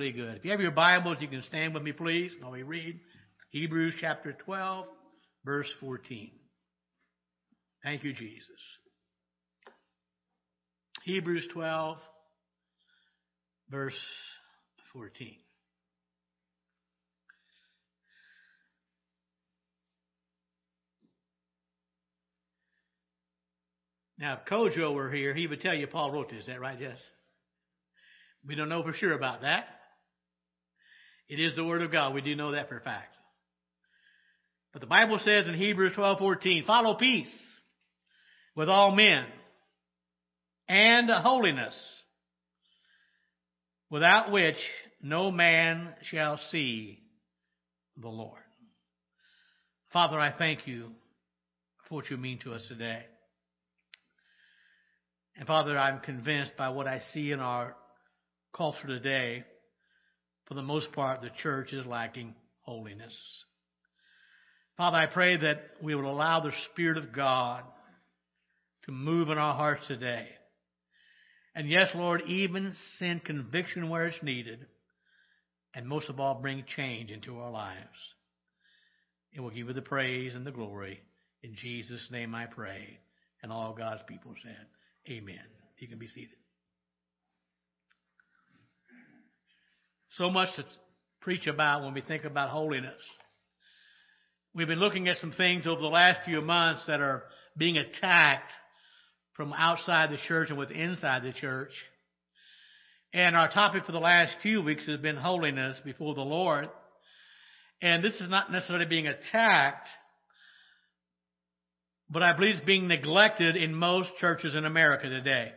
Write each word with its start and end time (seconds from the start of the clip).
pretty 0.00 0.16
good. 0.16 0.38
If 0.38 0.46
you 0.46 0.50
have 0.52 0.62
your 0.62 0.70
Bibles, 0.70 1.18
you 1.20 1.28
can 1.28 1.42
stand 1.42 1.74
with 1.74 1.82
me, 1.82 1.92
please, 1.92 2.32
while 2.40 2.52
we 2.52 2.62
read 2.62 2.98
Hebrews 3.50 3.92
chapter 4.00 4.32
12, 4.32 4.86
verse 5.44 5.70
14. 5.78 6.30
Thank 7.84 8.02
you, 8.04 8.14
Jesus. 8.14 8.48
Hebrews 11.04 11.46
12, 11.52 11.98
verse 13.68 13.92
14. 14.94 15.36
Now, 24.18 24.38
if 24.38 24.50
Kojo 24.50 24.94
were 24.94 25.12
here, 25.12 25.34
he 25.34 25.46
would 25.46 25.60
tell 25.60 25.74
you 25.74 25.86
Paul 25.86 26.10
wrote 26.10 26.30
this. 26.30 26.40
Is 26.40 26.46
that 26.46 26.58
right, 26.58 26.78
Jess? 26.78 26.96
We 28.48 28.54
don't 28.54 28.70
know 28.70 28.82
for 28.82 28.94
sure 28.94 29.12
about 29.12 29.42
that. 29.42 29.66
It 31.30 31.38
is 31.38 31.54
the 31.54 31.64
Word 31.64 31.82
of 31.82 31.92
God. 31.92 32.12
We 32.12 32.22
do 32.22 32.34
know 32.34 32.50
that 32.52 32.68
for 32.68 32.76
a 32.76 32.80
fact. 32.80 33.16
But 34.72 34.80
the 34.80 34.88
Bible 34.88 35.20
says 35.20 35.46
in 35.46 35.54
Hebrews 35.54 35.94
12:14, 35.94 36.64
"Follow 36.64 36.96
peace 36.96 37.32
with 38.56 38.68
all 38.68 38.90
men 38.90 39.32
and 40.66 41.08
holiness, 41.08 42.04
without 43.90 44.32
which 44.32 44.58
no 45.00 45.30
man 45.30 45.96
shall 46.02 46.36
see 46.36 47.00
the 47.96 48.08
Lord." 48.08 48.42
Father, 49.92 50.18
I 50.18 50.32
thank 50.32 50.66
you 50.66 50.96
for 51.84 51.94
what 51.94 52.10
you 52.10 52.16
mean 52.16 52.40
to 52.40 52.54
us 52.54 52.66
today. 52.66 53.06
And 55.36 55.46
Father, 55.46 55.78
I'm 55.78 56.00
convinced 56.00 56.56
by 56.56 56.70
what 56.70 56.88
I 56.88 56.98
see 56.98 57.30
in 57.30 57.38
our 57.38 57.76
culture 58.52 58.88
today, 58.88 59.44
for 60.50 60.54
the 60.54 60.62
most 60.62 60.90
part, 60.90 61.22
the 61.22 61.30
church 61.44 61.72
is 61.72 61.86
lacking 61.86 62.34
holiness. 62.62 63.16
Father, 64.76 64.96
I 64.96 65.06
pray 65.06 65.36
that 65.36 65.60
we 65.80 65.94
will 65.94 66.10
allow 66.10 66.40
the 66.40 66.50
Spirit 66.72 66.98
of 66.98 67.12
God 67.12 67.62
to 68.86 68.90
move 68.90 69.30
in 69.30 69.38
our 69.38 69.54
hearts 69.54 69.86
today. 69.86 70.26
And 71.54 71.70
yes, 71.70 71.90
Lord, 71.94 72.22
even 72.26 72.74
send 72.98 73.22
conviction 73.22 73.88
where 73.88 74.08
it's 74.08 74.20
needed. 74.24 74.66
And 75.72 75.86
most 75.86 76.08
of 76.08 76.18
all, 76.18 76.40
bring 76.42 76.64
change 76.76 77.12
into 77.12 77.38
our 77.38 77.52
lives. 77.52 77.86
And 79.32 79.44
we'll 79.44 79.54
give 79.54 79.68
you 79.68 79.72
the 79.72 79.82
praise 79.82 80.34
and 80.34 80.44
the 80.44 80.50
glory. 80.50 80.98
In 81.44 81.54
Jesus' 81.54 82.08
name 82.10 82.34
I 82.34 82.46
pray. 82.46 82.98
And 83.40 83.52
all 83.52 83.72
God's 83.72 84.02
people 84.08 84.34
said, 84.42 84.66
Amen. 85.08 85.38
You 85.78 85.86
can 85.86 86.00
be 86.00 86.08
seated. 86.08 86.39
So 90.16 90.30
much 90.30 90.54
to 90.56 90.64
preach 91.20 91.46
about 91.46 91.84
when 91.84 91.94
we 91.94 92.00
think 92.00 92.24
about 92.24 92.50
holiness. 92.50 93.00
We've 94.54 94.66
been 94.66 94.80
looking 94.80 95.06
at 95.06 95.18
some 95.18 95.32
things 95.32 95.66
over 95.66 95.80
the 95.80 95.86
last 95.86 96.24
few 96.24 96.40
months 96.40 96.82
that 96.88 97.00
are 97.00 97.22
being 97.56 97.76
attacked 97.76 98.50
from 99.34 99.52
outside 99.52 100.10
the 100.10 100.18
church 100.26 100.50
and 100.50 100.58
with 100.58 100.72
inside 100.72 101.22
the 101.22 101.32
church. 101.32 101.70
And 103.12 103.36
our 103.36 103.50
topic 103.50 103.84
for 103.84 103.92
the 103.92 103.98
last 103.98 104.36
few 104.42 104.62
weeks 104.62 104.86
has 104.86 104.98
been 105.00 105.16
holiness 105.16 105.80
before 105.84 106.14
the 106.14 106.20
Lord. 106.22 106.68
And 107.80 108.04
this 108.04 108.14
is 108.14 108.28
not 108.28 108.50
necessarily 108.50 108.86
being 108.86 109.06
attacked, 109.06 109.88
but 112.10 112.22
I 112.22 112.36
believe 112.36 112.56
it's 112.56 112.64
being 112.64 112.88
neglected 112.88 113.56
in 113.56 113.74
most 113.74 114.10
churches 114.18 114.54
in 114.56 114.64
America 114.64 115.08
today. 115.08 115.52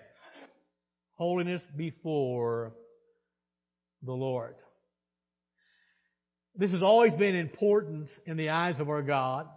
Holiness 1.15 1.63
before 1.75 2.73
the 4.05 4.13
Lord. 4.13 4.55
This 6.55 6.71
has 6.71 6.83
always 6.83 7.13
been 7.13 7.35
important 7.35 8.09
in 8.25 8.37
the 8.37 8.49
eyes 8.49 8.79
of 8.79 8.89
our 8.89 9.01
God. 9.01 9.47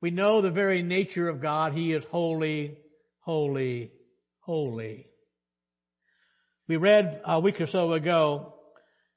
We 0.00 0.10
know 0.10 0.42
the 0.42 0.50
very 0.50 0.82
nature 0.82 1.28
of 1.28 1.40
God. 1.40 1.72
He 1.72 1.92
is 1.92 2.02
holy, 2.10 2.78
holy, 3.20 3.92
holy. 4.40 5.06
We 6.66 6.76
read 6.76 7.20
a 7.24 7.38
week 7.38 7.60
or 7.60 7.66
so 7.66 7.92
ago 7.92 8.54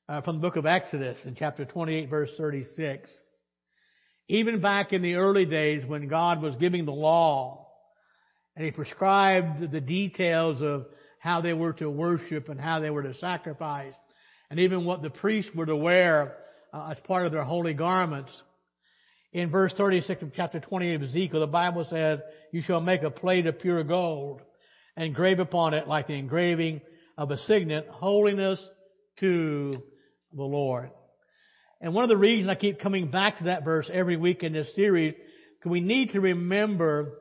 uh, 0.10 0.22
from 0.22 0.36
the 0.38 0.42
book 0.42 0.58
of 0.58 0.66
Exodus 0.66 1.18
in 1.26 1.36
chapter 1.36 1.66
28 1.66 2.10
verse 2.10 2.30
36 2.38 3.10
even 4.28 4.62
back 4.62 4.94
in 4.94 5.02
the 5.02 5.16
early 5.16 5.46
days 5.46 5.86
when 5.86 6.08
God 6.08 6.42
was 6.42 6.56
giving 6.56 6.86
the 6.86 6.92
law 6.92 7.68
and 8.56 8.66
He 8.66 8.72
prescribed 8.72 9.72
the 9.72 9.82
details 9.82 10.62
of 10.62 10.86
how 11.20 11.42
they 11.42 11.54
were 11.54 11.74
to 11.74 11.90
worship 11.90 12.50
and 12.50 12.60
how 12.60 12.80
they 12.80 12.90
were 12.90 13.04
to 13.04 13.14
sacrifice 13.16 13.94
and 14.54 14.60
even 14.60 14.86
what 14.86 15.02
the 15.02 15.10
priests 15.10 15.50
were 15.56 15.66
to 15.66 15.76
wear 15.76 16.36
uh, 16.72 16.92
as 16.92 17.00
part 17.08 17.26
of 17.26 17.32
their 17.32 17.44
holy 17.44 17.74
garments. 17.74 18.30
In 19.32 19.50
verse 19.50 19.74
36 19.76 20.22
of 20.22 20.32
chapter 20.36 20.60
28 20.60 20.94
of 20.94 21.02
Ezekiel, 21.02 21.40
the 21.40 21.48
Bible 21.48 21.88
says, 21.90 22.20
You 22.52 22.62
shall 22.62 22.80
make 22.80 23.02
a 23.02 23.10
plate 23.10 23.48
of 23.48 23.60
pure 23.60 23.84
gold 23.84 24.42
and 24.96 25.08
engrave 25.08 25.40
upon 25.40 25.74
it 25.74 25.88
like 25.88 26.06
the 26.06 26.14
engraving 26.14 26.82
of 27.18 27.32
a 27.32 27.40
signet, 27.48 27.88
holiness 27.90 28.64
to 29.22 29.82
the 30.32 30.44
Lord. 30.44 30.92
And 31.82 31.96
one 31.96 32.04
of 32.04 32.10
the 32.10 32.16
reasons 32.16 32.48
I 32.48 32.54
keep 32.54 32.80
coming 32.80 33.10
back 33.10 33.40
to 33.40 33.46
that 33.46 33.66
verse 33.66 33.90
every 33.92 34.18
week 34.18 34.44
in 34.44 34.54
this 34.54 34.68
series, 34.76 35.16
because 35.58 35.72
we 35.72 35.82
need 35.82 36.12
to 36.12 36.22
remember 36.22 37.14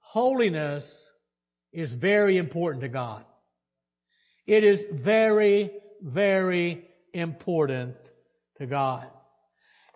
holiness 0.00 0.84
is 1.70 1.92
very 1.92 2.38
important 2.38 2.80
to 2.80 2.88
God. 2.88 3.26
It 4.46 4.64
is 4.64 4.80
very, 5.04 5.70
very 6.02 6.84
important 7.12 7.96
to 8.58 8.66
God. 8.66 9.06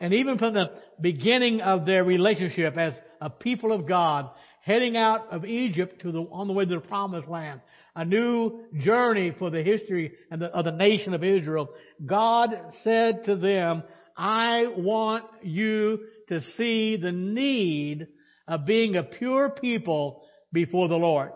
And 0.01 0.15
even 0.15 0.39
from 0.39 0.55
the 0.55 0.73
beginning 1.01 1.61
of 1.61 1.87
their 1.87 2.05
relationship 2.05 2.77
as 2.77 2.95
a 3.21 3.31
people 3.31 3.73
of 3.73 3.87
God, 3.87 4.31
heading 4.63 4.97
out 4.97 5.29
of 5.31 5.45
Egypt 5.45 6.03
to 6.03 6.13
the, 6.13 6.21
on 6.21 6.47
the 6.47 6.53
way 6.53 6.65
to 6.65 6.75
the 6.75 6.81
promised 6.81 7.29
land, 7.29 7.61
a 7.95 8.05
new 8.05 8.63
journey 8.81 9.35
for 9.39 9.51
the 9.51 9.63
history 9.63 10.13
and 10.31 10.43
the, 10.43 10.47
of 10.47 10.65
the 10.65 10.73
nation 10.73 11.15
of 11.15 11.23
Israel, 11.23 11.71
God 12.05 12.51
said 12.83 13.25
to 13.25 13.37
them, 13.37 13.83
I 14.17 14.67
want 14.77 15.25
you 15.43 16.01
to 16.29 16.41
see 16.57 16.97
the 16.97 17.13
need 17.13 18.09
of 18.49 18.67
being 18.67 18.97
a 18.97 19.03
pure 19.03 19.51
people 19.51 20.25
before 20.53 20.89
the 20.89 20.97
Lord. 20.97 21.31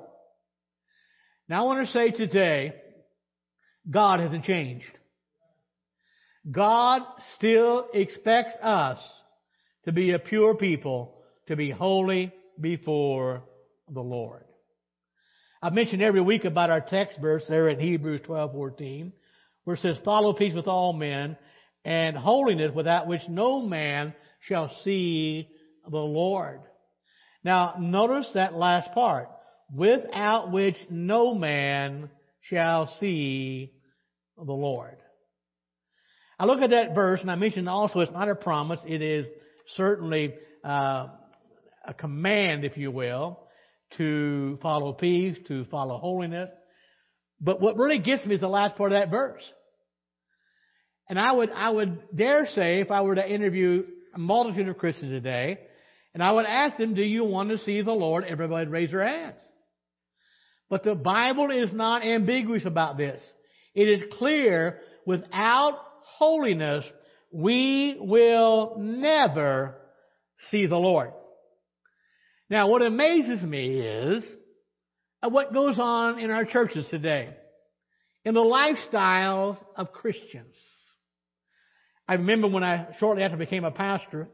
Now 1.48 1.62
I 1.62 1.64
want 1.66 1.86
to 1.86 1.92
say 1.92 2.10
today, 2.10 2.74
God 3.90 4.20
hasn't 4.20 4.44
changed. 4.44 4.90
God 6.50 7.02
still 7.36 7.88
expects 7.92 8.56
us 8.62 8.98
to 9.84 9.92
be 9.92 10.12
a 10.12 10.18
pure 10.18 10.54
people, 10.54 11.14
to 11.48 11.56
be 11.56 11.70
holy 11.70 12.32
before 12.60 13.42
the 13.88 14.00
Lord. 14.00 14.44
I've 15.62 15.72
mentioned 15.72 16.02
every 16.02 16.20
week 16.20 16.44
about 16.44 16.70
our 16.70 16.80
text 16.80 17.18
verse 17.20 17.44
there 17.48 17.68
in 17.68 17.80
Hebrews 17.80 18.22
12:14, 18.22 19.12
where 19.64 19.74
it 19.74 19.80
says, 19.80 19.98
"Follow 20.04 20.32
peace 20.32 20.54
with 20.54 20.68
all 20.68 20.92
men 20.92 21.36
and 21.84 22.16
holiness 22.16 22.74
without 22.74 23.06
which 23.06 23.28
no 23.28 23.62
man 23.62 24.12
shall 24.40 24.68
see 24.82 25.48
the 25.88 25.96
Lord. 25.96 26.60
Now, 27.44 27.76
notice 27.78 28.28
that 28.34 28.54
last 28.54 28.92
part. 28.92 29.28
Without 29.72 30.50
which 30.50 30.76
no 30.90 31.34
man 31.34 32.10
shall 32.40 32.88
see 32.98 33.72
the 34.36 34.52
Lord. 34.52 34.96
I 36.38 36.44
look 36.44 36.60
at 36.60 36.70
that 36.70 36.94
verse, 36.94 37.20
and 37.20 37.30
I 37.30 37.34
mentioned 37.34 37.68
also 37.68 38.00
it's 38.00 38.12
not 38.12 38.28
a 38.28 38.34
promise. 38.34 38.80
It 38.86 39.00
is 39.00 39.26
certainly 39.76 40.34
uh, 40.62 41.08
a 41.84 41.94
command, 41.94 42.64
if 42.64 42.76
you 42.76 42.90
will, 42.90 43.40
to 43.96 44.58
follow 44.60 44.92
peace, 44.92 45.38
to 45.48 45.64
follow 45.66 45.96
holiness. 45.98 46.50
But 47.40 47.60
what 47.60 47.76
really 47.76 47.98
gets 47.98 48.26
me 48.26 48.34
is 48.34 48.40
the 48.40 48.48
last 48.48 48.76
part 48.76 48.92
of 48.92 48.98
that 49.00 49.10
verse. 49.10 49.42
And 51.08 51.18
I 51.18 51.32
would, 51.32 51.50
I 51.50 51.70
would 51.70 52.00
dare 52.14 52.46
say, 52.46 52.80
if 52.80 52.90
I 52.90 53.02
were 53.02 53.14
to 53.14 53.28
interview 53.28 53.84
a 54.14 54.18
multitude 54.18 54.68
of 54.68 54.78
Christians 54.78 55.12
today, 55.12 55.58
and 56.12 56.22
I 56.22 56.32
would 56.32 56.46
ask 56.46 56.78
them, 56.78 56.94
do 56.94 57.02
you 57.02 57.24
want 57.24 57.50
to 57.50 57.58
see 57.58 57.82
the 57.82 57.92
Lord? 57.92 58.24
Everybody 58.24 58.66
would 58.66 58.72
raise 58.72 58.90
their 58.90 59.06
hands. 59.06 59.36
But 60.68 60.82
the 60.82 60.94
Bible 60.94 61.50
is 61.50 61.72
not 61.72 62.04
ambiguous 62.04 62.66
about 62.66 62.96
this. 62.96 63.22
It 63.76 63.88
is 63.88 64.02
clear, 64.14 64.80
without 65.04 65.78
holiness, 66.02 66.84
we 67.30 67.96
will 68.00 68.76
never 68.78 69.76
see 70.50 70.66
the 70.66 70.78
Lord. 70.78 71.12
Now, 72.50 72.68
what 72.70 72.82
amazes 72.82 73.42
me 73.42 73.78
is 73.78 74.24
uh, 75.22 75.28
what 75.28 75.52
goes 75.52 75.78
on 75.78 76.18
in 76.18 76.30
our 76.30 76.44
churches 76.46 76.86
today, 76.90 77.36
in 78.24 78.34
the 78.34 78.40
lifestyles 78.40 79.58
of 79.76 79.92
Christians. 79.92 80.54
I 82.08 82.14
remember 82.14 82.48
when 82.48 82.64
I, 82.64 82.94
shortly 82.98 83.22
after 83.22 83.36
I 83.36 83.40
became 83.40 83.64
a 83.64 83.70
pastor, 83.70 84.28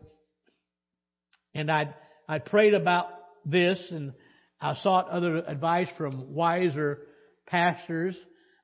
and 1.54 1.70
I 1.70 1.94
I 2.28 2.38
prayed 2.38 2.74
about 2.74 3.08
this 3.44 3.78
and 3.90 4.12
I 4.60 4.76
sought 4.76 5.08
other 5.08 5.38
advice 5.38 5.88
from 5.98 6.32
wiser 6.32 7.00
pastors 7.46 8.16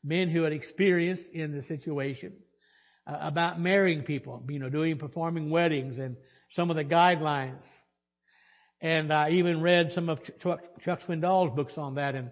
men 0.04 0.28
who 0.28 0.42
had 0.42 0.52
experience 0.52 1.20
in 1.32 1.52
the 1.52 1.62
situation 1.62 2.32
uh, 3.06 3.16
about 3.20 3.60
marrying 3.60 4.02
people, 4.02 4.42
you 4.48 4.58
know, 4.58 4.70
doing 4.70 4.98
performing 4.98 5.50
weddings 5.50 5.98
and 5.98 6.16
some 6.52 6.70
of 6.70 6.76
the 6.76 6.84
guidelines. 6.84 7.62
And 8.80 9.12
I 9.12 9.30
even 9.30 9.60
read 9.60 9.90
some 9.94 10.08
of 10.08 10.20
Chuck, 10.40 10.60
Chuck 10.84 11.00
Swindoll's 11.06 11.54
books 11.54 11.74
on 11.76 11.96
that, 11.96 12.14
and 12.14 12.30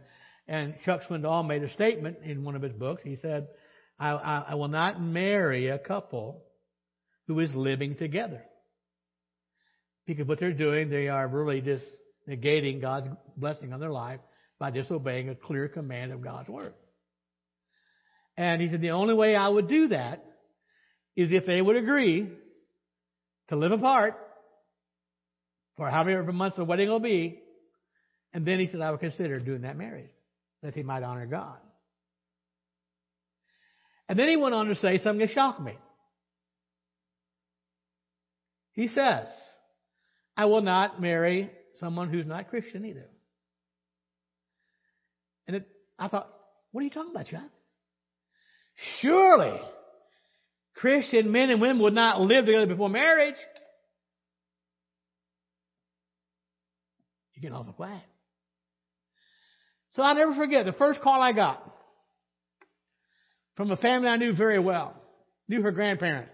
and 0.49 0.75
Chuck 0.85 1.03
Swindoll 1.09 1.47
made 1.47 1.63
a 1.63 1.73
statement 1.73 2.19
in 2.25 2.45
one 2.45 2.55
of 2.55 2.63
his 2.63 2.73
books. 2.73 3.03
He 3.03 3.17
said, 3.17 3.49
I, 3.99 4.11
I, 4.11 4.45
I 4.51 4.55
will 4.55 4.69
not 4.69 5.01
marry 5.01 5.69
a 5.69 5.79
couple 5.79 6.45
who 7.27 7.41
is 7.41 7.53
living 7.55 7.97
together. 7.97 8.43
Because 10.07 10.29
what 10.29 10.39
they're 10.39 10.53
doing, 10.53 10.89
they 10.89 11.09
are 11.09 11.27
really 11.27 11.61
just 11.61 11.85
negating 12.29 12.81
God's 12.81 13.09
blessing 13.37 13.73
on 13.73 13.81
their 13.81 13.91
life 13.91 14.21
by 14.59 14.71
disobeying 14.71 15.31
a 15.31 15.35
clear 15.35 15.69
command 15.69 16.13
of 16.13 16.23
God's 16.23 16.49
Word. 16.49 16.75
And 18.37 18.61
he 18.61 18.69
said, 18.69 18.81
the 18.81 18.91
only 18.91 19.15
way 19.15 19.35
I 19.35 19.49
would 19.49 19.69
do 19.69 19.89
that 19.89 20.25
is 21.17 21.33
if 21.33 21.47
they 21.47 21.61
would 21.61 21.77
agree 21.77 22.31
to 23.49 23.57
live 23.57 23.73
apart 23.73 24.15
for 25.77 25.89
however 25.89 26.23
many 26.23 26.37
months 26.37 26.57
the 26.57 26.65
wedding 26.65 26.89
will 26.89 27.01
be. 27.01 27.41
And 28.33 28.47
then 28.47 28.59
he 28.59 28.67
said, 28.67 28.81
I 28.81 28.91
would 28.91 29.01
consider 29.01 29.39
doing 29.41 29.63
that 29.63 29.77
marriage, 29.77 30.11
that 30.63 30.75
he 30.75 30.83
might 30.83 31.03
honor 31.03 31.27
God. 31.27 31.57
And 34.09 34.19
then 34.19 34.29
he 34.29 34.37
went 34.37 34.55
on 34.55 34.67
to 34.67 34.75
say 34.77 34.99
something 34.99 35.27
that 35.27 35.33
shocked 35.33 35.61
me. 35.61 35.77
He 38.73 38.89
says, 38.89 39.27
I 40.37 40.45
will 40.45 40.61
not 40.61 41.01
marry 41.01 41.51
someone 41.81 42.11
who's 42.11 42.27
not 42.27 42.51
Christian 42.51 42.85
either. 42.85 43.09
And 45.47 45.57
it, 45.57 45.69
I 45.99 46.09
thought, 46.09 46.29
what 46.73 46.83
are 46.83 46.85
you 46.85 46.91
talking 46.91 47.13
about, 47.13 47.27
John? 47.27 47.49
Surely 49.01 49.59
Christian 50.75 51.33
men 51.33 51.51
and 51.51 51.61
women 51.61 51.81
would 51.81 51.95
not 51.95 52.21
live 52.21 52.45
together 52.45 52.67
before 52.67 52.89
marriage. 52.89 53.35
You 57.35 57.43
get 57.43 57.53
awful 57.53 57.73
quiet. 57.73 58.03
So 59.95 60.03
I'll 60.03 60.15
never 60.15 60.35
forget 60.35 60.67
the 60.67 60.73
first 60.73 61.01
call 61.01 61.21
I 61.21 61.33
got 61.33 61.63
from 63.57 63.71
a 63.71 63.77
family 63.77 64.09
I 64.09 64.17
knew 64.17 64.35
very 64.35 64.59
well, 64.59 64.95
knew 65.49 65.63
her 65.63 65.71
grandparents. 65.71 66.31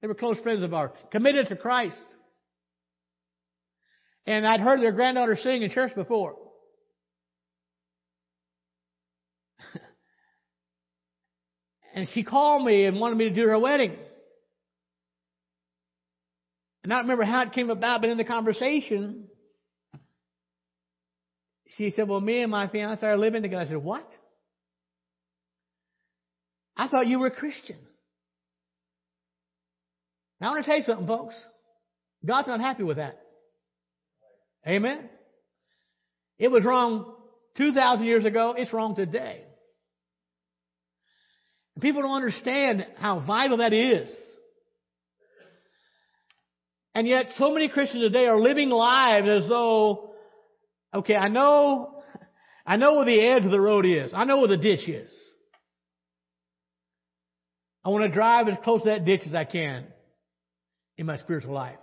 They 0.00 0.08
were 0.08 0.14
close 0.14 0.38
friends 0.40 0.62
of 0.62 0.74
ours, 0.74 0.90
committed 1.10 1.48
to 1.48 1.56
Christ. 1.56 1.96
And 4.26 4.46
I'd 4.46 4.60
heard 4.60 4.80
their 4.80 4.92
granddaughter 4.92 5.36
sing 5.40 5.62
in 5.62 5.70
church 5.70 5.94
before. 5.94 6.36
And 11.98 12.08
she 12.10 12.22
called 12.22 12.64
me 12.64 12.84
and 12.84 13.00
wanted 13.00 13.18
me 13.18 13.28
to 13.28 13.34
do 13.34 13.48
her 13.48 13.58
wedding. 13.58 13.96
And 16.84 16.92
I 16.92 16.98
don't 16.98 17.06
remember 17.06 17.24
how 17.24 17.42
it 17.42 17.52
came 17.52 17.70
about, 17.70 18.02
but 18.02 18.08
in 18.08 18.16
the 18.16 18.24
conversation, 18.24 19.24
she 21.76 21.90
said, 21.90 22.08
Well, 22.08 22.20
me 22.20 22.40
and 22.42 22.52
my 22.52 22.68
fiance 22.68 23.04
are 23.04 23.18
living 23.18 23.42
together. 23.42 23.62
I 23.62 23.66
said, 23.66 23.78
What? 23.78 24.08
I 26.76 26.86
thought 26.86 27.08
you 27.08 27.18
were 27.18 27.26
a 27.26 27.32
Christian. 27.32 27.78
Now 30.40 30.50
I 30.50 30.50
want 30.52 30.64
to 30.64 30.70
tell 30.70 30.78
you 30.78 30.84
something, 30.84 31.06
folks. 31.08 31.34
God's 32.24 32.46
not 32.46 32.60
happy 32.60 32.84
with 32.84 32.98
that. 32.98 33.18
Amen? 34.64 35.10
It 36.38 36.52
was 36.52 36.62
wrong 36.62 37.12
2,000 37.56 38.06
years 38.06 38.24
ago. 38.24 38.54
It's 38.56 38.72
wrong 38.72 38.94
today. 38.94 39.47
People 41.80 42.02
don't 42.02 42.16
understand 42.16 42.86
how 42.96 43.20
vital 43.20 43.58
that 43.58 43.72
is. 43.72 44.08
And 46.94 47.06
yet 47.06 47.26
so 47.36 47.52
many 47.52 47.68
Christians 47.68 48.02
today 48.02 48.26
are 48.26 48.40
living 48.40 48.70
lives 48.70 49.28
as 49.28 49.48
though, 49.48 50.14
okay, 50.92 51.14
I 51.14 51.28
know, 51.28 52.02
I 52.66 52.76
know 52.76 52.96
where 52.96 53.04
the 53.04 53.20
edge 53.20 53.44
of 53.44 53.52
the 53.52 53.60
road 53.60 53.86
is. 53.86 54.12
I 54.12 54.24
know 54.24 54.38
where 54.38 54.48
the 54.48 54.56
ditch 54.56 54.88
is. 54.88 55.10
I 57.84 57.90
want 57.90 58.04
to 58.04 58.10
drive 58.10 58.48
as 58.48 58.56
close 58.64 58.82
to 58.82 58.88
that 58.88 59.04
ditch 59.04 59.20
as 59.26 59.34
I 59.34 59.44
can 59.44 59.86
in 60.96 61.06
my 61.06 61.16
spiritual 61.18 61.54
life. 61.54 61.78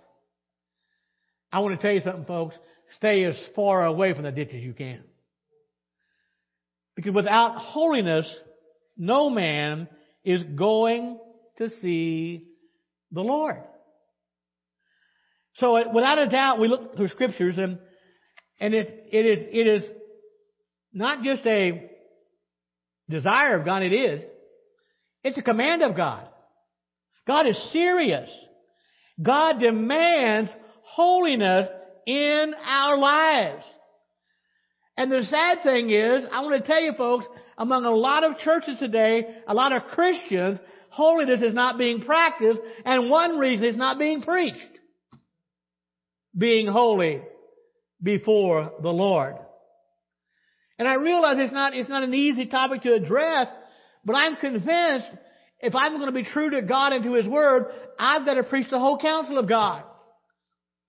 I 1.52 1.62
want 1.62 1.80
to 1.80 1.82
tell 1.82 1.96
you 1.96 2.02
something, 2.02 2.26
folks. 2.26 2.56
Stay 2.98 3.24
as 3.24 3.36
far 3.56 3.86
away 3.86 4.14
from 4.14 4.24
the 4.24 4.32
ditch 4.32 4.50
as 4.54 4.62
you 4.62 4.74
can. 4.74 5.02
Because 6.96 7.14
without 7.14 7.56
holiness, 7.56 8.28
no 8.98 9.30
man 9.30 9.88
is 10.24 10.44
going 10.44 11.20
to 11.58 11.70
see 11.82 12.48
the 13.12 13.22
Lord. 13.22 13.62
So 15.56 15.78
uh, 15.78 15.94
without 15.94 16.20
a 16.20 16.28
doubt, 16.28 16.60
we 16.60 16.68
look 16.68 16.96
through 16.96 17.08
scriptures 17.10 17.58
and, 17.58 17.80
and 18.60 18.74
it, 18.74 19.08
it 19.12 19.26
is, 19.26 19.48
it 19.52 19.68
is 19.68 19.84
not 20.94 21.24
just 21.24 21.46
a 21.46 21.90
desire 23.10 23.60
of 23.60 23.66
God, 23.66 23.84
it 23.84 23.94
is. 23.94 24.24
It's 25.24 25.38
a 25.38 25.42
command 25.42 25.82
of 25.82 25.96
God. 25.96 26.28
God 27.28 27.48
is 27.48 27.58
serious. 27.72 28.30
God 29.22 29.60
demands 29.60 30.52
holiness 30.84 31.68
in 32.06 32.54
our 32.64 32.98
lives. 32.98 33.64
And 34.98 35.12
the 35.12 35.24
sad 35.24 35.64
thing 35.64 35.90
is, 35.90 36.24
I 36.32 36.42
want 36.42 36.62
to 36.62 36.68
tell 36.68 36.82
you 36.82 36.94
folks, 36.98 37.26
among 37.58 37.86
a 37.86 37.92
lot 37.92 38.24
of 38.24 38.38
churches 38.40 38.78
today, 38.80 39.28
a 39.48 39.54
lot 39.54 39.72
of 39.72 39.84
Christians, 39.92 40.60
holiness 40.90 41.42
is 41.42 41.54
not 41.54 41.78
being 41.78 42.02
practiced, 42.02 42.60
and 42.84 43.10
one 43.10 43.40
reason 43.40 43.66
it's 43.66 43.78
not 43.78 43.98
being 43.98 44.22
preached. 44.22 44.60
Being 46.38 46.68
holy 46.68 47.22
before 48.02 48.74
the 48.82 48.90
Lord. 48.90 49.36
And 50.78 50.88
I 50.88 50.96
realize 50.96 51.38
it's 51.40 51.54
not, 51.54 51.74
it's 51.74 51.90
not 51.90 52.04
an 52.04 52.14
easy 52.14 52.48
topic 52.48 52.82
to 52.82 52.94
address, 52.94 53.48
but 54.04 54.14
I'm 54.14 54.36
convinced 54.36 55.08
if 55.62 55.74
I'm 55.74 55.94
going 55.94 56.08
to 56.08 56.12
be 56.12 56.26
true 56.26 56.50
to 56.50 56.62
God 56.62 56.92
and 56.92 57.04
to 57.06 57.14
His 57.14 57.28
Word, 57.28 57.68
I've 57.98 58.26
got 58.26 58.36
to 58.36 58.44
preach 58.44 58.70
the 58.70 58.80
whole 58.80 59.00
counsel 59.00 59.38
of 59.38 59.48
God. 59.48 59.84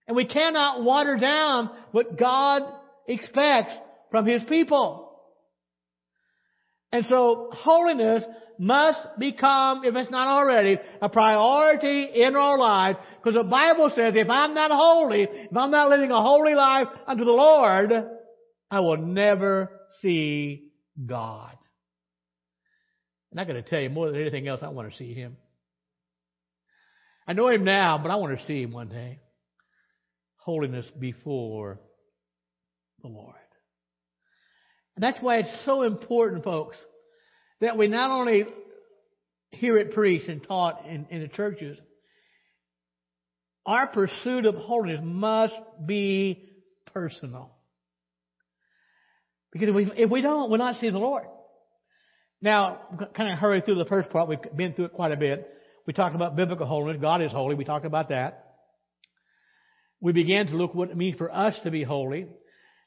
And 0.08 0.16
we 0.16 0.26
cannot 0.26 0.82
water 0.82 1.16
down 1.16 1.70
what 1.92 2.18
God 2.18 2.62
expects 3.08 3.72
from 4.10 4.26
His 4.26 4.42
people. 4.44 5.05
And 6.96 7.04
so 7.10 7.50
holiness 7.52 8.24
must 8.58 9.00
become, 9.18 9.84
if 9.84 9.94
it's 9.94 10.10
not 10.10 10.28
already, 10.28 10.78
a 11.02 11.10
priority 11.10 12.04
in 12.04 12.34
our 12.34 12.56
life. 12.56 12.96
Because 13.18 13.34
the 13.34 13.42
Bible 13.42 13.92
says 13.94 14.14
if 14.16 14.30
I'm 14.30 14.54
not 14.54 14.70
holy, 14.70 15.24
if 15.24 15.54
I'm 15.54 15.70
not 15.70 15.90
living 15.90 16.10
a 16.10 16.22
holy 16.22 16.54
life 16.54 16.88
unto 17.06 17.26
the 17.26 17.32
Lord, 17.32 17.92
I 18.70 18.80
will 18.80 18.96
never 18.96 19.78
see 20.00 20.70
God. 21.04 21.52
And 23.30 23.46
going 23.46 23.62
to 23.62 23.68
tell 23.68 23.82
you 23.82 23.90
more 23.90 24.10
than 24.10 24.18
anything 24.18 24.48
else, 24.48 24.60
I 24.62 24.68
want 24.68 24.90
to 24.90 24.96
see 24.96 25.12
Him. 25.12 25.36
I 27.28 27.34
know 27.34 27.50
Him 27.50 27.64
now, 27.64 27.98
but 27.98 28.10
I 28.10 28.16
want 28.16 28.38
to 28.38 28.44
see 28.46 28.62
Him 28.62 28.72
one 28.72 28.88
day. 28.88 29.18
Holiness 30.38 30.86
before 30.98 31.78
the 33.02 33.08
Lord. 33.08 33.34
And 34.96 35.02
that's 35.02 35.18
why 35.20 35.38
it's 35.38 35.64
so 35.64 35.82
important, 35.82 36.42
folks, 36.42 36.76
that 37.60 37.76
we 37.76 37.86
not 37.86 38.10
only 38.10 38.46
hear 39.50 39.78
it 39.78 39.92
preached 39.92 40.28
and 40.28 40.42
taught 40.42 40.86
in, 40.86 41.06
in 41.10 41.20
the 41.20 41.28
churches, 41.28 41.78
our 43.64 43.86
pursuit 43.86 44.46
of 44.46 44.54
holiness 44.54 45.00
must 45.02 45.54
be 45.84 46.48
personal. 46.92 47.52
Because 49.52 49.68
if 49.68 49.74
we, 49.74 49.90
if 49.96 50.10
we 50.10 50.22
don't, 50.22 50.50
we're 50.50 50.56
not 50.56 50.76
seeing 50.80 50.92
the 50.92 50.98
Lord. 50.98 51.24
Now, 52.40 52.80
kind 53.16 53.32
of 53.32 53.38
hurry 53.38 53.60
through 53.60 53.76
the 53.76 53.86
first 53.86 54.10
part. 54.10 54.28
We've 54.28 54.38
been 54.54 54.74
through 54.74 54.86
it 54.86 54.92
quite 54.92 55.12
a 55.12 55.16
bit. 55.16 55.48
We 55.86 55.92
talked 55.92 56.14
about 56.14 56.36
biblical 56.36 56.66
holiness. 56.66 57.00
God 57.00 57.22
is 57.22 57.32
holy. 57.32 57.54
We 57.54 57.64
talked 57.64 57.86
about 57.86 58.10
that. 58.10 58.54
We 60.00 60.12
began 60.12 60.46
to 60.48 60.56
look 60.56 60.74
what 60.74 60.90
it 60.90 60.96
means 60.96 61.16
for 61.16 61.34
us 61.34 61.58
to 61.64 61.70
be 61.70 61.82
holy. 61.82 62.26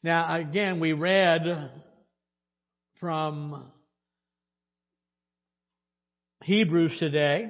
Now, 0.04 0.36
again, 0.36 0.80
we 0.80 0.94
read 0.94 1.72
from 3.00 3.72
Hebrews 6.44 6.98
today. 7.00 7.50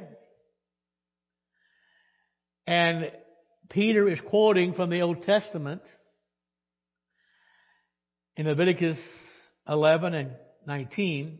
And 2.67 3.11
Peter 3.69 4.07
is 4.09 4.19
quoting 4.21 4.73
from 4.73 4.89
the 4.89 5.01
Old 5.01 5.23
Testament 5.23 5.81
in 8.35 8.45
Leviticus 8.45 8.97
11 9.67 10.13
and 10.13 10.31
19. 10.67 11.39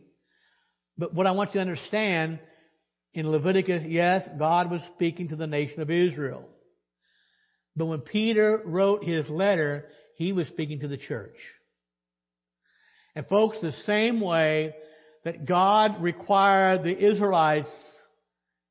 But 0.98 1.14
what 1.14 1.26
I 1.26 1.32
want 1.32 1.50
you 1.50 1.60
to 1.60 1.60
understand 1.60 2.40
in 3.14 3.30
Leviticus, 3.30 3.84
yes, 3.86 4.28
God 4.38 4.70
was 4.70 4.82
speaking 4.94 5.28
to 5.28 5.36
the 5.36 5.46
nation 5.46 5.80
of 5.80 5.90
Israel. 5.90 6.48
But 7.76 7.86
when 7.86 8.00
Peter 8.00 8.60
wrote 8.64 9.04
his 9.04 9.28
letter, 9.28 9.86
he 10.16 10.32
was 10.32 10.48
speaking 10.48 10.80
to 10.80 10.88
the 10.88 10.96
church. 10.96 11.36
And 13.14 13.26
folks, 13.26 13.58
the 13.60 13.72
same 13.86 14.20
way 14.20 14.74
that 15.24 15.46
God 15.46 16.02
required 16.02 16.84
the 16.84 16.96
Israelites 16.96 17.68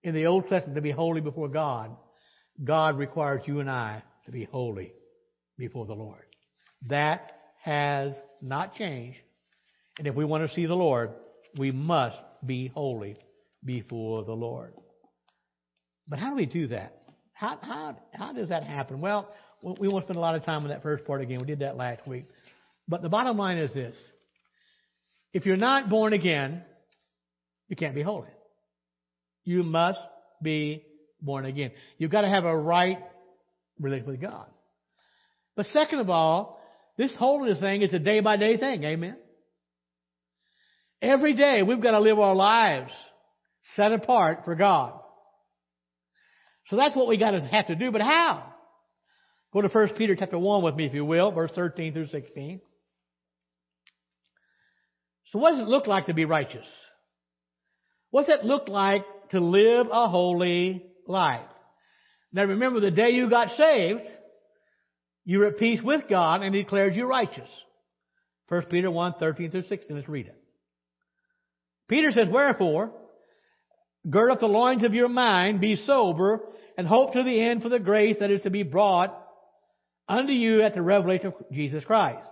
in 0.04 0.16
the 0.16 0.26
Old 0.26 0.48
Testament 0.48 0.76
to 0.76 0.82
be 0.82 0.92
holy 0.92 1.22
before 1.22 1.50
God, 1.50 1.96
God 2.64 2.98
requires 2.98 3.42
you 3.46 3.60
and 3.60 3.70
I 3.70 4.02
to 4.26 4.32
be 4.32 4.46
holy 4.46 4.94
before 5.58 5.86
the 5.86 5.94
Lord. 5.94 6.24
That 6.88 7.32
has 7.62 8.14
not 8.42 8.76
changed. 8.76 9.20
And 9.98 10.08
if 10.08 10.16
we 10.16 10.26
want 10.26 10.48
to 10.48 10.56
see 10.56 10.66
the 10.66 10.76
Lord, 10.76 11.12
we 11.58 11.72
must 11.72 12.18
be 12.46 12.68
holy 12.68 13.18
before 13.64 14.24
the 14.24 14.34
Lord. 14.34 14.74
But 16.08 16.20
how 16.20 16.30
do 16.30 16.36
we 16.36 16.46
do 16.46 16.68
that? 16.68 17.04
How, 17.34 17.58
how, 17.62 17.98
how 18.14 18.34
does 18.34 18.50
that 18.50 18.64
happen? 18.64 19.02
Well, 19.02 19.30
we 19.62 19.88
won't 19.88 20.06
spend 20.06 20.18
a 20.18 20.22
lot 20.22 20.36
of 20.36 20.46
time 20.46 20.64
on 20.64 20.70
that 20.70 20.82
first 20.82 21.06
part 21.06 21.22
again. 21.22 21.40
We 21.40 21.46
did 21.46 21.60
that 21.60 21.78
last 21.78 22.08
week. 22.08 22.26
But 22.88 23.02
the 23.02 23.10
bottom 23.10 23.38
line 23.38 23.58
is 23.58 23.74
this. 23.74 23.96
If 25.34 25.46
you're 25.46 25.58
not 25.58 25.90
born 25.90 26.14
again, 26.14 26.64
you 27.68 27.76
can't 27.76 27.96
be 27.96 28.02
holy. 28.02 28.30
You 29.44 29.64
must 29.64 30.00
be 30.42 30.84
born 31.22 31.46
again. 31.46 31.72
You've 31.98 32.12
got 32.12 32.22
to 32.22 32.30
have 32.30 32.46
a 32.46 32.58
right 32.58 33.00
relationship 33.80 34.08
with 34.08 34.22
God. 34.22 34.48
But 35.56 35.68
second 35.68 36.00
of 36.00 36.10
all, 36.10 36.62
this 36.98 37.12
holiness 37.18 37.60
thing 37.60 37.82
is 37.82 37.94
a 37.94 38.00
day 38.00 38.20
by 38.20 38.38
day 38.38 38.58
thing. 38.58 38.84
Amen. 38.84 39.18
Every 41.02 41.34
day 41.34 41.64
we've 41.64 41.82
got 41.82 41.92
to 41.92 42.00
live 42.00 42.20
our 42.20 42.36
lives 42.36 42.92
set 43.76 43.92
apart 43.92 44.42
for 44.46 44.56
God. 44.56 45.00
So 46.68 46.76
that's 46.76 46.96
what 46.96 47.08
we 47.08 47.18
got 47.18 47.32
to 47.32 47.42
have 47.42 47.68
to 47.68 47.76
do. 47.76 47.92
But 47.92 48.02
how? 48.02 48.54
Go 49.52 49.62
to 49.62 49.68
1 49.68 49.94
Peter 49.98 50.16
chapter 50.16 50.38
1 50.38 50.64
with 50.64 50.76
me, 50.76 50.86
if 50.86 50.94
you 50.94 51.06
will, 51.06 51.32
verse 51.32 51.52
13 51.56 51.94
through 51.94 52.08
16. 52.08 52.62
So 55.32 55.40
what 55.40 55.52
does 55.52 55.60
it 55.60 55.68
look 55.68 55.88
like 55.88 56.08
to 56.08 56.14
be 56.14 56.26
righteous? 56.26 56.66
What 58.12 58.26
does 58.26 58.40
it 58.40 58.46
look 58.46 58.68
like 58.68 59.06
to 59.30 59.40
live 59.40 59.88
a 59.92 60.08
holy 60.08 60.84
life? 61.08 61.50
Now 62.34 62.46
remember, 62.46 62.80
the 62.80 62.92
day 62.92 63.12
you 63.12 63.30
got 63.30 63.52
saved, 63.52 64.08
you 65.26 65.40
were 65.40 65.48
at 65.48 65.58
peace 65.58 65.82
with 65.84 66.08
God 66.10 66.42
and 66.42 66.54
He 66.56 66.64
declared 66.64 66.96
you 66.96 67.08
righteous. 67.08 67.50
1 68.50 68.66
Peter 68.66 68.90
1, 68.90 69.16
13 69.20 69.52
through 69.52 69.64
16. 69.64 69.96
Let's 69.96 70.10
read 70.10 70.28
it. 70.28 70.36
Peter 71.88 72.12
says, 72.12 72.28
Wherefore, 72.30 72.92
gird 74.10 74.32
up 74.32 74.40
the 74.40 74.48
loins 74.48 74.84
of 74.84 74.94
your 74.94 75.10
mind, 75.10 75.62
be 75.62 75.76
sober, 75.76 76.42
and 76.78 76.88
hope 76.88 77.14
to 77.14 77.24
the 77.24 77.40
end 77.42 77.62
for 77.62 77.70
the 77.70 77.80
grace 77.80 78.18
that 78.20 78.32
is 78.32 78.42
to 78.42 78.50
be 78.50 78.64
brought 78.64 79.16
unto 80.08 80.32
you 80.32 80.62
at 80.62 80.74
the 80.74 80.82
revelation 80.82 81.28
of 81.28 81.34
Jesus 81.52 81.84
Christ. 81.84 82.28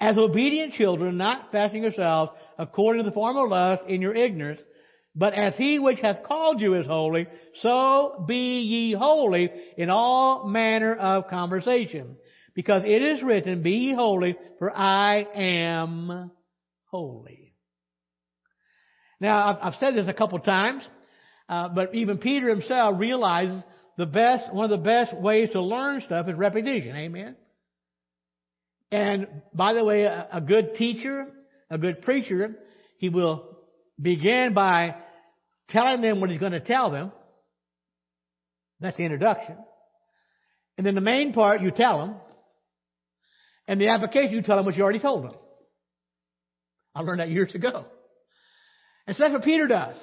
As 0.00 0.18
obedient 0.18 0.74
children, 0.74 1.16
not 1.16 1.52
fashioning 1.52 1.84
yourselves 1.84 2.32
according 2.58 3.04
to 3.04 3.08
the 3.08 3.14
former 3.14 3.46
lust 3.48 3.88
in 3.88 4.02
your 4.02 4.14
ignorance, 4.14 4.60
but 5.14 5.34
as 5.34 5.54
he 5.54 5.78
which 5.78 6.00
hath 6.00 6.24
called 6.24 6.60
you 6.60 6.74
is 6.74 6.86
holy, 6.86 7.26
so 7.54 8.24
be 8.26 8.60
ye 8.60 8.92
holy 8.94 9.50
in 9.76 9.88
all 9.88 10.46
manner 10.48 10.94
of 10.94 11.28
conversation. 11.28 12.16
Because 12.54 12.82
it 12.84 13.02
is 13.02 13.22
written, 13.22 13.62
Be 13.62 13.70
ye 13.70 13.94
holy, 13.94 14.36
for 14.58 14.72
I 14.76 15.26
am 15.34 16.30
holy. 16.90 17.54
Now, 19.20 19.58
I've 19.60 19.74
said 19.80 19.94
this 19.94 20.08
a 20.08 20.14
couple 20.14 20.38
times, 20.40 20.86
uh, 21.48 21.68
but 21.68 21.94
even 21.94 22.18
Peter 22.18 22.48
himself 22.48 22.98
realizes 22.98 23.62
the 23.96 24.06
best, 24.06 24.52
one 24.52 24.64
of 24.64 24.70
the 24.70 24.84
best 24.84 25.16
ways 25.16 25.50
to 25.52 25.60
learn 25.60 26.02
stuff 26.02 26.28
is 26.28 26.36
repetition. 26.36 26.96
Amen. 26.96 27.36
And 28.94 29.26
by 29.52 29.72
the 29.72 29.84
way, 29.84 30.04
a, 30.04 30.28
a 30.34 30.40
good 30.40 30.76
teacher, 30.76 31.26
a 31.68 31.76
good 31.76 32.02
preacher, 32.02 32.54
he 32.98 33.08
will 33.08 33.58
begin 34.00 34.54
by 34.54 34.94
telling 35.70 36.00
them 36.00 36.20
what 36.20 36.30
he's 36.30 36.38
going 36.38 36.52
to 36.52 36.60
tell 36.60 36.92
them. 36.92 37.10
That's 38.78 38.96
the 38.96 39.02
introduction. 39.02 39.56
And 40.78 40.86
then 40.86 40.94
the 40.94 41.00
main 41.00 41.32
part 41.32 41.60
you 41.60 41.72
tell 41.72 42.06
them. 42.06 42.14
And 43.66 43.80
the 43.80 43.88
application 43.88 44.32
you 44.32 44.42
tell 44.42 44.58
them 44.58 44.64
what 44.64 44.76
you 44.76 44.84
already 44.84 45.00
told 45.00 45.24
them. 45.24 45.34
I 46.94 47.00
learned 47.00 47.18
that 47.18 47.30
years 47.30 47.52
ago. 47.52 47.86
And 49.08 49.16
so 49.16 49.24
that's 49.24 49.34
what 49.34 49.42
Peter 49.42 49.66
does. 49.66 49.96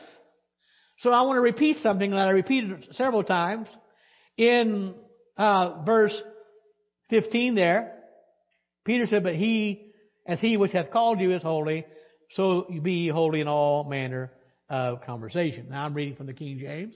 So 0.99 1.11
I 1.11 1.21
want 1.21 1.37
to 1.37 1.41
repeat 1.41 1.77
something 1.81 2.11
that 2.11 2.27
I 2.27 2.31
repeated 2.31 2.87
several 2.91 3.23
times 3.23 3.69
in 4.35 4.95
uh, 5.37 5.81
verse 5.85 6.21
15 7.09 7.55
there. 7.55 8.00
Peter 8.85 9.05
said, 9.07 9.23
But 9.23 9.35
he, 9.35 9.91
as 10.25 10.39
he 10.39 10.57
which 10.57 10.71
hath 10.71 10.91
called 10.91 11.19
you 11.19 11.33
is 11.33 11.43
holy, 11.43 11.85
so 12.31 12.67
be 12.81 13.09
holy 13.09 13.41
in 13.41 13.47
all 13.47 13.83
manner 13.83 14.31
of 14.69 15.01
conversation. 15.01 15.67
Now 15.69 15.85
I'm 15.85 15.93
reading 15.93 16.15
from 16.15 16.27
the 16.27 16.33
King 16.33 16.59
James. 16.59 16.95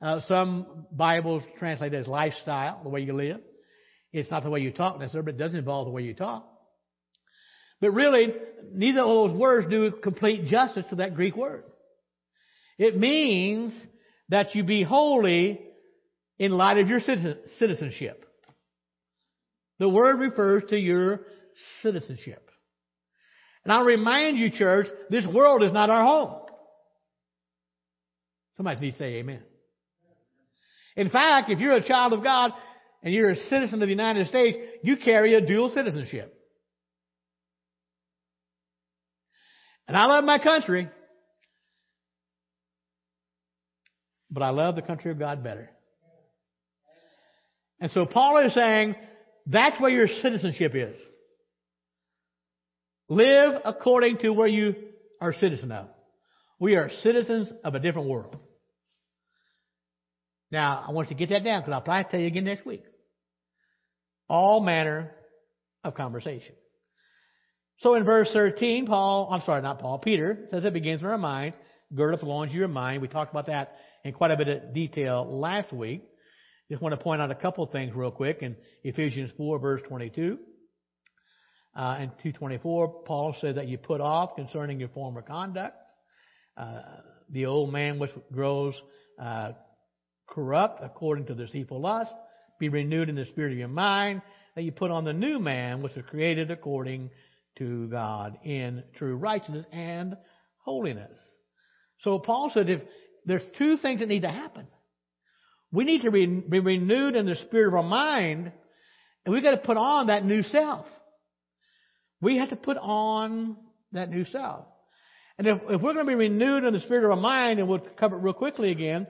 Uh, 0.00 0.20
some 0.26 0.86
Bibles 0.92 1.42
translate 1.58 1.94
it 1.94 1.98
as 1.98 2.06
lifestyle, 2.06 2.80
the 2.82 2.88
way 2.88 3.00
you 3.00 3.12
live. 3.12 3.40
It's 4.12 4.30
not 4.30 4.42
the 4.42 4.50
way 4.50 4.60
you 4.60 4.72
talk 4.72 4.98
necessarily, 4.98 5.32
but 5.32 5.40
it 5.40 5.44
does 5.44 5.54
involve 5.54 5.86
the 5.86 5.92
way 5.92 6.02
you 6.02 6.12
talk. 6.12 6.46
But 7.80 7.92
really, 7.92 8.34
neither 8.72 9.00
of 9.00 9.30
those 9.30 9.32
words 9.32 9.68
do 9.70 9.90
complete 9.90 10.46
justice 10.46 10.84
to 10.90 10.96
that 10.96 11.14
Greek 11.14 11.36
word. 11.36 11.64
It 12.78 12.98
means 12.98 13.72
that 14.28 14.54
you 14.54 14.64
be 14.64 14.82
holy 14.82 15.60
in 16.38 16.52
light 16.52 16.78
of 16.78 16.88
your 16.88 17.00
citizenship. 17.00 18.21
The 19.82 19.88
word 19.88 20.20
refers 20.20 20.62
to 20.68 20.78
your 20.78 21.22
citizenship. 21.82 22.48
And 23.64 23.72
I'll 23.72 23.82
remind 23.84 24.38
you, 24.38 24.48
church, 24.48 24.86
this 25.10 25.26
world 25.26 25.64
is 25.64 25.72
not 25.72 25.90
our 25.90 26.04
home. 26.04 26.40
Somebody 28.56 28.78
needs 28.78 28.94
to 28.94 29.02
say 29.02 29.14
amen. 29.14 29.42
In 30.94 31.10
fact, 31.10 31.50
if 31.50 31.58
you're 31.58 31.74
a 31.74 31.84
child 31.84 32.12
of 32.12 32.22
God 32.22 32.52
and 33.02 33.12
you're 33.12 33.30
a 33.30 33.36
citizen 33.36 33.82
of 33.82 33.88
the 33.88 33.92
United 33.92 34.28
States, 34.28 34.56
you 34.84 34.98
carry 34.98 35.34
a 35.34 35.40
dual 35.40 35.68
citizenship. 35.70 36.32
And 39.88 39.96
I 39.96 40.06
love 40.06 40.22
my 40.22 40.38
country, 40.38 40.88
but 44.30 44.44
I 44.44 44.50
love 44.50 44.76
the 44.76 44.82
country 44.82 45.10
of 45.10 45.18
God 45.18 45.42
better. 45.42 45.70
And 47.80 47.90
so 47.90 48.06
Paul 48.06 48.46
is 48.46 48.54
saying 48.54 48.94
that's 49.46 49.80
where 49.80 49.90
your 49.90 50.08
citizenship 50.22 50.72
is. 50.74 50.96
Live 53.08 53.60
according 53.64 54.18
to 54.18 54.30
where 54.30 54.48
you 54.48 54.74
are 55.20 55.32
citizen 55.34 55.72
of. 55.72 55.88
We 56.58 56.76
are 56.76 56.90
citizens 57.02 57.52
of 57.64 57.74
a 57.74 57.80
different 57.80 58.08
world. 58.08 58.36
Now, 60.50 60.84
I 60.86 60.92
want 60.92 61.10
you 61.10 61.16
to 61.16 61.18
get 61.18 61.30
that 61.30 61.44
down 61.44 61.62
because 61.62 61.72
I'll 61.72 61.80
probably 61.80 62.10
tell 62.10 62.20
you 62.20 62.26
again 62.26 62.44
next 62.44 62.64
week. 62.64 62.84
All 64.28 64.60
manner 64.60 65.10
of 65.82 65.94
conversation. 65.94 66.54
So 67.80 67.94
in 67.94 68.04
verse 68.04 68.30
13, 68.32 68.86
Paul, 68.86 69.28
I'm 69.30 69.42
sorry, 69.44 69.62
not 69.62 69.80
Paul, 69.80 69.98
Peter 69.98 70.46
says 70.50 70.64
it 70.64 70.72
begins 70.72 71.02
with 71.02 71.10
our 71.10 71.18
mind. 71.18 71.54
Gird 71.94 72.14
up 72.14 72.20
the 72.20 72.26
loins 72.26 72.50
of 72.50 72.56
your 72.56 72.68
mind. 72.68 73.02
We 73.02 73.08
talked 73.08 73.32
about 73.32 73.46
that 73.46 73.76
in 74.04 74.12
quite 74.12 74.30
a 74.30 74.36
bit 74.36 74.48
of 74.48 74.74
detail 74.74 75.26
last 75.28 75.72
week. 75.72 76.04
Just 76.70 76.82
want 76.82 76.92
to 76.92 77.02
point 77.02 77.20
out 77.20 77.30
a 77.30 77.34
couple 77.34 77.64
of 77.64 77.70
things 77.70 77.94
real 77.94 78.10
quick 78.10 78.38
in 78.42 78.56
Ephesians 78.84 79.30
4 79.36 79.58
verse 79.58 79.82
22. 79.88 80.38
Uh, 81.74 81.96
and 82.00 82.10
224, 82.22 83.02
Paul 83.04 83.34
said 83.40 83.56
that 83.56 83.66
you 83.66 83.78
put 83.78 84.00
off 84.00 84.36
concerning 84.36 84.78
your 84.78 84.90
former 84.90 85.22
conduct, 85.22 85.76
uh, 86.56 86.82
the 87.30 87.46
old 87.46 87.72
man 87.72 87.98
which 87.98 88.10
grows 88.30 88.74
uh, 89.18 89.52
corrupt 90.26 90.82
according 90.84 91.26
to 91.26 91.34
deceitful 91.34 91.80
lust, 91.80 92.12
be 92.60 92.68
renewed 92.68 93.08
in 93.08 93.14
the 93.14 93.24
spirit 93.24 93.52
of 93.52 93.58
your 93.58 93.68
mind, 93.68 94.20
that 94.54 94.62
you 94.62 94.72
put 94.72 94.90
on 94.90 95.04
the 95.04 95.14
new 95.14 95.38
man 95.38 95.82
which 95.82 95.96
is 95.96 96.04
created 96.10 96.50
according 96.50 97.10
to 97.56 97.88
God 97.88 98.38
in 98.44 98.82
true 98.96 99.16
righteousness 99.16 99.64
and 99.72 100.16
holiness. 100.58 101.18
So 102.00 102.18
Paul 102.18 102.50
said 102.52 102.68
if 102.68 102.82
there's 103.24 103.42
two 103.56 103.76
things 103.78 104.00
that 104.00 104.08
need 104.08 104.22
to 104.22 104.30
happen. 104.30 104.66
We 105.72 105.84
need 105.84 106.02
to 106.02 106.10
be, 106.10 106.26
renewed 106.26 107.16
in 107.16 107.24
the 107.24 107.36
spirit 107.36 107.68
of 107.68 107.74
our 107.74 107.82
mind, 107.82 108.52
and 109.24 109.34
we've 109.34 109.42
got 109.42 109.52
to 109.52 109.56
put 109.56 109.78
on 109.78 110.08
that 110.08 110.24
new 110.24 110.42
self. 110.42 110.86
We 112.20 112.38
have 112.38 112.50
to 112.50 112.56
put 112.56 112.76
on 112.76 113.56
that 113.92 114.10
new 114.10 114.24
self. 114.26 114.66
And 115.38 115.46
if, 115.46 115.58
if 115.70 115.80
we're 115.80 115.94
going 115.94 116.06
to 116.06 116.10
be 116.10 116.14
renewed 116.14 116.64
in 116.64 116.74
the 116.74 116.80
spirit 116.80 117.04
of 117.04 117.10
our 117.10 117.16
mind, 117.16 117.58
and 117.58 117.68
we'll 117.68 117.80
cover 117.98 118.16
it 118.16 118.20
real 118.20 118.34
quickly 118.34 118.70
again, 118.70 119.06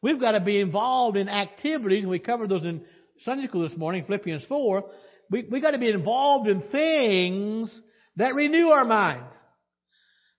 we've 0.00 0.18
got 0.18 0.32
to 0.32 0.40
be 0.40 0.58
involved 0.58 1.18
in 1.18 1.28
activities, 1.28 2.06
we 2.06 2.18
covered 2.18 2.48
those 2.48 2.64
in 2.64 2.82
Sunday 3.22 3.46
school 3.46 3.68
this 3.68 3.76
morning, 3.76 4.04
Philippians 4.06 4.44
4. 4.46 4.84
We, 5.30 5.46
we 5.50 5.60
got 5.60 5.72
to 5.72 5.78
be 5.78 5.90
involved 5.90 6.48
in 6.48 6.62
things 6.72 7.70
that 8.16 8.34
renew 8.34 8.68
our 8.68 8.84
mind. 8.84 9.26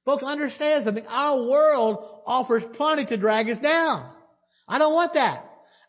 Folks, 0.06 0.24
understand 0.24 0.86
something. 0.86 1.06
Our 1.08 1.48
world 1.48 2.22
offers 2.26 2.64
plenty 2.76 3.06
to 3.06 3.18
drag 3.18 3.50
us 3.50 3.58
down. 3.62 4.10
I 4.68 4.80
don't 4.80 4.94
want 4.94 5.14
that. 5.14 5.47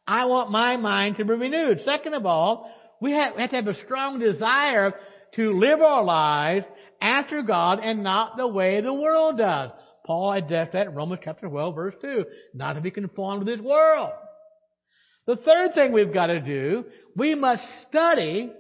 I 0.09 0.25
want 0.25 0.51
my 0.51 0.79
mind 0.79 1.17
to 1.17 1.25
be 1.27 1.35
renewed. 1.35 1.81
Second 1.85 2.15
of 2.15 2.25
all, 2.25 2.75
we 2.99 3.13
have, 3.13 3.35
we 3.37 3.43
have 3.43 3.51
to 3.51 3.57
have 3.57 3.67
a 3.67 3.85
strong 3.85 4.19
desire 4.19 4.95
to 5.35 5.53
live 5.53 5.81
our 5.83 6.03
lives 6.03 6.65
after 6.99 7.43
God 7.43 7.81
and 7.83 8.03
not 8.03 8.39
the 8.39 8.49
way 8.49 8.81
the 8.81 8.95
world 8.95 9.37
does. 9.37 9.71
Paul 10.07 10.33
addressed 10.33 10.73
that 10.73 10.87
in 10.87 10.95
Romans 10.95 11.21
chapter 11.23 11.47
12 11.47 11.75
verse 11.75 11.95
2. 12.01 12.25
Not 12.55 12.73
to 12.73 12.81
be 12.81 12.91
conformed 12.91 13.45
to 13.45 13.57
this 13.57 13.61
world. 13.61 14.13
The 15.27 15.37
third 15.37 15.75
thing 15.75 15.93
we've 15.93 16.15
got 16.15 16.29
to 16.29 16.41
do, 16.41 16.87
we 17.15 17.35
must 17.35 17.63
study 17.91 18.51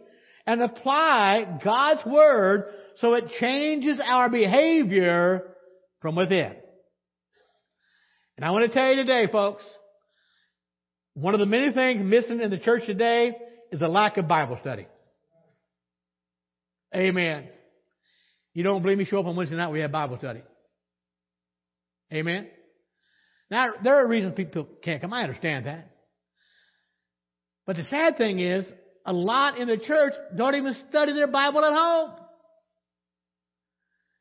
and 0.47 0.61
apply 0.61 1.61
God's 1.64 2.05
Word 2.05 2.67
so 2.97 3.14
it 3.14 3.25
changes 3.40 3.99
our 4.05 4.28
behavior 4.28 5.45
from 6.02 6.14
within. 6.14 6.52
And 8.37 8.45
I 8.45 8.50
want 8.50 8.71
to 8.71 8.73
tell 8.73 8.90
you 8.90 8.97
today, 8.97 9.33
folks, 9.33 9.64
one 11.21 11.35
of 11.35 11.41
the 11.41 11.47
many 11.47 11.73
things 11.73 12.01
missing 12.05 12.41
in 12.41 12.51
the 12.51 12.59
church 12.59 12.87
today 12.87 13.37
is 13.73 13.83
a 13.83 13.89
lack 13.89 14.17
of 14.19 14.29
Bible 14.29 14.57
study. 14.61 14.87
Amen. 16.95 17.49
You 18.55 18.63
don't 18.63 18.83
believe 18.83 18.99
me? 18.99 19.05
Show 19.05 19.21
up 19.21 19.27
on 19.27 19.35
Wednesday 19.35 19.57
night. 19.57 19.73
We 19.73 19.81
have 19.81 19.91
Bible 19.91 20.17
study. 20.19 20.43
Amen. 22.13 22.47
Now, 23.51 23.73
there 23.83 23.97
are 23.97 24.09
reasons 24.09 24.35
people 24.37 24.69
can't 24.83 25.01
come. 25.01 25.13
I 25.13 25.23
understand 25.23 25.67
that. 25.67 25.91
But 27.67 27.77
the 27.77 27.85
sad 27.85 28.17
thing 28.17 28.39
is, 28.39 28.65
a 29.05 29.13
lot 29.13 29.59
in 29.59 29.69
the 29.69 29.77
church 29.77 30.15
don't 30.37 30.55
even 30.55 30.75
study 30.89 31.13
their 31.15 31.27
Bible 31.27 31.65
at 31.65 31.73
home. 31.73 32.11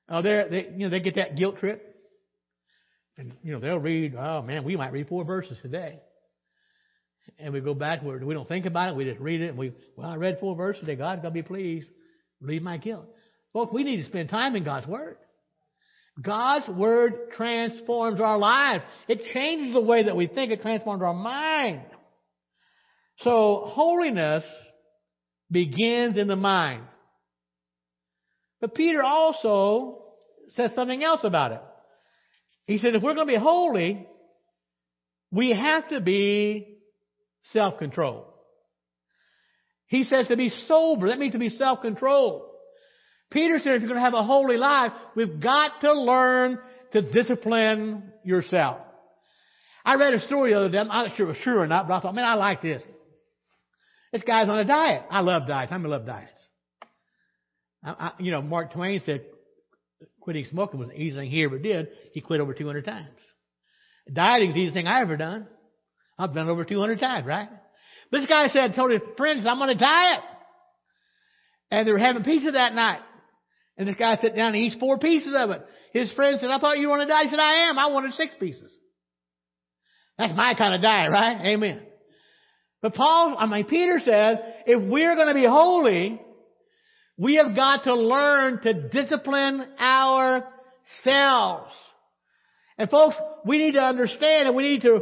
Oh, 0.10 0.22
they 0.22 0.70
you 0.72 0.86
know 0.86 0.90
they 0.90 1.02
get 1.02 1.16
that 1.16 1.36
guilt 1.36 1.60
trip, 1.60 1.96
and 3.18 3.36
you 3.44 3.52
know 3.52 3.60
they'll 3.60 3.80
read. 3.80 4.16
Oh 4.16 4.42
man, 4.42 4.64
we 4.64 4.76
might 4.78 4.94
read 4.94 5.08
four 5.08 5.26
verses 5.26 5.58
today, 5.62 6.00
and 7.40 7.54
we 7.54 7.62
go 7.62 7.74
back 7.74 8.02
we 8.04 8.34
don't 8.34 8.48
think 8.48 8.66
about 8.66 8.90
it. 8.90 8.96
We 8.96 9.06
just 9.06 9.20
read 9.20 9.42
it, 9.42 9.50
and 9.50 9.58
we 9.58 9.74
well, 9.96 10.10
I 10.10 10.16
read 10.16 10.38
four 10.40 10.56
verses 10.56 10.82
today. 10.82 10.96
God's 10.96 11.22
gonna 11.22 11.34
be 11.34 11.44
pleased. 11.44 11.90
Leave 12.42 12.62
my 12.62 12.78
guilt, 12.78 13.06
folks. 13.54 13.74
We 13.74 13.84
need 13.84 13.98
to 13.98 14.06
spend 14.06 14.30
time 14.30 14.56
in 14.56 14.64
God's 14.64 14.88
Word. 14.88 15.18
God's 16.22 16.68
Word 16.68 17.32
transforms 17.36 18.20
our 18.20 18.38
lives. 18.38 18.84
It 19.08 19.22
changes 19.34 19.74
the 19.74 19.82
way 19.82 20.04
that 20.04 20.16
we 20.16 20.28
think. 20.28 20.52
It 20.52 20.62
transforms 20.62 21.04
our 21.04 21.14
mind. 21.14 21.82
So 23.20 23.64
holiness 23.66 24.44
begins 25.50 26.18
in 26.18 26.28
the 26.28 26.36
mind. 26.36 26.84
But 28.60 28.76
Peter 28.76 29.04
also 29.04 30.04
says 30.52 30.72
something 30.76 31.04
else 31.04 31.22
about 31.24 31.52
it. 31.52 31.62
He 32.66 32.80
said, 32.80 32.96
if 32.96 33.04
we're 33.04 33.14
going 33.14 33.28
to 33.28 33.34
be 33.34 33.40
holy, 33.40 34.06
we 35.32 35.52
have 35.52 35.90
to 35.90 36.02
be 36.02 36.77
self-controlled. 37.54 38.26
He 39.88 40.04
says 40.04 40.28
to 40.28 40.38
be 40.38 40.50
sober. 40.50 41.08
That 41.08 41.20
means 41.20 41.34
to 41.34 41.40
be 41.40 41.50
self-controlled. 41.50 42.44
Peter 43.32 43.60
said 43.60 43.74
if 43.74 43.82
you're 43.82 43.90
going 43.90 44.00
to 44.00 44.06
have 44.06 44.14
a 44.14 44.24
holy 44.24 44.58
life, 44.58 44.92
we've 45.16 45.40
got 45.40 45.82
to 45.82 45.94
learn 45.94 46.60
to 46.94 47.02
discipline 47.02 48.12
yourself. 48.24 48.80
I 49.84 49.96
read 49.96 50.14
a 50.14 50.22
story 50.22 50.52
the 50.52 50.60
other 50.60 50.70
day. 50.70 50.80
I'm 50.80 50.88
not 50.88 51.16
sure 51.16 51.28
it 51.28 51.30
was 51.30 51.38
true 51.44 51.60
or 51.60 51.68
not, 51.68 51.88
but 51.88 51.96
I 51.96 52.00
thought, 52.02 52.16
man, 52.16 52.26
I 52.26 52.36
like 52.36 52.62
this. 52.62 52.84
This 54.12 54.22
guy's 54.24 54.50
on 54.50 54.60
a 54.60 54.66
diet. 54.66 55.04
I 55.10 55.22
love 55.22 55.48
diets. 55.48 55.72
I 55.72 55.78
love 55.78 56.06
diets. 56.06 56.40
I, 57.84 57.92
I, 57.92 58.12
you 58.20 58.32
know, 58.32 58.42
Mark 58.42 58.74
Twain 58.74 59.02
said 59.06 59.26
quitting 60.22 60.46
smoking 60.46 60.80
was 60.80 60.90
the 60.90 60.96
easiest 60.96 61.18
thing 61.18 61.30
he 61.30 61.44
ever 61.44 61.60
did. 61.60 61.88
He 62.14 62.22
quit 62.22 62.42
over 62.42 62.54
200 62.54 62.84
times. 62.84 63.08
Dieting 64.12 64.50
is 64.50 64.56
the 64.56 64.60
easiest 64.60 64.76
thing 64.76 64.88
I 64.88 65.02
ever 65.02 65.18
done. 65.18 65.48
I've 66.18 66.34
done 66.34 66.48
it 66.48 66.52
over 66.52 66.66
200 66.66 67.00
times, 67.00 67.28
right? 67.28 67.50
This 68.12 68.26
guy 68.26 68.48
said, 68.48 68.74
told 68.76 68.92
his 68.92 69.02
friends, 69.18 69.46
I'm 69.48 69.62
on 69.62 69.70
a 69.70 69.76
diet. 69.76 70.22
And 71.70 71.88
they 71.88 71.92
were 71.92 72.00
having 72.00 72.24
pizza 72.24 72.52
that 72.52 72.74
night. 72.74 73.02
And 73.78 73.88
this 73.88 73.96
guy 73.96 74.16
sat 74.16 74.36
down 74.36 74.54
and 74.54 74.58
eats 74.58 74.78
four 74.80 74.98
pieces 74.98 75.36
of 75.38 75.52
it. 75.52 75.62
His 75.94 76.12
friend 76.14 76.38
said, 76.40 76.50
I 76.50 76.60
thought 76.60 76.80
you 76.80 76.88
were 76.88 76.94
on 76.94 77.02
a 77.02 77.08
diet. 77.08 77.26
He 77.26 77.30
said, 77.30 77.40
I 77.40 77.70
am. 77.70 77.78
I 77.78 77.88
wanted 77.88 78.14
six 78.14 78.34
pieces. 78.40 78.72
That's 80.18 80.36
my 80.36 80.56
kind 80.58 80.74
of 80.74 80.82
diet, 80.82 81.12
right? 81.12 81.46
Amen. 81.46 81.82
But 82.82 82.96
Paul, 82.96 83.36
I 83.38 83.46
mean, 83.46 83.66
Peter 83.66 84.00
said, 84.04 84.64
if 84.66 84.82
we're 84.82 85.16
going 85.16 85.28
to 85.28 85.34
be 85.34 85.46
holy, 85.46 86.22
we 87.18 87.36
have 87.36 87.56
got 87.56 87.84
to 87.84 87.94
learn 87.94 88.62
to 88.62 88.90
discipline 88.90 89.68
ourselves. 89.80 91.72
And 92.78 92.90
folks, 92.90 93.16
we 93.46 93.58
need 93.58 93.74
to 93.74 93.82
understand 93.82 94.48
and 94.48 94.56
we 94.56 94.64
need 94.64 94.82
to 94.84 95.02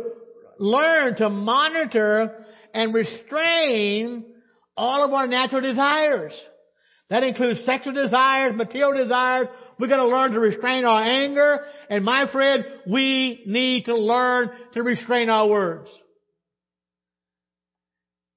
learn 0.59 1.15
to 1.17 1.29
monitor 1.29 2.45
and 2.73 2.93
restrain 2.93 4.25
all 4.75 5.05
of 5.05 5.13
our 5.13 5.27
natural 5.27 5.61
desires. 5.61 6.33
That 7.09 7.23
includes 7.23 7.63
sexual 7.65 7.93
desires, 7.93 8.55
material 8.55 9.03
desires. 9.03 9.47
We've 9.79 9.89
got 9.89 9.97
to 9.97 10.07
learn 10.07 10.31
to 10.31 10.39
restrain 10.39 10.85
our 10.85 11.03
anger. 11.03 11.63
And 11.89 12.03
my 12.03 12.29
friend, 12.31 12.65
we 12.91 13.43
need 13.45 13.85
to 13.85 13.95
learn 13.95 14.49
to 14.73 14.83
restrain 14.83 15.29
our 15.29 15.47
words. 15.47 15.89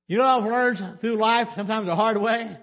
You 0.06 0.18
know 0.18 0.24
I've 0.24 0.44
learned 0.44 1.00
through 1.00 1.16
life, 1.16 1.48
sometimes 1.56 1.86
the 1.86 1.94
hard 1.94 2.20
way? 2.20 2.56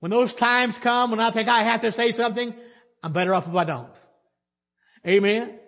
When 0.00 0.10
those 0.10 0.34
times 0.34 0.74
come 0.82 1.10
when 1.10 1.20
I 1.20 1.32
think 1.32 1.48
I 1.48 1.64
have 1.70 1.82
to 1.82 1.92
say 1.92 2.12
something, 2.12 2.54
I'm 3.02 3.12
better 3.12 3.34
off 3.34 3.44
if 3.46 3.54
I 3.54 3.64
don't. 3.64 3.92
Amen? 5.06 5.59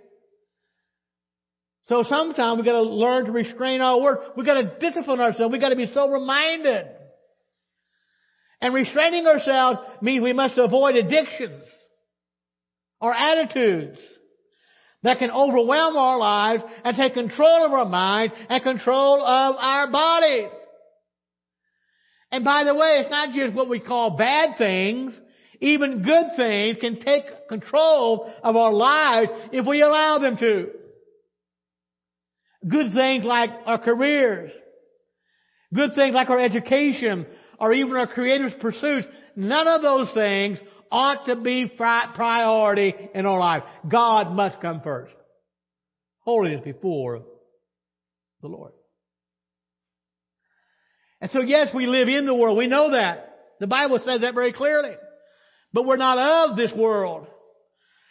So 1.92 2.04
sometimes 2.04 2.56
we've 2.56 2.64
got 2.64 2.72
to 2.72 2.84
learn 2.84 3.26
to 3.26 3.32
restrain 3.32 3.82
our 3.82 4.00
words. 4.00 4.22
We've 4.34 4.46
got 4.46 4.54
to 4.54 4.78
discipline 4.80 5.20
ourselves. 5.20 5.52
We've 5.52 5.60
got 5.60 5.68
to 5.68 5.76
be 5.76 5.92
sober 5.92 6.18
minded. 6.20 6.86
And 8.62 8.74
restraining 8.74 9.26
ourselves 9.26 9.78
means 10.00 10.22
we 10.22 10.32
must 10.32 10.56
avoid 10.56 10.96
addictions 10.96 11.64
or 12.98 13.14
attitudes 13.14 13.98
that 15.02 15.18
can 15.18 15.30
overwhelm 15.30 15.98
our 15.98 16.16
lives 16.16 16.62
and 16.82 16.96
take 16.96 17.12
control 17.12 17.66
of 17.66 17.72
our 17.72 17.84
minds 17.84 18.32
and 18.48 18.62
control 18.62 19.22
of 19.22 19.56
our 19.58 19.92
bodies. 19.92 20.50
And 22.30 22.42
by 22.42 22.64
the 22.64 22.74
way, 22.74 23.00
it's 23.00 23.10
not 23.10 23.34
just 23.34 23.52
what 23.52 23.68
we 23.68 23.80
call 23.80 24.16
bad 24.16 24.56
things. 24.56 25.20
Even 25.60 26.02
good 26.02 26.36
things 26.36 26.78
can 26.80 27.00
take 27.00 27.48
control 27.50 28.32
of 28.42 28.56
our 28.56 28.72
lives 28.72 29.30
if 29.52 29.66
we 29.66 29.82
allow 29.82 30.18
them 30.18 30.38
to. 30.38 30.70
Good 32.68 32.92
things 32.94 33.24
like 33.24 33.50
our 33.66 33.78
careers. 33.78 34.52
Good 35.74 35.94
things 35.94 36.14
like 36.14 36.30
our 36.30 36.40
education 36.40 37.26
or 37.58 37.72
even 37.72 37.96
our 37.96 38.06
creative 38.06 38.60
pursuits. 38.60 39.06
None 39.36 39.68
of 39.68 39.82
those 39.82 40.12
things 40.12 40.58
ought 40.90 41.26
to 41.26 41.36
be 41.36 41.72
priority 41.76 42.94
in 43.14 43.26
our 43.26 43.38
life. 43.38 43.62
God 43.88 44.32
must 44.32 44.60
come 44.60 44.80
first. 44.82 45.14
Holiness 46.20 46.60
before 46.62 47.22
the 48.42 48.48
Lord. 48.48 48.72
And 51.20 51.30
so 51.30 51.40
yes, 51.40 51.68
we 51.74 51.86
live 51.86 52.08
in 52.08 52.26
the 52.26 52.34
world. 52.34 52.58
We 52.58 52.66
know 52.66 52.90
that. 52.90 53.28
The 53.60 53.66
Bible 53.66 54.00
says 54.04 54.20
that 54.20 54.34
very 54.34 54.52
clearly. 54.52 54.94
But 55.72 55.86
we're 55.86 55.96
not 55.96 56.50
of 56.50 56.56
this 56.56 56.72
world. 56.76 57.26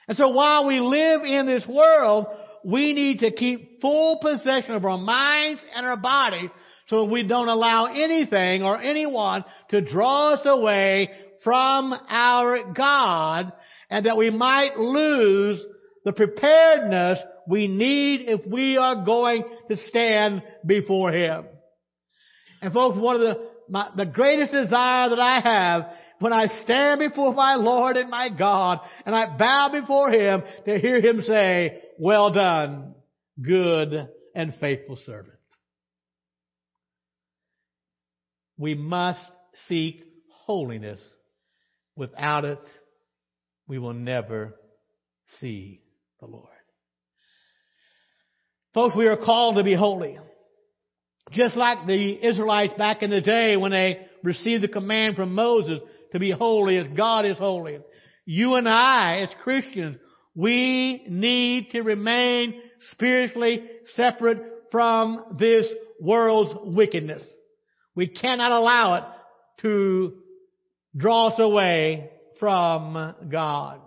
And 0.08 0.18
so 0.18 0.30
while 0.30 0.66
we 0.66 0.80
live 0.80 1.22
in 1.24 1.46
this 1.46 1.66
world, 1.68 2.28
we 2.64 2.94
need 2.94 3.20
to 3.20 3.32
keep 3.32 3.82
full 3.82 4.20
possession 4.20 4.74
of 4.74 4.86
our 4.86 4.98
minds 4.98 5.62
and 5.76 5.86
our 5.86 5.98
bodies 5.98 6.50
so 6.88 7.06
we 7.06 7.26
don't 7.26 7.48
allow 7.48 7.86
anything 7.86 8.64
or 8.64 8.80
anyone 8.80 9.46
to 9.70 9.82
draw 9.82 10.34
us 10.34 10.42
away 10.46 11.10
from 11.44 11.94
our 12.08 12.74
God 12.74 13.52
and 13.90 14.06
that 14.06 14.18
we 14.18 14.30
might 14.30 14.78
lose 14.78 15.64
the 16.06 16.14
preparedness 16.14 17.20
we 17.48 17.68
need 17.68 18.28
if 18.28 18.46
we 18.46 18.78
are 18.78 19.04
going 19.06 19.44
to 19.70 19.76
stand 19.88 20.44
before 20.66 21.12
Him. 21.12 21.46
And 22.62 22.74
folks, 22.74 22.98
one 22.98 23.16
of 23.16 23.22
the, 23.22 23.50
my, 23.70 23.90
the 23.96 24.06
greatest 24.06 24.52
desire 24.52 25.10
that 25.10 25.20
I 25.20 25.40
have 25.42 25.92
when 26.20 26.34
I 26.34 26.46
stand 26.64 27.00
before 27.00 27.34
my 27.34 27.56
Lord 27.56 27.98
and 27.98 28.10
my 28.10 28.30
God 28.30 28.80
and 29.06 29.16
I 29.16 29.38
bow 29.38 29.70
before 29.72 30.12
Him 30.12 30.44
to 30.66 30.78
hear 30.78 31.02
Him 31.02 31.22
say, 31.24 31.82
well 31.98 32.32
done, 32.32 32.96
good 33.42 34.10
and 34.36 34.54
faithful 34.60 34.98
servant. 35.06 35.38
We 38.58 38.76
must 38.76 39.20
seek 39.68 40.04
holiness. 40.46 41.00
Without 41.96 42.46
it, 42.46 42.60
we 43.68 43.78
will 43.80 43.94
never 43.94 44.56
see 45.40 45.82
the 46.20 46.26
Lord. 46.26 46.48
Folks, 48.74 48.96
we 48.96 49.08
are 49.08 49.18
called 49.18 49.58
to 49.58 49.64
be 49.64 49.74
holy. 49.74 50.18
Just 51.32 51.56
like 51.56 51.86
the 51.88 52.26
Israelites 52.26 52.74
back 52.78 53.04
in 53.04 53.10
the 53.10 53.22
day 53.22 53.58
when 53.58 53.72
they 53.72 54.06
received 54.24 54.64
the 54.64 54.68
command 54.68 55.16
from 55.16 55.34
Moses 55.34 55.80
to 56.12 56.20
be 56.20 56.32
holy 56.32 56.78
as 56.78 56.88
God 56.96 57.26
is 57.26 57.38
holy. 57.38 57.80
You 58.26 58.56
and 58.56 58.68
I, 58.68 59.20
as 59.22 59.30
Christians, 59.44 59.98
we 60.36 61.04
need 61.08 61.72
to 61.72 61.82
remain 61.82 62.62
spiritually 62.92 63.64
separate 63.96 64.42
from 64.72 65.36
this 65.38 65.68
world's 66.00 66.56
wickedness. 66.64 67.22
We 67.96 68.08
cannot 68.08 68.52
allow 68.52 68.96
it 68.96 69.04
to 69.62 70.14
draw 70.96 71.28
us 71.28 71.40
away 71.40 72.10
from 72.40 73.16
God. 73.30 73.82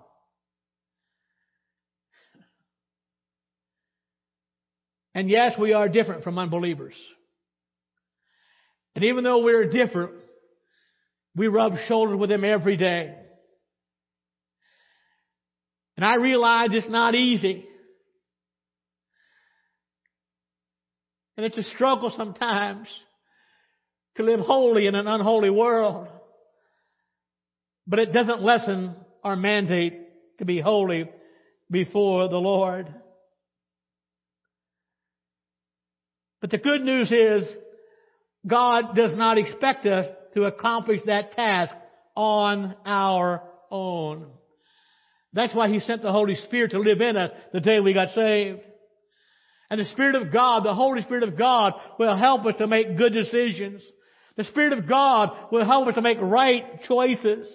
And 5.15 5.31
yes, 5.31 5.55
we 5.59 5.73
are 5.73 5.89
different 5.89 6.25
from 6.25 6.39
unbelievers. 6.39 6.95
And 8.95 9.05
even 9.05 9.25
though 9.25 9.43
we're 9.43 9.71
different, 9.71 10.13
we 11.35 11.49
rub 11.49 11.75
shoulders 11.87 12.19
with 12.19 12.31
them 12.31 12.45
every 12.45 12.77
day. 12.77 13.17
And 15.97 16.05
I 16.05 16.17
realize 16.17 16.69
it's 16.73 16.91
not 16.91 17.15
easy. 17.15 17.65
And 21.37 21.47
it's 21.47 21.59
a 21.59 21.63
struggle 21.75 22.13
sometimes 22.17 22.89
to 24.17 24.23
live 24.23 24.41
holy 24.41 24.87
in 24.87 24.95
an 24.95 25.07
unholy 25.07 25.51
world. 25.51 26.09
But 27.87 27.99
it 27.99 28.13
doesn't 28.13 28.43
lessen 28.43 28.95
our 29.23 29.37
mandate 29.37 30.39
to 30.39 30.45
be 30.45 30.61
holy 30.61 31.09
before 31.71 32.29
the 32.29 32.39
Lord. 32.39 32.89
But 36.41 36.51
the 36.51 36.59
good 36.59 36.83
news 36.83 37.11
is 37.11 37.45
God 38.47 38.95
does 38.95 39.17
not 39.17 39.39
expect 39.39 39.87
us 39.87 40.07
to 40.35 40.45
accomplish 40.45 41.01
that 41.07 41.33
task 41.33 41.75
on 42.15 42.77
our 42.85 43.43
own. 43.71 44.27
That's 45.35 45.55
why 45.55 45.69
He 45.69 45.81
sent 45.81 46.03
the 46.03 46.13
Holy 46.13 46.37
Spirit 46.37 46.71
to 46.71 46.79
live 46.79 47.01
in 47.01 47.17
us 47.17 47.31
the 47.53 47.61
day 47.61 47.81
we 47.81 47.93
got 47.93 48.11
saved. 48.11 48.61
And 49.71 49.81
the 49.81 49.91
Spirit 49.91 50.15
of 50.15 50.33
God, 50.33 50.65
the 50.65 50.75
Holy 50.75 51.03
Spirit 51.03 51.25
of 51.25 51.37
God 51.37 51.75
will 51.99 52.17
help 52.17 52.47
us 52.47 52.55
to 52.59 52.67
make 52.67 52.97
good 52.97 53.13
decisions. 53.13 53.83
The 54.37 54.45
Spirit 54.45 54.73
of 54.73 54.89
God 54.89 55.31
will 55.51 55.65
help 55.65 55.89
us 55.89 55.95
to 55.95 56.03
make 56.03 56.19
right 56.21 56.83
choices. 56.83 57.49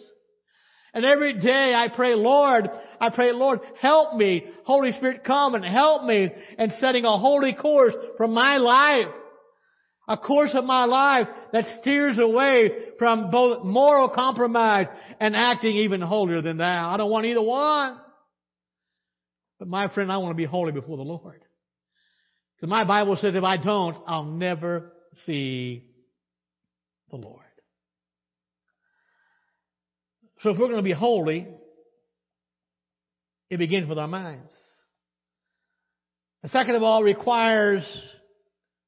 And 0.93 1.05
every 1.05 1.39
day 1.39 1.73
I 1.73 1.87
pray, 1.95 2.15
Lord, 2.15 2.69
I 2.99 3.09
pray, 3.11 3.31
Lord, 3.31 3.59
help 3.79 4.15
me. 4.15 4.47
Holy 4.65 4.91
Spirit, 4.91 5.23
come 5.23 5.55
and 5.55 5.63
help 5.63 6.03
me 6.03 6.29
in 6.57 6.71
setting 6.79 7.05
a 7.05 7.17
holy 7.17 7.53
course 7.53 7.95
for 8.17 8.27
my 8.27 8.57
life. 8.57 9.13
A 10.09 10.17
course 10.17 10.51
of 10.55 10.65
my 10.65 10.85
life 10.85 11.27
that 11.53 11.65
steers 11.79 12.17
away 12.17 12.71
from 12.97 13.29
both 13.29 13.63
moral 13.63 14.09
compromise 14.09 14.87
and 15.19 15.35
acting 15.35 15.75
even 15.77 16.01
holier 16.01 16.41
than 16.41 16.57
thou. 16.57 16.89
I 16.89 16.97
don't 16.97 17.11
want 17.11 17.27
either 17.27 17.43
one. 17.43 17.99
But 19.59 19.67
my 19.67 19.87
friend, 19.93 20.11
I 20.11 20.17
want 20.17 20.31
to 20.31 20.35
be 20.35 20.45
holy 20.45 20.71
before 20.71 20.97
the 20.97 21.03
Lord. 21.03 21.41
Because 22.55 22.69
my 22.69 22.85
Bible 22.85 23.17
says 23.17 23.35
if 23.35 23.43
I 23.43 23.57
don't, 23.57 23.97
I'll 24.07 24.25
never 24.25 24.93
see 25.27 25.85
the 27.11 27.17
Lord. 27.17 27.43
So 30.41 30.49
if 30.49 30.57
we're 30.57 30.67
going 30.67 30.77
to 30.77 30.81
be 30.81 30.91
holy, 30.91 31.47
it 33.51 33.57
begins 33.57 33.87
with 33.87 33.99
our 33.99 34.07
minds. 34.07 34.51
The 36.41 36.49
second 36.49 36.75
of 36.75 36.81
all 36.81 37.03
requires 37.03 37.83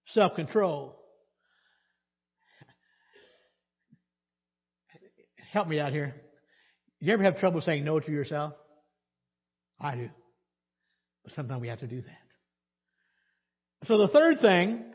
self-control. 0.07 0.97
Help 5.51 5.67
me 5.67 5.79
out 5.81 5.91
here. 5.91 6.15
You 7.01 7.13
ever 7.13 7.23
have 7.23 7.39
trouble 7.39 7.59
saying 7.59 7.83
no 7.83 7.99
to 7.99 8.11
yourself? 8.11 8.53
I 9.79 9.95
do. 9.95 10.09
But 11.23 11.33
sometimes 11.33 11.61
we 11.61 11.67
have 11.67 11.79
to 11.79 11.87
do 11.87 12.01
that. 12.01 12.17
So 13.87 13.97
the 13.97 14.07
third 14.07 14.39
thing, 14.39 14.85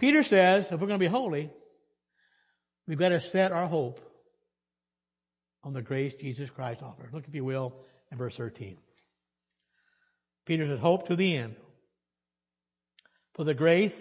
Peter 0.00 0.24
says, 0.24 0.64
if 0.64 0.72
we're 0.72 0.88
going 0.88 0.98
to 0.98 0.98
be 0.98 1.06
holy, 1.06 1.48
we've 2.88 2.98
got 2.98 3.10
to 3.10 3.20
set 3.30 3.52
our 3.52 3.68
hope 3.68 4.00
on 5.62 5.74
the 5.74 5.82
grace 5.82 6.14
Jesus 6.20 6.50
Christ 6.50 6.82
offers. 6.82 7.12
Look, 7.12 7.28
if 7.28 7.34
you 7.34 7.44
will, 7.44 7.74
in 8.10 8.18
verse 8.18 8.34
13. 8.36 8.78
Peter 10.44 10.64
says, 10.64 10.80
Hope 10.80 11.06
to 11.06 11.14
the 11.14 11.36
end. 11.36 11.54
For 13.36 13.44
the 13.44 13.54
grace 13.54 13.94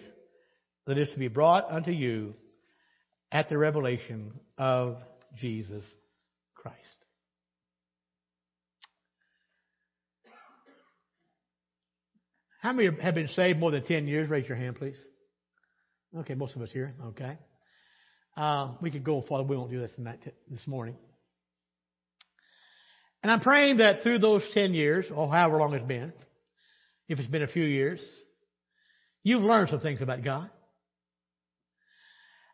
that 0.88 0.98
is 0.98 1.10
to 1.12 1.20
be 1.20 1.28
brought 1.28 1.70
unto 1.70 1.92
you 1.92 2.34
at 3.32 3.50
the 3.50 3.58
revelation 3.58 4.32
of 4.58 4.98
Jesus 5.36 5.84
Christ. 6.56 6.78
How 12.62 12.74
many 12.74 12.90
have 13.02 13.16
been 13.16 13.28
saved 13.30 13.60
more 13.60 13.72
than 13.72 13.84
10 13.84 14.08
years? 14.08 14.30
Raise 14.30 14.48
your 14.48 14.58
hand, 14.58 14.76
please. 14.76 14.98
Okay, 16.18 16.34
most 16.34 16.56
of 16.56 16.62
us 16.62 16.72
here. 16.72 16.96
Okay. 17.08 17.38
Uh, 18.36 18.74
we 18.82 18.92
could 18.92 19.04
go 19.04 19.22
farther. 19.22 19.44
We 19.44 19.56
won't 19.58 19.72
do 19.72 19.80
this 19.80 19.92
tonight, 19.96 20.20
this 20.50 20.66
morning. 20.68 20.96
And 23.24 23.32
I'm 23.32 23.40
praying 23.40 23.78
that 23.78 24.04
through 24.04 24.20
those 24.20 24.44
10 24.54 24.74
years, 24.74 25.06
or 25.14 25.30
however 25.30 25.58
long 25.58 25.74
it's 25.74 25.88
been, 25.88 26.14
if 27.08 27.20
it's 27.20 27.28
been 27.28 27.44
a 27.44 27.48
few 27.48 27.64
years, 27.64 28.02
you've 29.24 29.44
learned 29.44 29.70
some 29.70 29.80
things 29.80 30.02
about 30.02 30.24
God. 30.24 30.50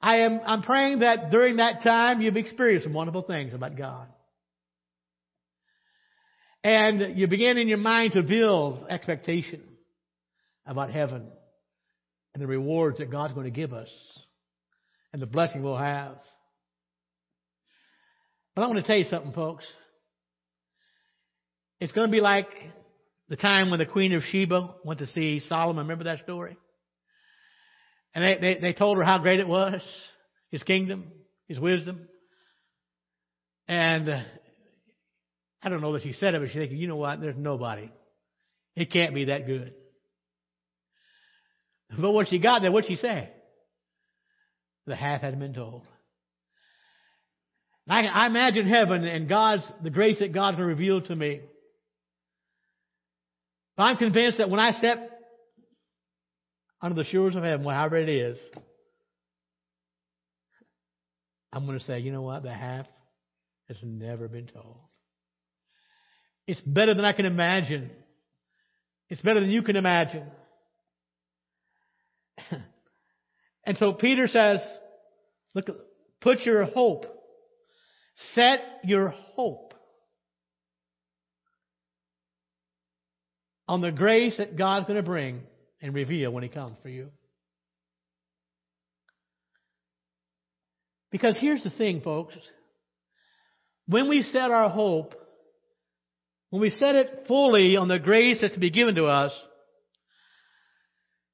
I 0.04 0.18
am, 0.18 0.42
I'm 0.46 0.64
praying 0.64 1.00
that 1.00 1.32
during 1.32 1.56
that 1.58 1.82
time 1.82 2.20
you've 2.20 2.36
experienced 2.36 2.84
some 2.84 2.94
wonderful 2.94 3.22
things 3.22 3.54
about 3.54 3.78
God. 3.78 4.08
And 6.62 7.18
you 7.18 7.28
begin 7.28 7.58
in 7.58 7.70
your 7.70 7.78
mind 7.78 8.12
to 8.14 8.22
build 8.22 8.86
expectation 8.90 9.62
about 10.66 10.92
heaven 10.92 11.32
and 12.34 12.44
the 12.44 12.48
rewards 12.48 12.98
that 12.98 13.12
God's 13.12 13.34
going 13.34 13.46
to 13.46 13.52
give 13.52 13.72
us 13.72 13.90
and 15.14 15.22
the 15.22 15.26
blessing 15.26 15.64
we'll 15.64 15.78
have. 15.78 16.18
But 18.56 18.64
I 18.64 18.68
want 18.68 18.80
to 18.80 18.86
tell 18.86 18.98
you 18.98 19.06
something, 19.06 19.32
folks. 19.32 19.64
It's 21.80 21.94
going 21.94 22.08
to 22.08 22.12
be 22.12 22.22
like 22.22 22.50
the 23.30 23.38
time 23.38 23.70
when 23.70 23.80
the 23.80 23.86
Queen 23.86 24.14
of 24.14 24.24
Sheba 24.24 24.76
went 24.84 25.00
to 25.00 25.08
see 25.08 25.42
Solomon. 25.48 25.86
Remember 25.86 26.04
that 26.06 26.24
story? 26.24 26.58
And 28.16 28.24
they, 28.24 28.38
they, 28.40 28.60
they 28.60 28.74
told 28.74 28.98
her 28.98 29.04
how 29.04 29.18
great 29.18 29.40
it 29.40 29.48
was, 29.48 29.82
his 30.52 30.64
kingdom, 30.64 31.12
his 31.48 31.60
wisdom. 31.60 32.08
And 33.68 34.10
uh, 34.10 34.22
I 35.62 35.70
don't 35.70 35.82
know 35.82 35.94
that 35.94 36.04
she 36.04 36.14
said 36.14 36.36
it, 36.36 36.42
but 36.42 36.50
she 36.50 36.60
thinking, 36.60 36.78
you 36.78 36.88
know 36.88 36.98
what? 36.98 37.22
There's 37.22 37.38
nobody. 37.38 37.90
It 38.76 38.92
can't 38.92 39.14
be 39.14 39.26
that 39.26 39.48
good. 39.48 39.74
But 41.98 42.12
when 42.12 42.26
she 42.26 42.40
got 42.40 42.62
there, 42.62 42.72
what'd 42.72 42.90
she 42.90 42.98
say? 42.98 43.30
The 44.86 44.96
half 44.96 45.22
hadn't 45.22 45.40
been 45.40 45.54
told. 45.54 45.84
I, 47.88 48.06
I 48.06 48.28
imagine 48.28 48.68
heaven 48.68 49.06
and 49.06 49.28
God's, 49.28 49.64
the 49.84 49.90
grace 49.90 50.20
that 50.20 50.34
God 50.34 50.56
can 50.56 50.66
reveal 50.66 51.02
to 51.02 51.16
me. 51.16 51.42
I'm 53.78 53.98
convinced 53.98 54.38
that 54.38 54.50
when 54.50 54.60
I 54.60 54.72
step 54.74 55.13
under 56.84 57.02
the 57.02 57.10
shores 57.10 57.36
of 57.38 57.44
heaven, 57.44 57.66
however 57.66 57.96
it 57.96 58.10
is, 58.10 58.38
I'm 61.54 61.66
going 61.66 61.80
to 61.80 61.86
say, 61.86 62.00
you 62.00 62.12
know 62.12 62.24
what? 62.24 62.44
The 62.44 62.52
half 62.52 62.86
has 63.70 63.78
never 63.82 64.28
been 64.28 64.48
told. 64.48 64.80
It's 66.46 66.60
better 66.60 66.94
than 66.94 67.06
I 67.06 67.14
can 67.14 67.26
imagine. 67.26 67.90
It's 69.10 69.22
better 69.22 69.40
than 69.40 69.50
you 69.50 69.62
can 69.62 69.78
imagine. 69.78 70.26
and 73.66 73.78
so 73.78 73.94
Peter 73.94 74.28
says, 74.28 74.60
look, 75.54 75.68
put 76.20 76.42
your 76.42 76.66
hope, 76.66 77.06
set 78.36 78.60
your 78.84 79.14
hope 79.36 79.74
on 83.70 83.80
the 83.80 83.92
grace 83.92 84.36
that 84.38 84.58
God's 84.58 84.88
going 84.88 84.98
to 84.98 85.04
bring 85.04 85.44
and 85.84 85.94
reveal 85.94 86.32
when 86.32 86.42
He 86.42 86.50
comes 86.50 86.78
for 86.82 86.90
you. 86.90 87.10
Because 91.12 91.38
here's 91.40 91.64
the 91.64 91.70
thing, 91.70 92.02
folks. 92.02 92.34
When 93.88 94.10
we 94.10 94.24
set 94.24 94.50
our 94.50 94.70
hope, 94.70 95.14
when 96.50 96.62
we 96.62 96.70
set 96.70 96.96
it 96.96 97.26
fully 97.28 97.76
on 97.76 97.90
the 97.90 98.00
grace 98.00 98.40
that's 98.42 98.56
to 98.56 98.60
be 98.60 98.72
given 98.72 98.96
to 98.96 99.06
us, 99.06 99.32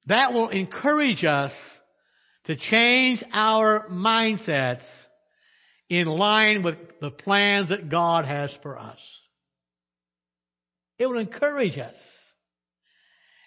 that 0.08 0.34
will 0.34 0.50
encourage 0.50 1.24
us 1.24 1.52
to 2.46 2.56
change 2.56 3.24
our 3.32 3.88
mindsets 3.90 4.84
in 5.90 6.08
line 6.08 6.64
with 6.64 6.76
the 7.00 7.12
plans 7.12 7.70
that 7.70 7.90
God 7.90 8.26
has 8.26 8.52
for 8.64 8.78
us. 8.80 8.98
It 10.98 11.06
will 11.06 11.20
encourage 11.20 11.78
us. 11.78 11.94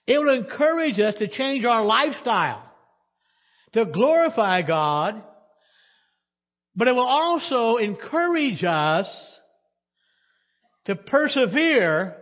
It 0.07 0.19
will 0.19 0.35
encourage 0.35 0.99
us 0.99 1.15
to 1.17 1.29
change 1.29 1.65
our 1.65 1.85
lifestyle, 1.85 2.63
to 3.73 3.85
glorify 3.87 4.63
God, 4.63 5.23
but 6.75 6.89
it 6.89 6.93
will 6.93 7.07
also 7.07 7.77
encourage 7.77 8.65
us 8.65 9.09
to 10.87 10.97
persevere 10.97 12.17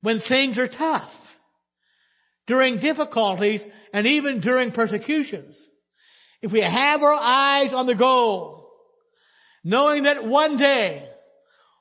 when 0.00 0.20
things 0.28 0.58
are 0.58 0.68
tough, 0.68 1.10
during 2.46 2.80
difficulties, 2.80 3.60
and 3.92 4.06
even 4.06 4.40
during 4.40 4.72
persecutions. 4.72 5.56
If 6.40 6.50
we 6.50 6.60
have 6.60 7.02
our 7.02 7.14
eyes 7.14 7.72
on 7.72 7.86
the 7.86 7.94
goal, 7.94 8.62
Knowing 9.64 10.04
that 10.04 10.24
one 10.24 10.56
day, 10.56 11.08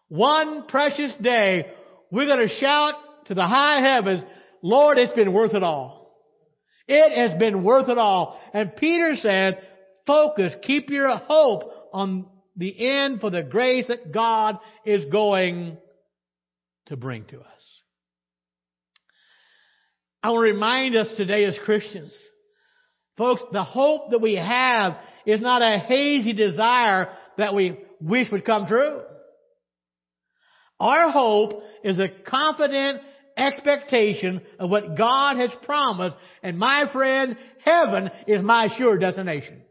one 0.08 0.68
precious 0.68 1.14
day, 1.22 1.66
we're 2.12 2.28
going 2.28 2.48
to 2.48 2.56
shout 2.56 2.94
to 3.26 3.34
the 3.34 3.46
high 3.46 3.82
heavens, 3.82 4.24
Lord, 4.62 4.98
it's 4.98 5.14
been 5.14 5.34
worth 5.34 5.54
it 5.54 5.64
all. 5.64 6.02
It 6.88 7.18
has 7.18 7.38
been 7.40 7.64
worth 7.64 7.90
it 7.90 7.98
all. 7.98 8.40
And 8.54 8.76
Peter 8.76 9.16
said, 9.16 9.62
focus, 10.06 10.54
keep 10.64 10.90
your 10.90 11.10
hope 11.10 11.72
on 11.94 12.26
the 12.56 12.76
end 12.78 13.22
for 13.22 13.30
the 13.30 13.44
grace 13.44 13.88
that 13.88 14.12
God 14.12 14.60
is 14.86 15.06
going 15.06 15.78
to 16.88 16.98
bring 16.98 17.26
to 17.26 17.40
us. 17.40 17.46
I 20.24 20.32
want 20.32 20.46
to 20.46 20.54
remind 20.54 20.96
us 20.96 21.08
today 21.18 21.46
as 21.46 21.58
Christians, 21.64 22.14
folks, 23.18 23.42
the 23.52 23.64
hope 23.64 24.12
that 24.12 24.22
we 24.22 24.36
have 24.36 24.98
is 25.26 25.42
not 25.42 25.62
a 25.62 25.80
hazy 25.80 26.34
desire 26.34 27.10
that 27.38 27.56
we 27.56 27.78
wish 28.00 28.30
would 28.32 28.46
come 28.46 28.68
true. 28.68 29.02
Our 30.80 31.12
hope 31.12 31.64
is 31.84 32.00
a 32.00 32.10
confident 32.28 33.02
expectation 33.38 34.42
of 34.60 34.70
what 34.70 34.98
God 34.98 35.38
has 35.38 35.54
promised, 35.64 36.16
and 36.44 36.58
my 36.58 36.86
friend, 36.92 37.38
heaven 37.64 38.10
is 38.28 38.42
my 38.44 38.70
sure 38.78 38.98
destination. 38.98 39.62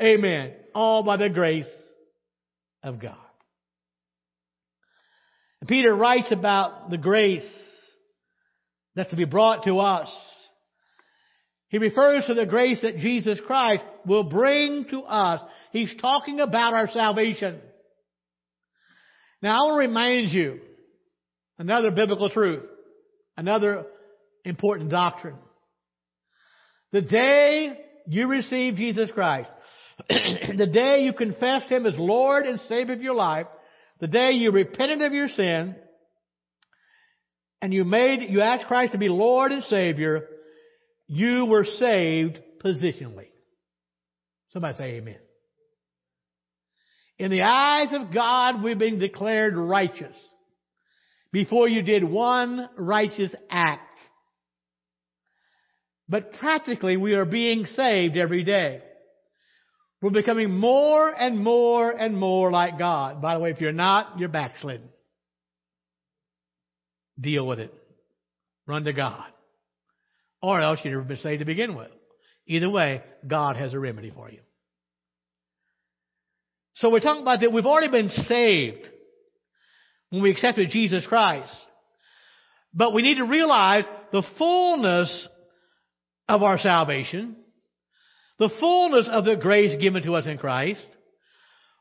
Amen. 0.00 0.52
All 0.74 1.04
by 1.04 1.16
the 1.16 1.30
grace 1.30 1.70
of 2.82 3.00
God. 3.00 3.16
And 5.60 5.68
Peter 5.68 5.94
writes 5.94 6.30
about 6.30 6.90
the 6.90 6.98
grace 6.98 7.48
that's 8.94 9.10
to 9.10 9.16
be 9.16 9.24
brought 9.24 9.64
to 9.64 9.78
us. 9.78 10.14
He 11.68 11.78
refers 11.78 12.26
to 12.26 12.34
the 12.34 12.46
grace 12.46 12.78
that 12.82 12.98
Jesus 12.98 13.40
Christ 13.46 13.82
will 14.06 14.24
bring 14.24 14.84
to 14.90 15.00
us. 15.00 15.40
He's 15.72 15.94
talking 16.00 16.38
about 16.38 16.74
our 16.74 16.88
salvation. 16.90 17.60
Now 19.42 19.50
I 19.50 19.66
want 19.66 19.82
to 19.82 19.88
remind 19.88 20.30
you 20.30 20.60
another 21.58 21.90
biblical 21.90 22.30
truth, 22.30 22.64
another 23.36 23.86
important 24.44 24.90
doctrine. 24.90 25.36
The 26.92 27.02
day 27.02 27.78
you 28.06 28.28
receive 28.28 28.76
Jesus 28.76 29.10
Christ, 29.12 29.50
the 30.08 30.70
day 30.72 31.00
you 31.00 31.12
confessed 31.12 31.70
Him 31.70 31.86
as 31.86 31.94
Lord 31.96 32.46
and 32.46 32.60
Savior 32.68 32.94
of 32.94 33.02
your 33.02 33.14
life, 33.14 33.46
the 34.00 34.06
day 34.06 34.30
you 34.32 34.50
repented 34.50 35.02
of 35.02 35.12
your 35.12 35.28
sin, 35.28 35.76
and 37.62 37.72
you 37.72 37.84
made, 37.84 38.28
you 38.28 38.42
asked 38.42 38.66
Christ 38.66 38.92
to 38.92 38.98
be 38.98 39.08
Lord 39.08 39.50
and 39.50 39.64
Savior, 39.64 40.28
you 41.06 41.46
were 41.46 41.64
saved 41.64 42.38
positionally. 42.62 43.28
Somebody 44.50 44.76
say 44.76 44.84
amen. 44.96 45.16
In 47.18 47.30
the 47.30 47.42
eyes 47.42 47.88
of 47.92 48.12
God, 48.12 48.62
we've 48.62 48.78
been 48.78 48.98
declared 48.98 49.56
righteous 49.56 50.14
before 51.34 51.68
you 51.68 51.82
did 51.82 52.04
one 52.04 52.70
righteous 52.76 53.34
act. 53.50 53.98
But 56.08 56.34
practically, 56.34 56.96
we 56.96 57.14
are 57.14 57.24
being 57.24 57.66
saved 57.74 58.16
every 58.16 58.44
day. 58.44 58.82
We're 60.00 60.10
becoming 60.10 60.52
more 60.52 61.10
and 61.10 61.36
more 61.36 61.90
and 61.90 62.16
more 62.16 62.52
like 62.52 62.78
God. 62.78 63.20
By 63.20 63.34
the 63.34 63.40
way, 63.40 63.50
if 63.50 63.60
you're 63.60 63.72
not, 63.72 64.20
you're 64.20 64.28
backslidden. 64.28 64.88
Deal 67.20 67.44
with 67.44 67.58
it. 67.58 67.74
Run 68.68 68.84
to 68.84 68.92
God. 68.92 69.26
Or 70.40 70.60
else 70.60 70.78
you've 70.84 70.92
never 70.92 71.04
been 71.04 71.16
saved 71.16 71.40
to 71.40 71.46
begin 71.46 71.74
with. 71.74 71.90
Either 72.46 72.70
way, 72.70 73.02
God 73.26 73.56
has 73.56 73.74
a 73.74 73.78
remedy 73.80 74.10
for 74.10 74.30
you. 74.30 74.38
So 76.76 76.90
we're 76.90 77.00
talking 77.00 77.22
about 77.22 77.40
that 77.40 77.52
we've 77.52 77.66
already 77.66 77.90
been 77.90 78.10
saved 78.10 78.88
when 80.14 80.22
we 80.22 80.30
accepted 80.30 80.70
Jesus 80.70 81.04
Christ. 81.08 81.50
But 82.72 82.94
we 82.94 83.02
need 83.02 83.16
to 83.16 83.26
realize 83.26 83.82
the 84.12 84.22
fullness 84.38 85.28
of 86.28 86.44
our 86.44 86.56
salvation, 86.56 87.34
the 88.38 88.48
fullness 88.60 89.08
of 89.10 89.24
the 89.24 89.34
grace 89.34 89.76
given 89.80 90.04
to 90.04 90.14
us 90.14 90.26
in 90.26 90.38
Christ, 90.38 90.86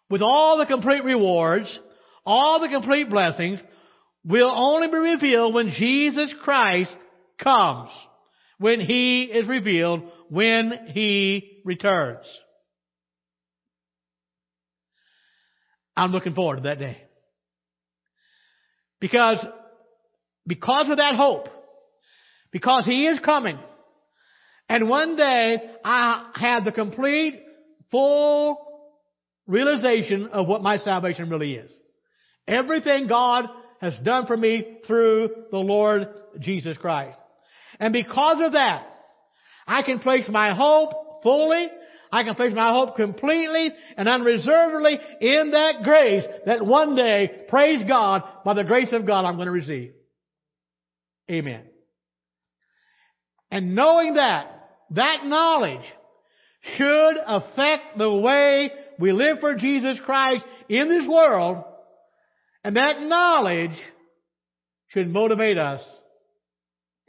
with 0.10 0.24
all 0.24 0.58
the 0.58 0.66
complete 0.66 1.04
rewards, 1.04 1.80
all 2.26 2.60
the 2.60 2.70
complete 2.70 3.08
blessings, 3.08 3.60
will 4.26 4.52
only 4.52 4.88
be 4.88 4.98
revealed 4.98 5.54
when 5.54 5.70
Jesus 5.70 6.34
Christ 6.44 6.96
comes, 7.40 7.92
when 8.58 8.80
He 8.80 9.26
is 9.26 9.48
revealed, 9.48 10.02
when 10.30 10.88
He 10.88 11.62
returns. 11.66 12.26
I'm 15.96 16.12
looking 16.12 16.34
forward 16.34 16.56
to 16.56 16.62
that 16.64 16.80
day. 16.80 16.98
Because, 19.04 19.46
because 20.48 20.90
of 20.90 20.96
that 20.96 21.16
hope, 21.18 21.50
because 22.54 22.86
He 22.86 23.06
is 23.06 23.20
coming, 23.20 23.60
and 24.70 24.88
one 24.88 25.18
day 25.18 25.58
I 25.84 26.32
have 26.36 26.64
the 26.64 26.72
complete, 26.72 27.44
full 27.92 28.58
realization 29.46 30.28
of 30.28 30.48
what 30.48 30.64
my 30.64 30.78
salvation 30.78 31.30
really 31.30 31.56
is. 31.56 31.70
Everything 32.48 33.08
God 33.08 33.50
has 33.82 33.94
done 34.04 34.26
for 34.26 34.38
me 34.38 34.78
through 34.88 35.32
the 35.52 35.58
Lord 35.58 36.08
Jesus 36.40 36.78
Christ. 36.78 37.20
And 37.82 37.92
because 37.92 38.42
of 38.42 38.54
that, 38.54 38.88
I 39.68 39.84
can 39.84 40.00
place 40.00 40.30
my 40.32 40.56
hope 40.56 41.24
fully, 41.24 41.68
I 42.14 42.24
can 42.24 42.36
place 42.36 42.54
my 42.54 42.72
hope 42.72 42.96
completely 42.96 43.72
and 43.98 44.08
unreservedly 44.08 45.00
in 45.20 45.50
that 45.50 45.82
grace 45.84 46.22
that 46.46 46.64
one 46.64 46.96
day, 46.96 47.46
praise 47.50 47.84
God, 47.88 48.22
by 48.46 48.54
the 48.54 48.64
grace 48.64 48.94
of 48.94 49.08
God, 49.08 49.26
I'm 49.26 49.38
going 49.38 49.48
to 49.48 49.52
receive. 49.52 49.94
Amen. 51.32 51.64
And 53.50 53.74
knowing 53.74 54.14
that, 54.14 54.46
that 54.92 55.26
knowledge 55.26 55.86
should 56.78 57.16
affect 57.26 57.98
the 57.98 58.14
way 58.14 58.70
we 59.00 59.12
live 59.12 59.40
for 59.40 59.56
Jesus 59.56 60.00
Christ 60.06 60.44
in 60.70 60.90
this 60.90 61.08
world 61.10 61.64
and 62.64 62.76
that 62.76 63.00
knowledge 63.00 63.76
should 64.90 65.10
motivate 65.10 65.58
us 65.58 65.82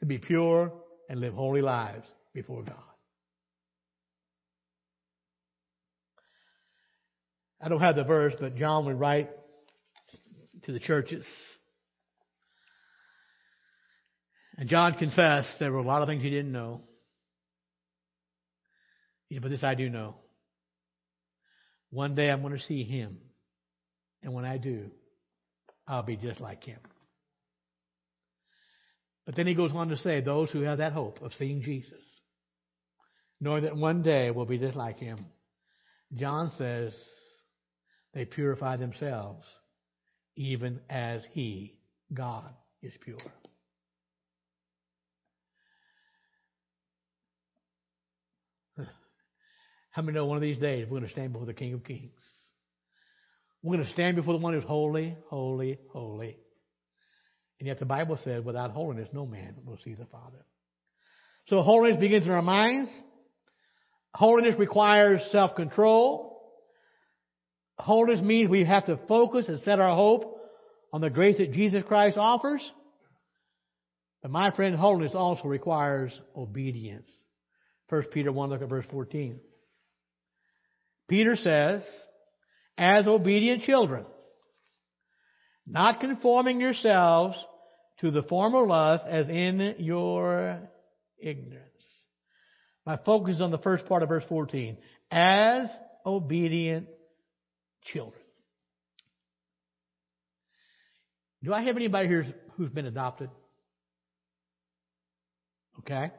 to 0.00 0.06
be 0.06 0.16
pure 0.16 0.72
and 1.10 1.20
live 1.20 1.34
holy 1.34 1.60
lives 1.60 2.06
before 2.32 2.62
God. 2.62 2.83
I 7.64 7.68
don't 7.68 7.80
have 7.80 7.96
the 7.96 8.04
verse, 8.04 8.34
but 8.38 8.56
John 8.56 8.84
would 8.84 9.00
write 9.00 9.30
to 10.64 10.72
the 10.72 10.78
churches. 10.78 11.24
And 14.58 14.68
John 14.68 14.92
confessed 14.92 15.48
there 15.58 15.72
were 15.72 15.78
a 15.78 15.82
lot 15.82 16.02
of 16.02 16.08
things 16.08 16.22
he 16.22 16.28
didn't 16.28 16.52
know. 16.52 16.82
He 19.28 19.36
said, 19.36 19.42
but 19.42 19.50
this 19.50 19.64
I 19.64 19.74
do 19.74 19.88
know. 19.88 20.16
One 21.88 22.14
day 22.14 22.28
I'm 22.28 22.42
going 22.42 22.52
to 22.52 22.62
see 22.62 22.84
him. 22.84 23.16
And 24.22 24.34
when 24.34 24.44
I 24.44 24.58
do, 24.58 24.90
I'll 25.88 26.02
be 26.02 26.16
just 26.16 26.40
like 26.40 26.64
him. 26.64 26.80
But 29.24 29.36
then 29.36 29.46
he 29.46 29.54
goes 29.54 29.72
on 29.72 29.88
to 29.88 29.96
say, 29.96 30.20
those 30.20 30.50
who 30.50 30.60
have 30.60 30.78
that 30.78 30.92
hope 30.92 31.22
of 31.22 31.32
seeing 31.38 31.62
Jesus, 31.62 31.94
knowing 33.40 33.62
that 33.62 33.74
one 33.74 34.02
day 34.02 34.30
we'll 34.30 34.44
be 34.44 34.58
just 34.58 34.76
like 34.76 34.98
him, 34.98 35.24
John 36.14 36.52
says 36.58 36.92
they 38.14 38.24
purify 38.24 38.76
themselves 38.76 39.44
even 40.36 40.80
as 40.88 41.22
he, 41.32 41.74
God, 42.12 42.50
is 42.82 42.92
pure. 43.00 43.18
How 49.90 50.02
many 50.02 50.16
know 50.16 50.26
one 50.26 50.36
of 50.36 50.42
these 50.42 50.58
days 50.58 50.86
we're 50.88 50.98
going 50.98 51.08
to 51.08 51.12
stand 51.12 51.32
before 51.32 51.46
the 51.46 51.54
King 51.54 51.74
of 51.74 51.84
Kings? 51.84 52.10
We're 53.62 53.76
going 53.76 53.86
to 53.86 53.92
stand 53.92 54.16
before 54.16 54.34
the 54.34 54.40
one 54.40 54.54
who's 54.54 54.64
holy, 54.64 55.16
holy, 55.28 55.78
holy. 55.92 56.36
And 57.58 57.66
yet 57.66 57.78
the 57.78 57.86
Bible 57.86 58.18
says, 58.22 58.44
without 58.44 58.72
holiness, 58.72 59.08
no 59.12 59.24
man 59.26 59.54
will 59.64 59.78
see 59.84 59.94
the 59.94 60.06
Father. 60.06 60.44
So 61.48 61.62
holiness 61.62 62.00
begins 62.00 62.26
in 62.26 62.32
our 62.32 62.42
minds. 62.42 62.90
Holiness 64.14 64.54
requires 64.58 65.22
self-control. 65.32 66.33
Holiness 67.78 68.20
means 68.20 68.48
we 68.48 68.64
have 68.64 68.86
to 68.86 68.98
focus 69.08 69.48
and 69.48 69.60
set 69.60 69.80
our 69.80 69.94
hope 69.94 70.40
on 70.92 71.00
the 71.00 71.10
grace 71.10 71.38
that 71.38 71.52
Jesus 71.52 71.82
Christ 71.86 72.16
offers. 72.16 72.62
But 74.22 74.30
my 74.30 74.52
friend, 74.52 74.76
holiness 74.76 75.14
also 75.14 75.48
requires 75.48 76.18
obedience. 76.36 77.08
1 77.88 78.04
Peter 78.12 78.32
1, 78.32 78.50
look 78.50 78.62
at 78.62 78.68
verse 78.68 78.86
14. 78.90 79.38
Peter 81.08 81.36
says, 81.36 81.82
as 82.78 83.06
obedient 83.06 83.62
children, 83.62 84.06
not 85.66 86.00
conforming 86.00 86.60
yourselves 86.60 87.36
to 88.00 88.10
the 88.10 88.22
former 88.22 88.66
lust 88.66 89.04
as 89.08 89.28
in 89.28 89.76
your 89.78 90.60
ignorance. 91.18 91.70
My 92.86 92.98
focus 93.04 93.36
is 93.36 93.40
on 93.40 93.50
the 93.50 93.58
first 93.58 93.86
part 93.86 94.02
of 94.02 94.08
verse 94.08 94.24
14. 94.28 94.76
As 95.10 95.68
obedient 96.04 96.88
children. 97.84 98.22
Do 101.42 101.52
I 101.52 101.60
have 101.62 101.76
anybody 101.76 102.08
here 102.08 102.26
who's 102.56 102.70
been 102.70 102.86
adopted? 102.86 103.30
Okay. 105.80 106.10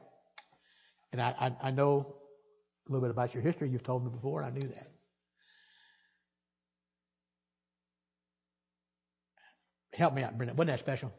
And 1.12 1.22
I, 1.22 1.34
I, 1.62 1.68
I 1.68 1.72
know 1.72 2.16
a 2.88 2.92
little 2.92 3.02
bit 3.02 3.12
about 3.12 3.34
your 3.34 3.42
history. 3.42 3.70
You've 3.70 3.84
told 3.84 4.04
me 4.04 4.12
before. 4.12 4.42
and 4.42 4.56
I 4.56 4.60
knew 4.60 4.68
that. 4.68 4.92
Help 9.94 10.14
me 10.14 10.24
out, 10.24 10.38
Brenda. 10.38 10.54
Wasn't 10.54 10.68
that 10.68 10.80
special? 10.80 11.12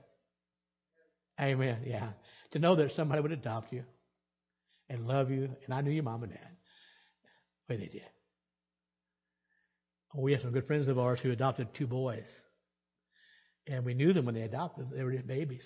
Amen. 1.41 1.79
Yeah. 1.87 2.11
To 2.53 2.59
know 2.59 2.77
that 2.77 2.93
somebody 2.93 3.23
would 3.23 3.33
adopt 3.33 3.73
you 3.73 3.85
and 4.89 5.07
love 5.07 5.31
you, 5.31 5.49
and 5.65 5.75
I 5.75 5.81
knew 5.81 5.91
your 5.91 6.05
mom 6.05 6.23
and 6.23 6.33
dad 6.33 6.57
way 7.69 7.77
they 7.77 7.87
did. 7.87 8.03
We 10.17 10.33
have 10.33 10.41
some 10.41 10.53
good 10.53 10.67
friends 10.67 10.89
of 10.89 10.99
ours 10.99 11.21
who 11.23 11.31
adopted 11.31 11.69
two 11.75 11.87
boys. 11.87 12.25
And 13.67 13.85
we 13.85 13.95
knew 13.95 14.13
them 14.13 14.25
when 14.25 14.35
they 14.35 14.43
adopted. 14.43 14.87
They 14.91 15.03
were 15.03 15.13
just 15.13 15.27
babies. 15.27 15.63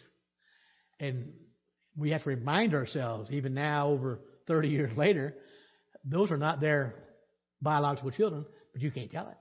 And 0.98 1.32
we 1.96 2.10
have 2.10 2.22
to 2.24 2.30
remind 2.30 2.74
ourselves, 2.74 3.30
even 3.30 3.54
now, 3.54 3.88
over 3.88 4.20
30 4.46 4.68
years 4.68 4.96
later, 4.96 5.34
those 6.04 6.30
are 6.30 6.36
not 6.36 6.60
their 6.60 6.94
biological 7.62 8.10
children, 8.10 8.44
but 8.72 8.82
you 8.82 8.90
can't 8.90 9.10
tell 9.10 9.28
it. 9.28 9.36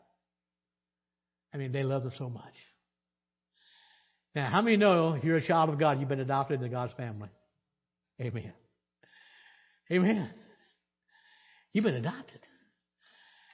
I 1.54 1.58
mean, 1.58 1.72
they 1.72 1.84
love 1.84 2.04
them 2.04 2.14
so 2.18 2.30
much. 2.30 2.54
Now, 4.36 4.50
how 4.50 4.62
many 4.62 4.78
know 4.78 5.14
if 5.14 5.24
you're 5.24 5.38
a 5.38 5.46
child 5.46 5.70
of 5.70 5.80
God, 5.80 6.00
you've 6.00 6.10
been 6.10 6.20
adopted 6.20 6.62
into 6.62 6.70
God's 6.70 6.94
family? 6.94 7.30
Amen. 8.22 8.54
Amen. 9.92 10.30
You've 11.74 11.86
been 11.86 11.96
adopted. 11.96 12.40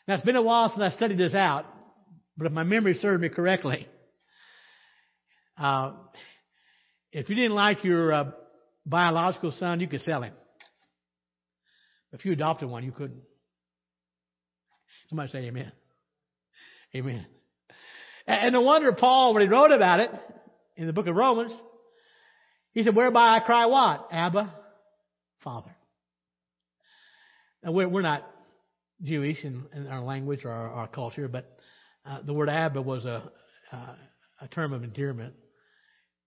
Now, 0.08 0.16
it's 0.16 0.26
been 0.26 0.36
a 0.36 0.42
while 0.42 0.70
since 0.70 0.82
I 0.82 0.96
studied 0.96 1.18
this 1.18 1.34
out, 1.34 1.66
but 2.38 2.46
if 2.48 2.54
my 2.54 2.64
memory 2.64 2.94
serves 2.96 3.22
me 3.22 3.30
correctly, 3.30 3.88
uh, 5.58 5.94
if 7.12 7.30
you 7.30 7.36
didn't 7.36 7.56
like 7.56 7.84
your 7.84 8.14
uh, 8.14 8.32
biological 8.86 9.52
son, 9.52 9.80
you 9.80 9.88
could 9.88 10.02
sell 10.02 10.22
him. 10.22 10.34
If 12.12 12.24
you 12.24 12.34
adopted 12.34 12.70
one, 12.70 12.84
you 12.84 12.92
couldn't. 12.92 13.22
Somebody 15.10 15.32
say 15.32 15.40
amen. 15.40 15.72
Amen. 16.96 17.26
And 18.28 18.54
no 18.54 18.62
wonder 18.62 18.92
Paul, 18.94 19.34
when 19.34 19.44
he 19.44 19.50
wrote 19.50 19.72
about 19.72 20.00
it 20.00 20.12
in 20.78 20.88
the 20.88 20.94
book 20.94 21.08
of 21.08 21.16
Romans, 21.16 21.52
he 22.74 22.84
said, 22.84 22.96
whereby 22.96 23.36
I 23.36 23.40
cry 23.40 23.66
what? 23.66 24.08
Abba, 24.12 24.54
Father. 25.44 25.76
Now 27.64 27.72
we're, 27.72 27.88
we're 27.88 28.02
not 28.02 28.26
Jewish 29.04 29.44
in, 29.44 29.66
in 29.74 29.88
our 29.88 30.04
language 30.04 30.46
or 30.46 30.52
our, 30.52 30.70
our 30.70 30.88
culture, 30.88 31.28
but 31.28 31.58
uh, 32.06 32.22
the 32.22 32.34
word 32.34 32.50
Abba 32.50 32.82
was 32.82 33.06
a, 33.06 33.24
uh, 33.72 33.96
a 34.42 34.48
term 34.50 34.74
of 34.74 34.84
endearment. 34.84 35.34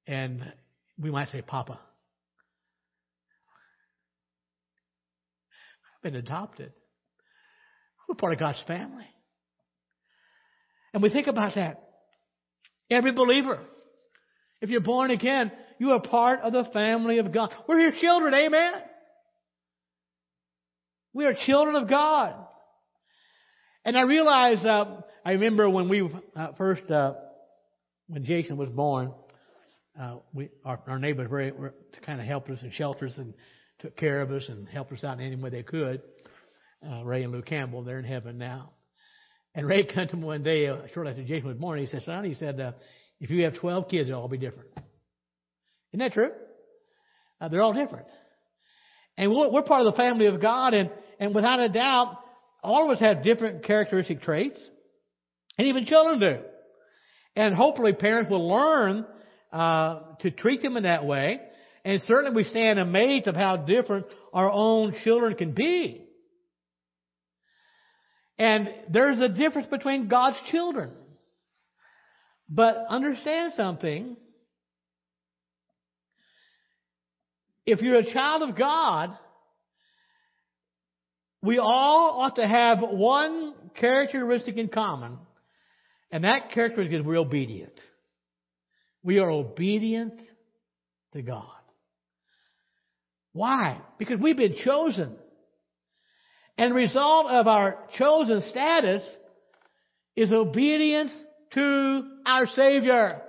And 0.06 0.52
we 0.98 1.10
might 1.10 1.28
say 1.28 1.42
Papa. 1.42 1.78
I've 5.96 6.02
been 6.02 6.16
adopted. 6.16 6.72
We're 8.08 8.14
part 8.14 8.32
of 8.32 8.38
God's 8.38 8.62
family. 8.66 9.06
And 10.94 11.02
we 11.02 11.10
think 11.10 11.26
about 11.26 11.54
that. 11.56 11.82
Every 12.90 13.12
believer, 13.12 13.60
if 14.62 14.70
you're 14.70 14.80
born 14.80 15.10
again, 15.10 15.52
you 15.78 15.90
are 15.90 16.00
part 16.00 16.40
of 16.40 16.52
the 16.52 16.64
family 16.72 17.18
of 17.18 17.32
God. 17.32 17.52
We're 17.68 17.80
your 17.80 17.92
children, 18.00 18.32
amen? 18.32 18.72
We 21.12 21.26
are 21.26 21.34
children 21.34 21.76
of 21.76 21.88
God. 21.88 22.34
And 23.84 23.96
I 23.96 24.02
realize, 24.02 24.64
uh, 24.64 25.00
I 25.24 25.32
remember 25.32 25.68
when 25.70 25.88
we 25.88 26.08
uh, 26.36 26.52
first, 26.58 26.90
uh, 26.90 27.14
when 28.08 28.24
Jason 28.24 28.56
was 28.56 28.68
born, 28.68 29.12
uh, 29.98 30.16
we, 30.32 30.50
our, 30.64 30.80
our 30.86 30.98
neighbors 30.98 31.28
very, 31.28 31.50
were, 31.52 31.74
kind 32.04 32.20
of 32.20 32.26
helped 32.26 32.50
us 32.50 32.58
and 32.62 32.72
sheltered 32.72 33.10
us 33.10 33.18
and 33.18 33.34
took 33.80 33.96
care 33.96 34.20
of 34.20 34.30
us 34.30 34.44
and 34.48 34.68
helped 34.68 34.92
us 34.92 35.04
out 35.04 35.18
in 35.18 35.26
any 35.26 35.36
way 35.36 35.50
they 35.50 35.62
could. 35.62 36.02
Uh, 36.86 37.02
Ray 37.04 37.24
and 37.24 37.32
Lou 37.32 37.42
Campbell, 37.42 37.82
they're 37.82 37.98
in 37.98 38.04
heaven 38.04 38.38
now. 38.38 38.72
And 39.54 39.66
Ray 39.66 39.84
came 39.94 40.08
to 40.08 40.16
me 40.16 40.24
one 40.24 40.42
day, 40.42 40.68
uh, 40.68 40.78
shortly 40.92 41.12
after 41.12 41.24
Jason 41.24 41.48
was 41.48 41.56
born, 41.56 41.78
he 41.78 41.86
said, 41.86 42.02
son, 42.02 42.24
he 42.24 42.34
said, 42.34 42.60
uh, 42.60 42.72
if 43.20 43.30
you 43.30 43.44
have 43.44 43.54
12 43.54 43.88
kids, 43.88 44.08
they'll 44.08 44.20
all 44.20 44.28
be 44.28 44.38
different. 44.38 44.70
Isn't 45.92 46.00
that 46.00 46.12
true? 46.12 46.30
Uh, 47.40 47.48
they're 47.48 47.62
all 47.62 47.72
different. 47.72 48.06
And 49.16 49.32
we're, 49.32 49.50
we're 49.50 49.62
part 49.62 49.84
of 49.84 49.92
the 49.92 49.96
family 49.96 50.26
of 50.26 50.40
God, 50.40 50.74
and, 50.74 50.90
and 51.18 51.34
without 51.34 51.58
a 51.58 51.68
doubt, 51.68 52.18
all 52.62 52.84
of 52.84 52.96
us 52.96 53.00
have 53.00 53.22
different 53.22 53.64
characteristic 53.64 54.22
traits, 54.22 54.60
and 55.56 55.68
even 55.68 55.86
children 55.86 56.20
do. 56.20 56.38
And 57.36 57.54
hopefully 57.54 57.92
parents 57.92 58.30
will 58.30 58.48
learn 58.48 59.06
uh, 59.52 60.00
to 60.20 60.30
treat 60.30 60.62
them 60.62 60.76
in 60.76 60.82
that 60.82 61.04
way. 61.06 61.40
And 61.84 62.02
certainly 62.02 62.36
we 62.36 62.44
stand 62.44 62.78
amazed 62.78 63.28
of 63.28 63.36
how 63.36 63.56
different 63.56 64.06
our 64.32 64.50
own 64.50 64.94
children 65.04 65.34
can 65.34 65.52
be. 65.52 66.04
And 68.38 68.68
there's 68.90 69.20
a 69.20 69.28
difference 69.28 69.68
between 69.68 70.08
God's 70.08 70.38
children. 70.50 70.90
But 72.48 72.84
understand 72.88 73.52
something. 73.56 74.16
If 77.66 77.82
you're 77.82 77.98
a 77.98 78.12
child 78.12 78.48
of 78.48 78.56
God, 78.56 79.16
we 81.42 81.58
all 81.58 82.20
ought 82.20 82.36
to 82.36 82.46
have 82.46 82.78
one 82.80 83.54
characteristic 83.78 84.56
in 84.56 84.68
common, 84.68 85.18
and 86.10 86.24
that 86.24 86.50
characteristic 86.52 87.00
is 87.00 87.06
we're 87.06 87.16
obedient. 87.16 87.72
We 89.02 89.18
are 89.18 89.30
obedient 89.30 90.14
to 91.12 91.22
God. 91.22 91.44
Why? 93.32 93.80
Because 93.98 94.20
we've 94.20 94.36
been 94.36 94.56
chosen. 94.64 95.16
And 96.56 96.72
the 96.72 96.76
result 96.76 97.26
of 97.26 97.46
our 97.46 97.78
chosen 97.96 98.40
status 98.50 99.02
is 100.16 100.32
obedience 100.32 101.12
to 101.52 102.02
our 102.26 102.48
Savior. 102.48 103.22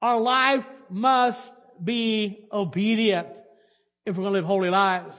Our 0.00 0.20
life 0.20 0.64
must 0.88 1.40
be 1.82 2.46
obedient 2.52 3.26
if 4.06 4.16
we're 4.16 4.22
going 4.22 4.34
to 4.34 4.38
live 4.38 4.44
holy 4.44 4.70
lives. 4.70 5.16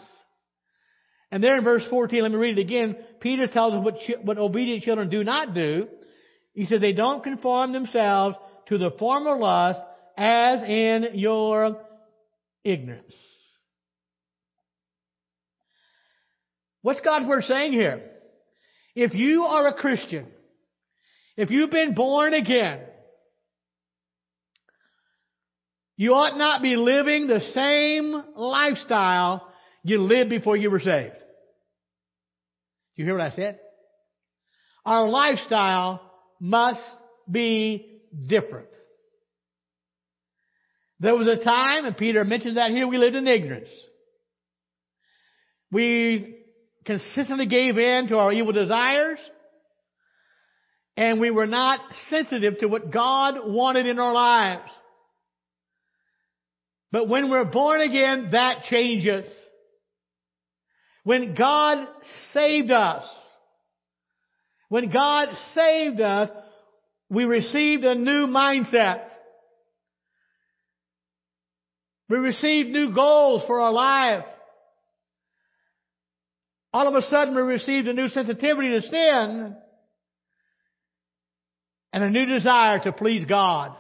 And 1.33 1.43
there 1.43 1.57
in 1.57 1.63
verse 1.63 1.81
14, 1.89 2.21
let 2.21 2.31
me 2.31 2.37
read 2.37 2.59
it 2.59 2.61
again. 2.61 2.95
Peter 3.19 3.47
tells 3.47 3.73
us 3.73 3.83
what, 3.83 3.95
what 4.23 4.37
obedient 4.37 4.83
children 4.83 5.09
do 5.09 5.23
not 5.23 5.55
do. 5.55 5.87
He 6.53 6.67
said 6.67 6.79
they 6.79 6.93
don't 6.93 7.23
conform 7.23 7.73
themselves 7.73 8.37
to 8.67 8.77
the 8.77 8.91
former 8.99 9.35
lust 9.35 9.79
as 10.15 10.61
in 10.61 11.07
your 11.15 11.81
ignorance. 12.63 13.15
What's 16.83 17.01
God's 17.01 17.25
word 17.25 17.45
saying 17.45 17.73
here? 17.73 18.03
If 18.93 19.15
you 19.15 19.41
are 19.41 19.69
a 19.69 19.73
Christian, 19.73 20.27
if 21.35 21.49
you've 21.49 21.71
been 21.71 21.95
born 21.95 22.35
again, 22.35 22.81
you 25.97 26.13
ought 26.13 26.37
not 26.37 26.61
be 26.61 26.75
living 26.75 27.25
the 27.25 27.39
same 27.39 28.23
lifestyle 28.35 29.49
you 29.81 29.97
lived 30.03 30.29
before 30.29 30.55
you 30.55 30.69
were 30.69 30.79
saved. 30.79 31.15
You 32.95 33.05
hear 33.05 33.17
what 33.17 33.31
I 33.31 33.35
said? 33.35 33.59
Our 34.85 35.07
lifestyle 35.07 36.01
must 36.39 36.81
be 37.29 38.01
different. 38.27 38.67
There 40.99 41.15
was 41.15 41.27
a 41.27 41.43
time, 41.43 41.85
and 41.85 41.97
Peter 41.97 42.23
mentions 42.23 42.55
that 42.55 42.71
here, 42.71 42.87
we 42.87 42.97
lived 42.97 43.15
in 43.15 43.27
ignorance. 43.27 43.69
We 45.71 46.37
consistently 46.85 47.47
gave 47.47 47.77
in 47.77 48.07
to 48.09 48.17
our 48.17 48.31
evil 48.31 48.53
desires, 48.53 49.19
and 50.95 51.19
we 51.19 51.31
were 51.31 51.47
not 51.47 51.79
sensitive 52.09 52.59
to 52.59 52.67
what 52.67 52.91
God 52.91 53.35
wanted 53.43 53.87
in 53.87 53.99
our 53.99 54.13
lives. 54.13 54.69
But 56.91 57.09
when 57.09 57.31
we're 57.31 57.45
born 57.45 57.81
again, 57.81 58.29
that 58.33 58.65
changes. 58.69 59.29
When 61.03 61.35
God 61.35 61.87
saved 62.33 62.71
us, 62.71 63.03
when 64.69 64.91
God 64.91 65.29
saved 65.53 65.99
us, 65.99 66.29
we 67.09 67.25
received 67.25 67.83
a 67.83 67.95
new 67.95 68.27
mindset. 68.27 69.07
We 72.09 72.17
received 72.17 72.69
new 72.69 72.93
goals 72.93 73.43
for 73.45 73.59
our 73.59 73.71
life. 73.71 74.25
All 76.71 76.87
of 76.87 76.95
a 76.95 77.01
sudden 77.07 77.35
we 77.35 77.41
received 77.43 77.87
a 77.87 77.93
new 77.93 78.07
sensitivity 78.07 78.69
to 78.69 78.81
sin 78.81 79.55
and 81.91 82.03
a 82.03 82.09
new 82.09 82.25
desire 82.25 82.79
to 82.79 82.91
please 82.91 83.25
God. 83.25 83.75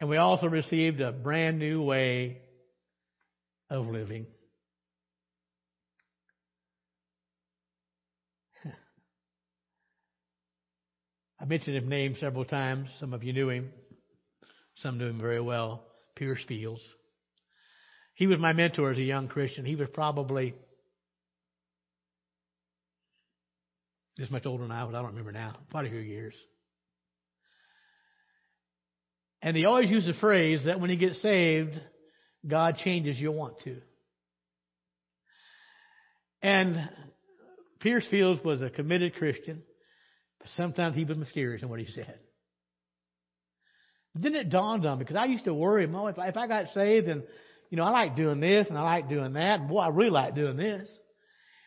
And 0.00 0.10
we 0.10 0.16
also 0.16 0.48
received 0.48 1.00
a 1.00 1.12
brand 1.12 1.60
new 1.60 1.82
way 1.82 2.38
of 3.70 3.86
living. 3.86 4.26
I 11.42 11.44
mentioned 11.44 11.74
his 11.74 11.88
name 11.88 12.14
several 12.20 12.44
times. 12.44 12.88
Some 13.00 13.12
of 13.12 13.24
you 13.24 13.32
knew 13.32 13.50
him. 13.50 13.72
Some 14.76 14.96
knew 14.96 15.08
him 15.08 15.20
very 15.20 15.40
well. 15.40 15.82
Pierce 16.14 16.38
Fields. 16.46 16.82
He 18.14 18.28
was 18.28 18.38
my 18.38 18.52
mentor 18.52 18.92
as 18.92 18.98
a 18.98 19.02
young 19.02 19.26
Christian. 19.26 19.64
He 19.64 19.74
was 19.74 19.88
probably 19.92 20.54
this 24.16 24.30
much 24.30 24.46
older 24.46 24.62
than 24.62 24.70
I 24.70 24.84
was. 24.84 24.94
I 24.94 24.98
don't 24.98 25.08
remember 25.08 25.32
now. 25.32 25.56
Quite 25.72 25.86
a 25.86 25.90
few 25.90 25.98
years. 25.98 26.34
And 29.42 29.56
he 29.56 29.64
always 29.64 29.90
used 29.90 30.06
the 30.06 30.14
phrase 30.20 30.66
that 30.66 30.78
when 30.78 30.90
you 30.90 30.96
get 30.96 31.16
saved, 31.16 31.72
God 32.46 32.76
changes 32.84 33.18
you 33.18 33.32
want 33.32 33.58
to. 33.64 33.78
And 36.40 36.88
Pierce 37.80 38.06
Fields 38.12 38.44
was 38.44 38.62
a 38.62 38.70
committed 38.70 39.16
Christian, 39.16 39.64
but 40.42 40.50
sometimes 40.56 40.96
he 40.96 41.04
was 41.04 41.16
mysterious 41.16 41.62
in 41.62 41.68
what 41.68 41.78
he 41.78 41.86
said. 41.86 42.18
But 44.12 44.22
then 44.22 44.34
it 44.34 44.50
dawned 44.50 44.84
on 44.84 44.98
me 44.98 45.04
because 45.04 45.16
I 45.16 45.26
used 45.26 45.44
to 45.44 45.54
worry, 45.54 45.84
if 45.84 46.18
I, 46.18 46.28
if 46.28 46.36
I 46.36 46.46
got 46.46 46.66
saved 46.74 47.08
and 47.08 47.22
you 47.70 47.78
know 47.78 47.84
I 47.84 47.90
like 47.90 48.16
doing 48.16 48.40
this 48.40 48.68
and 48.68 48.76
I 48.76 48.82
like 48.82 49.08
doing 49.08 49.32
that, 49.34 49.60
and 49.60 49.68
boy, 49.68 49.78
I 49.78 49.88
really 49.88 50.10
like 50.10 50.34
doing 50.34 50.56
this. 50.56 50.90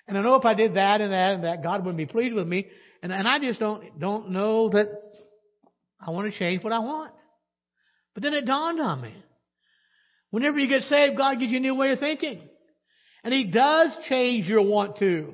And 0.07 0.17
I 0.17 0.21
know 0.21 0.35
if 0.35 0.45
I 0.45 0.53
did 0.53 0.75
that 0.75 1.01
and 1.01 1.11
that 1.11 1.31
and 1.31 1.43
that, 1.45 1.63
God 1.63 1.83
wouldn't 1.83 1.97
be 1.97 2.05
pleased 2.05 2.35
with 2.35 2.47
me. 2.47 2.67
And 3.01 3.11
and 3.11 3.27
I 3.27 3.39
just 3.39 3.59
don't 3.59 3.99
don't 3.99 4.29
know 4.29 4.69
that 4.69 4.87
I 5.99 6.11
want 6.11 6.31
to 6.31 6.37
change 6.37 6.63
what 6.63 6.73
I 6.73 6.79
want. 6.79 7.13
But 8.13 8.23
then 8.23 8.33
it 8.33 8.45
dawned 8.45 8.79
on 8.79 9.01
me. 9.01 9.13
Whenever 10.29 10.59
you 10.59 10.67
get 10.67 10.83
saved, 10.83 11.17
God 11.17 11.39
gives 11.39 11.51
you 11.51 11.57
a 11.57 11.61
new 11.61 11.75
way 11.75 11.91
of 11.91 11.99
thinking. 11.99 12.41
And 13.23 13.33
He 13.33 13.45
does 13.45 13.91
change 14.07 14.47
your 14.47 14.61
want 14.61 14.97
to. 14.99 15.33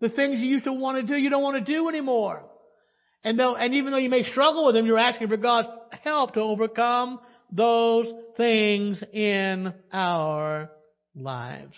The 0.00 0.08
things 0.10 0.40
you 0.40 0.48
used 0.48 0.64
to 0.64 0.72
want 0.72 0.98
to 0.98 1.14
do, 1.14 1.18
you 1.18 1.30
don't 1.30 1.42
want 1.42 1.64
to 1.64 1.72
do 1.72 1.88
anymore. 1.88 2.42
And 3.24 3.38
though, 3.38 3.56
and 3.56 3.74
even 3.74 3.92
though 3.92 3.98
you 3.98 4.10
may 4.10 4.24
struggle 4.24 4.66
with 4.66 4.74
them, 4.74 4.86
you're 4.86 4.98
asking 4.98 5.28
for 5.28 5.36
God's 5.36 5.68
help 6.02 6.34
to 6.34 6.40
overcome 6.40 7.18
those 7.50 8.06
things 8.36 9.02
in 9.12 9.72
our 9.92 10.70
lives. 11.14 11.74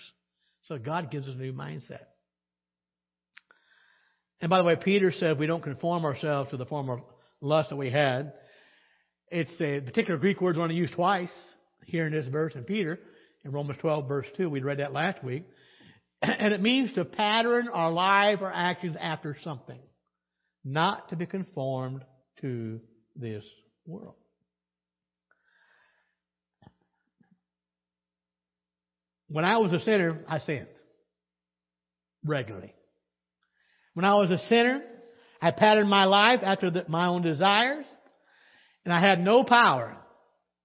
So 0.65 0.79
God 0.79 1.11
gives 1.11 1.29
us 1.29 1.35
a 1.35 1.39
new 1.39 1.53
mindset. 1.53 2.03
And 4.41 4.51
by 4.51 4.59
the 4.59 4.65
way, 4.65 4.77
Peter 4.77 5.11
said 5.13 5.39
we 5.39 5.47
don't 5.47 5.63
conform 5.63 6.05
ourselves 6.05 6.51
to 6.51 6.57
the 6.57 6.67
form 6.67 6.91
of 6.91 7.01
lust 7.41 7.71
that 7.71 7.77
we 7.77 7.91
had. 7.91 8.35
It's 9.31 9.61
a 9.61 9.81
particular 9.81 10.19
Greek 10.19 10.41
word 10.41 10.59
only 10.59 10.75
used 10.75 10.95
twice 10.95 11.31
here 11.85 12.07
in 12.07 12.13
this 12.13 12.29
verse 12.29 12.55
in 12.55 12.65
Peter, 12.65 12.99
in 13.45 13.53
Romans 13.53 13.79
12 13.81 14.07
verse 14.07 14.27
2. 14.37 14.49
We 14.51 14.61
read 14.61 14.79
that 14.79 14.93
last 14.93 15.25
week. 15.25 15.45
And 16.23 16.53
it 16.53 16.61
means 16.61 16.93
to 16.95 17.05
pattern 17.05 17.69
our 17.69 17.91
life 17.91 18.39
or 18.41 18.53
actions 18.53 18.97
after 18.99 19.37
something, 19.43 19.81
not 20.65 21.11
to 21.11 21.17
be 21.17 21.27
conformed 21.27 22.03
to 22.41 22.81
this 23.17 23.45
world. 23.87 24.15
When 29.29 29.45
I 29.45 29.59
was 29.59 29.73
a 29.73 29.81
sinner, 29.81 30.25
I 30.27 30.39
sinned 30.39 30.69
regularly. 32.25 32.75
When 33.95 34.05
I 34.05 34.15
was 34.15 34.31
a 34.31 34.39
sinner, 34.49 34.83
I 35.41 35.51
patterned 35.51 35.91
my 35.91 36.05
life 36.05 36.41
after 36.43 36.71
the, 36.71 36.85
my 36.89 37.07
own 37.07 37.23
desires, 37.23 37.85
and 38.85 38.93
I 38.93 39.01
had 39.01 39.21
no 39.21 39.45
power, 39.45 39.97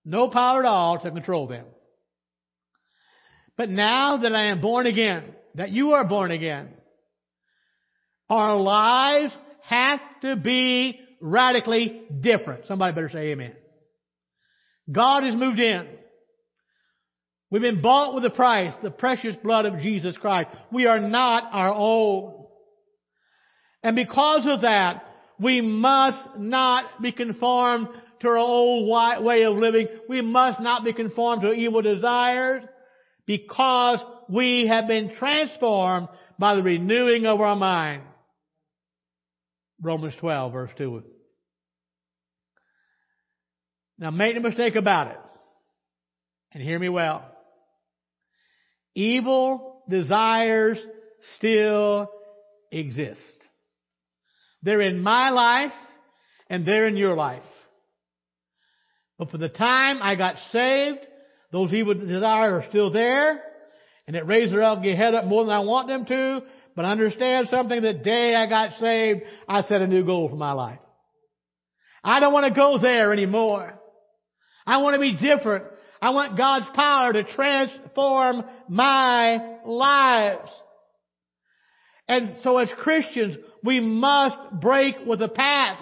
no 0.06 0.30
power 0.30 0.60
at 0.60 0.66
all 0.66 1.00
to 1.00 1.12
control 1.12 1.48
them. 1.48 1.66
But 3.58 3.70
now 3.70 4.18
that 4.18 4.34
I 4.34 4.46
am 4.46 4.62
born 4.62 4.88
again, 4.88 5.36
that 5.56 5.72
you 5.72 5.92
are 5.92 6.08
born 6.08 6.32
again, 6.32 6.70
our 8.30 8.56
lives 8.58 9.34
have 9.64 10.00
to 10.22 10.36
be 10.36 11.00
radically 11.22 12.02
different. 12.20 12.66
Somebody 12.66 12.94
better 12.94 13.10
say 13.10 13.32
amen. 13.32 13.56
God 14.92 15.24
has 15.24 15.36
moved 15.36 15.60
in. 15.60 15.88
We've 17.50 17.62
been 17.62 17.82
bought 17.82 18.16
with 18.16 18.26
a 18.26 18.32
price, 18.32 18.74
the 18.82 18.90
precious 18.90 19.36
blood 19.44 19.66
of 19.66 19.80
Jesus 19.80 20.18
Christ. 20.18 20.50
We 20.72 20.88
are 20.88 21.00
not 21.00 21.44
our 21.52 21.74
own. 21.74 22.46
And 23.84 23.96
because 23.96 24.48
of 24.50 24.62
that, 24.62 25.06
we 25.40 25.62
must 25.62 26.38
not 26.38 27.02
be 27.02 27.12
conformed 27.12 27.90
to 28.22 28.28
our 28.28 28.38
old 28.38 29.24
way 29.24 29.44
of 29.44 29.58
living. 29.58 29.88
We 30.10 30.22
must 30.22 30.62
not 30.62 30.84
be 30.84 30.94
conformed 30.94 31.44
to 31.44 31.52
evil 31.52 31.82
desires 31.82 32.64
because 33.26 34.00
we 34.34 34.66
have 34.68 34.88
been 34.88 35.14
transformed 35.16 36.08
by 36.40 36.56
the 36.56 36.64
renewing 36.64 37.28
of 37.28 37.40
our 37.40 37.56
mind. 37.56 38.02
Romans 39.80 40.16
12 40.20 40.52
verse 40.52 40.72
2. 40.76 41.04
Now 44.00 44.10
make 44.10 44.36
no 44.36 44.42
mistake 44.42 44.76
about 44.76 45.12
it. 45.12 45.18
And 46.52 46.64
hear 46.64 46.80
me 46.80 46.90
well. 46.90 47.30
Evil 48.96 49.84
desires 49.88 50.84
still 51.38 52.10
exist. 52.72 53.20
They're 54.64 54.82
in 54.82 55.00
my 55.00 55.30
life 55.30 55.74
and 56.50 56.66
they're 56.66 56.88
in 56.88 56.98
your 56.98 57.16
life. 57.16 57.44
But 59.20 59.30
for 59.30 59.38
the 59.38 59.50
time 59.50 60.00
I 60.02 60.16
got 60.16 60.38
saved, 60.52 61.00
those 61.52 61.72
evil 61.72 61.94
desires 61.94 62.64
are 62.64 62.70
still 62.70 62.92
there, 62.92 63.44
and 64.08 64.16
it 64.16 64.26
raises 64.26 64.52
their 64.52 64.64
ugly 64.64 64.96
head 64.96 65.14
up 65.14 65.26
more 65.26 65.46
than 65.46 65.54
I 65.54 65.60
want 65.60 65.88
them 65.88 66.06
to. 66.06 66.44
But 66.76 66.86
understand 66.86 67.48
something, 67.50 67.82
the 67.82 67.94
day 67.94 68.36
I 68.36 68.48
got 68.48 68.80
saved, 68.80 69.22
I 69.48 69.62
set 69.62 69.82
a 69.82 69.88
new 69.88 70.06
goal 70.06 70.30
for 70.30 70.36
my 70.36 70.54
life. 70.54 70.80
I 72.04 72.20
don't 72.20 72.34
want 72.34 72.48
to 72.48 72.60
go 72.60 72.78
there 72.80 73.14
anymore. 73.14 73.80
I 74.66 74.82
want 74.82 74.96
to 74.96 75.00
be 75.00 75.14
different. 75.14 75.66
I 76.02 76.10
want 76.10 76.38
God's 76.38 76.66
power 76.74 77.14
to 77.14 77.24
transform 77.24 78.44
my 78.68 79.60
lives. 79.64 80.50
And 82.08 82.38
so 82.44 82.58
as 82.58 82.70
Christians, 82.80 83.38
we 83.64 83.80
must 83.80 84.38
break 84.60 84.96
with 85.08 85.20
the 85.20 85.30
past. 85.30 85.82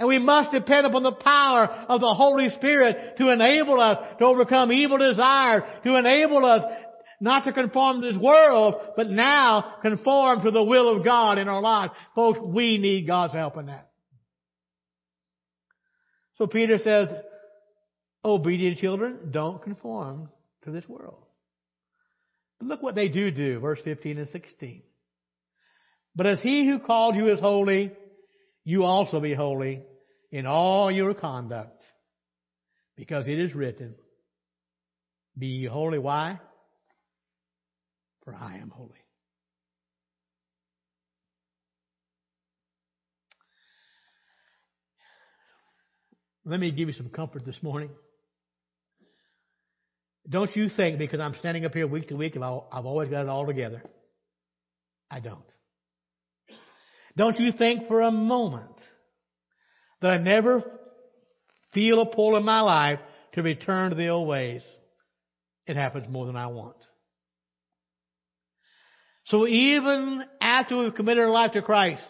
And 0.00 0.08
we 0.08 0.18
must 0.18 0.52
depend 0.52 0.86
upon 0.86 1.02
the 1.02 1.12
power 1.12 1.66
of 1.88 2.00
the 2.00 2.14
Holy 2.16 2.50
Spirit 2.50 3.16
to 3.18 3.30
enable 3.30 3.80
us 3.80 3.98
to 4.18 4.24
overcome 4.24 4.72
evil 4.72 4.98
desires, 4.98 5.62
to 5.84 5.96
enable 5.96 6.44
us 6.44 6.62
not 7.20 7.44
to 7.44 7.52
conform 7.52 8.00
to 8.00 8.12
this 8.12 8.20
world, 8.20 8.76
but 8.96 9.10
now 9.10 9.76
conform 9.82 10.42
to 10.42 10.50
the 10.50 10.62
will 10.62 10.96
of 10.96 11.04
God 11.04 11.38
in 11.38 11.48
our 11.48 11.60
lives. 11.60 11.92
Folks, 12.14 12.38
we 12.40 12.78
need 12.78 13.06
God's 13.06 13.34
help 13.34 13.56
in 13.56 13.66
that. 13.66 13.90
So 16.36 16.46
Peter 16.46 16.78
says, 16.78 17.08
obedient 18.24 18.78
children, 18.78 19.30
don't 19.30 19.60
conform 19.60 20.30
to 20.64 20.70
this 20.70 20.88
world. 20.88 21.24
But 22.58 22.68
look 22.68 22.82
what 22.82 22.94
they 22.94 23.08
do 23.08 23.30
do, 23.30 23.58
verse 23.60 23.80
15 23.82 24.18
and 24.18 24.28
16. 24.28 24.82
But 26.14 26.26
as 26.26 26.40
he 26.40 26.66
who 26.66 26.78
called 26.78 27.16
you 27.16 27.32
is 27.32 27.40
holy, 27.40 27.92
you 28.64 28.84
also 28.84 29.20
be 29.20 29.34
holy 29.34 29.82
in 30.30 30.46
all 30.46 30.90
your 30.90 31.14
conduct, 31.14 31.82
because 32.96 33.26
it 33.26 33.38
is 33.38 33.54
written, 33.54 33.94
Be 35.36 35.46
ye 35.46 35.66
holy. 35.66 35.98
Why? 35.98 36.40
For 38.28 38.34
I 38.34 38.58
am 38.58 38.68
holy. 38.68 38.90
Let 46.44 46.60
me 46.60 46.70
give 46.70 46.88
you 46.88 46.94
some 46.94 47.08
comfort 47.08 47.46
this 47.46 47.62
morning. 47.62 47.88
Don't 50.28 50.54
you 50.54 50.68
think 50.68 50.98
because 50.98 51.20
I'm 51.20 51.36
standing 51.38 51.64
up 51.64 51.72
here 51.72 51.86
week 51.86 52.08
to 52.08 52.16
week, 52.16 52.36
I've 52.36 52.84
always 52.84 53.08
got 53.08 53.22
it 53.22 53.28
all 53.30 53.46
together. 53.46 53.82
I 55.10 55.20
don't. 55.20 55.40
Don't 57.16 57.40
you 57.40 57.52
think 57.52 57.88
for 57.88 58.02
a 58.02 58.10
moment 58.10 58.76
that 60.02 60.10
I 60.10 60.18
never 60.18 60.64
feel 61.72 62.02
a 62.02 62.06
pull 62.06 62.36
in 62.36 62.44
my 62.44 62.60
life 62.60 62.98
to 63.32 63.42
return 63.42 63.88
to 63.88 63.96
the 63.96 64.08
old 64.08 64.28
ways. 64.28 64.60
It 65.66 65.76
happens 65.76 66.06
more 66.10 66.26
than 66.26 66.36
I 66.36 66.48
want. 66.48 66.76
So 69.28 69.46
even 69.46 70.24
after 70.40 70.78
we've 70.78 70.94
committed 70.94 71.22
our 71.22 71.30
life 71.30 71.52
to 71.52 71.62
Christ, 71.62 72.02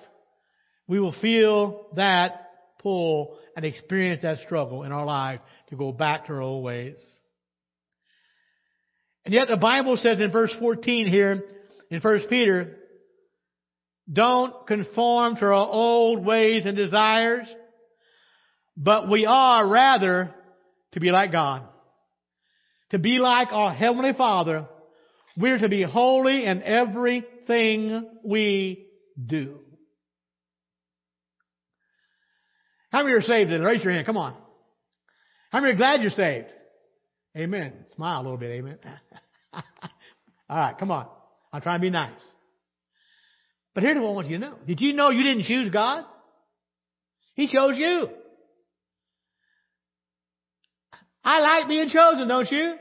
we 0.86 1.00
will 1.00 1.14
feel 1.20 1.88
that 1.96 2.48
pull 2.80 3.36
and 3.56 3.64
experience 3.64 4.22
that 4.22 4.38
struggle 4.38 4.84
in 4.84 4.92
our 4.92 5.04
life 5.04 5.40
to 5.70 5.76
go 5.76 5.90
back 5.90 6.26
to 6.26 6.32
our 6.34 6.40
old 6.40 6.64
ways. 6.64 6.96
And 9.24 9.34
yet 9.34 9.48
the 9.48 9.56
Bible 9.56 9.96
says 9.96 10.20
in 10.20 10.30
verse 10.30 10.54
14 10.60 11.08
here, 11.08 11.42
in 11.90 12.00
1 12.00 12.20
Peter, 12.30 12.76
don't 14.10 14.66
conform 14.66 15.36
to 15.36 15.44
our 15.46 15.52
old 15.52 16.24
ways 16.24 16.66
and 16.66 16.76
desires, 16.76 17.48
but 18.76 19.10
we 19.10 19.26
are 19.26 19.68
rather 19.68 20.32
to 20.92 21.00
be 21.00 21.10
like 21.10 21.32
God. 21.32 21.64
To 22.90 22.98
be 22.98 23.18
like 23.18 23.48
our 23.50 23.74
Heavenly 23.74 24.12
Father. 24.16 24.68
We're 25.38 25.58
to 25.58 25.68
be 25.68 25.82
holy 25.82 26.44
in 26.44 26.64
everything 26.64 28.08
we 28.24 28.88
do. 29.24 29.60
How 32.90 33.04
many 33.04 33.14
are 33.14 33.22
saved? 33.22 33.50
Raise 33.52 33.84
your 33.84 33.92
hand. 33.92 34.04
Come 34.04 34.16
on. 34.16 34.34
How 35.52 35.60
many 35.60 35.74
are 35.74 35.76
glad 35.76 36.02
you're 36.02 36.10
saved? 36.10 36.48
Amen. 37.36 37.72
Smile 37.94 38.20
a 38.20 38.22
little 38.22 38.36
bit. 38.36 38.50
Amen. 38.50 38.78
All 39.52 39.62
right. 40.58 40.76
Come 40.76 40.90
on. 40.90 41.06
I'll 41.52 41.60
try 41.60 41.74
and 41.74 41.82
be 41.82 41.90
nice. 41.90 42.10
But 43.74 43.84
here's 43.84 43.96
what 43.96 44.08
I 44.08 44.12
want 44.12 44.28
you 44.28 44.38
to 44.40 44.44
know. 44.44 44.58
Did 44.66 44.80
you 44.80 44.92
know 44.92 45.10
you 45.10 45.22
didn't 45.22 45.44
choose 45.44 45.70
God? 45.70 46.04
He 47.34 47.46
chose 47.46 47.78
you. 47.78 48.08
I 51.22 51.40
like 51.40 51.68
being 51.68 51.90
chosen, 51.90 52.26
don't 52.26 52.50
you? 52.50 52.74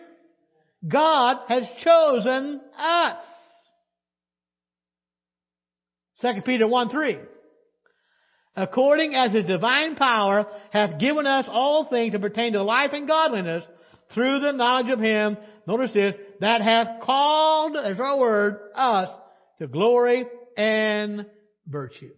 God 0.85 1.37
has 1.47 1.63
chosen 1.83 2.61
us. 2.77 3.19
2 6.21 6.41
Peter 6.45 6.67
1 6.67 6.89
3. 6.89 7.17
According 8.55 9.13
as 9.13 9.31
his 9.31 9.45
divine 9.45 9.95
power 9.95 10.47
hath 10.71 10.99
given 10.99 11.27
us 11.27 11.45
all 11.47 11.87
things 11.89 12.13
to 12.13 12.19
pertain 12.19 12.53
to 12.53 12.63
life 12.63 12.89
and 12.91 13.07
godliness 13.07 13.63
through 14.13 14.39
the 14.39 14.51
knowledge 14.51 14.89
of 14.89 14.99
him, 14.99 15.37
notice 15.67 15.93
this, 15.93 16.15
that 16.39 16.61
hath 16.61 17.01
called, 17.01 17.77
as 17.77 17.99
our 17.99 18.17
word, 18.17 18.57
us 18.73 19.09
to 19.59 19.67
glory 19.67 20.25
and 20.57 21.27
virtue. 21.67 22.11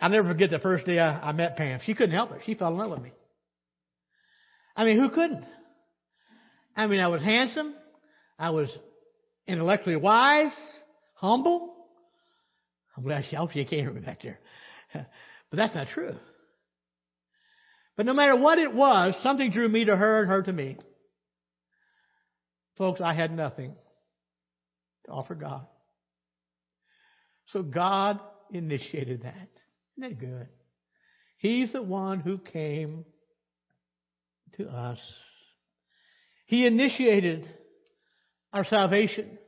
I'll 0.00 0.10
never 0.10 0.28
forget 0.28 0.50
the 0.50 0.60
first 0.60 0.86
day 0.86 0.98
I, 0.98 1.30
I 1.30 1.32
met 1.32 1.56
Pam. 1.56 1.80
She 1.84 1.94
couldn't 1.94 2.14
help 2.14 2.32
it. 2.32 2.42
She 2.46 2.54
fell 2.54 2.68
in 2.68 2.78
love 2.78 2.90
with 2.90 3.02
me. 3.02 3.12
I 4.76 4.84
mean, 4.84 4.98
who 4.98 5.10
couldn't? 5.10 5.44
I 6.80 6.86
mean, 6.86 7.00
I 7.00 7.08
was 7.08 7.20
handsome. 7.20 7.74
I 8.38 8.50
was 8.50 8.74
intellectually 9.46 9.96
wise, 9.96 10.50
humble. 11.12 11.74
I'm 12.96 13.02
glad 13.02 13.24
she, 13.28 13.36
I 13.36 13.40
hope 13.40 13.52
can't 13.52 13.68
hear 13.68 13.92
me 13.92 14.00
back 14.00 14.22
there. 14.22 14.38
but 14.94 15.06
that's 15.52 15.74
not 15.74 15.88
true. 15.88 16.14
But 17.98 18.06
no 18.06 18.14
matter 18.14 18.34
what 18.34 18.58
it 18.58 18.72
was, 18.72 19.14
something 19.22 19.50
drew 19.50 19.68
me 19.68 19.84
to 19.84 19.94
her 19.94 20.22
and 20.22 20.30
her 20.30 20.42
to 20.42 20.52
me. 20.54 20.78
Folks, 22.78 23.02
I 23.02 23.12
had 23.12 23.30
nothing 23.30 23.74
to 25.04 25.12
offer 25.12 25.34
God. 25.34 25.66
So 27.48 27.62
God 27.62 28.20
initiated 28.52 29.24
that. 29.24 29.50
Isn't 29.98 30.18
that 30.18 30.18
good? 30.18 30.48
He's 31.36 31.74
the 31.74 31.82
one 31.82 32.20
who 32.20 32.38
came 32.38 33.04
to 34.56 34.66
us. 34.66 34.98
He 36.50 36.66
initiated 36.66 37.48
our 38.52 38.64
salvation. 38.64 39.38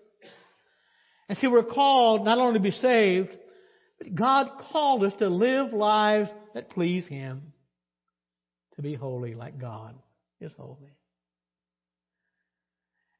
And 1.28 1.36
see, 1.36 1.48
we're 1.48 1.64
called 1.64 2.24
not 2.24 2.38
only 2.38 2.60
to 2.60 2.62
be 2.62 2.70
saved, 2.70 3.30
but 3.98 4.14
God 4.14 4.50
called 4.70 5.02
us 5.02 5.12
to 5.18 5.26
live 5.26 5.72
lives 5.72 6.30
that 6.54 6.70
please 6.70 7.04
Him, 7.08 7.54
to 8.76 8.82
be 8.82 8.94
holy 8.94 9.34
like 9.34 9.60
God 9.60 9.96
is 10.40 10.52
holy. 10.56 10.92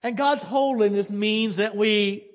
And 0.05 0.17
God's 0.17 0.45
holiness 0.45 1.11
means 1.11 1.57
that 1.57 1.77
we, 1.77 2.31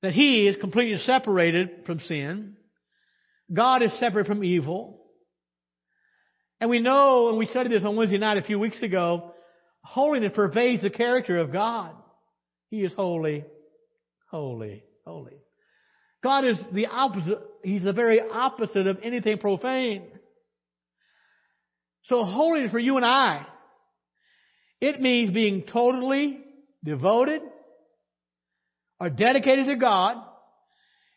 that 0.00 0.14
He 0.14 0.48
is 0.48 0.56
completely 0.56 0.96
separated 1.04 1.84
from 1.84 2.00
sin. 2.00 2.56
God 3.52 3.82
is 3.82 3.92
separate 4.00 4.26
from 4.26 4.42
evil. 4.42 4.98
And 6.58 6.70
we 6.70 6.80
know, 6.80 7.28
and 7.28 7.36
we 7.36 7.44
studied 7.44 7.72
this 7.72 7.84
on 7.84 7.96
Wednesday 7.96 8.16
night 8.16 8.38
a 8.38 8.42
few 8.42 8.58
weeks 8.58 8.80
ago, 8.80 9.31
holiness 9.82 10.32
pervades 10.34 10.82
the 10.82 10.90
character 10.90 11.38
of 11.38 11.52
God. 11.52 11.92
He 12.70 12.84
is 12.84 12.92
holy, 12.94 13.44
holy, 14.30 14.82
holy. 15.04 15.36
God 16.22 16.44
is 16.46 16.58
the 16.72 16.86
opposite, 16.86 17.38
He's 17.62 17.82
the 17.82 17.92
very 17.92 18.20
opposite 18.20 18.86
of 18.86 18.98
anything 19.02 19.38
profane. 19.38 20.04
So 22.04 22.24
holiness 22.24 22.70
for 22.70 22.78
you 22.78 22.96
and 22.96 23.04
I, 23.04 23.46
it 24.80 25.00
means 25.00 25.32
being 25.32 25.64
totally 25.72 26.40
devoted 26.84 27.42
or 28.98 29.10
dedicated 29.10 29.66
to 29.66 29.76
God. 29.76 30.16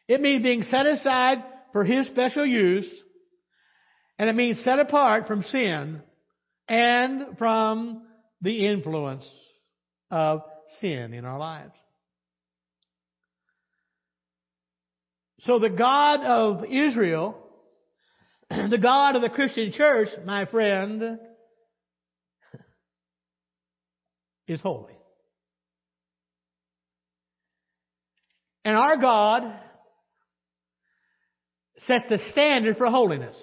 It 0.07 0.21
means 0.21 0.43
being 0.43 0.63
set 0.63 0.85
aside 0.85 1.43
for 1.71 1.83
His 1.83 2.07
special 2.07 2.45
use. 2.45 2.89
And 4.17 4.29
it 4.29 4.35
means 4.35 4.63
set 4.63 4.79
apart 4.79 5.27
from 5.27 5.43
sin 5.43 6.01
and 6.69 7.37
from 7.37 8.03
the 8.41 8.67
influence 8.67 9.25
of 10.11 10.41
sin 10.79 11.13
in 11.13 11.25
our 11.25 11.39
lives. 11.39 11.73
So 15.41 15.59
the 15.59 15.69
God 15.69 16.21
of 16.21 16.65
Israel, 16.65 17.37
the 18.49 18.79
God 18.81 19.15
of 19.15 19.21
the 19.21 19.29
Christian 19.29 19.71
church, 19.71 20.09
my 20.25 20.45
friend, 20.45 21.19
is 24.47 24.61
holy. 24.61 24.93
And 28.63 28.75
our 28.75 28.97
God 28.97 29.43
sets 31.85 32.05
the 32.09 32.17
standard 32.31 32.77
for 32.77 32.87
holiness. 32.87 33.37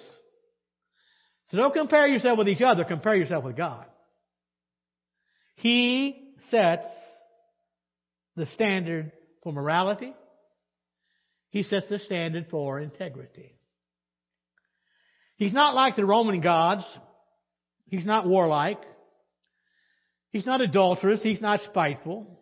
So 1.49 1.57
don't 1.57 1.73
compare 1.73 2.07
yourself 2.07 2.37
with 2.37 2.49
each 2.49 2.61
other, 2.61 2.83
compare 2.83 3.15
yourself 3.15 3.45
with 3.45 3.55
God. 3.55 3.85
He 5.63 6.33
sets 6.51 6.83
the 8.35 8.45
standard 8.47 9.13
for 9.43 9.53
morality. 9.53 10.13
He 11.51 11.63
sets 11.63 11.87
the 11.89 11.99
standard 11.99 12.47
for 12.51 12.81
integrity. 12.81 13.55
He's 15.37 15.53
not 15.53 15.73
like 15.73 15.95
the 15.95 16.05
Roman 16.05 16.41
gods. 16.41 16.83
He's 17.87 18.05
not 18.05 18.27
warlike. 18.27 18.81
He's 20.31 20.45
not 20.45 20.59
adulterous. 20.59 21.23
He's 21.23 21.39
not 21.39 21.61
spiteful. 21.61 22.41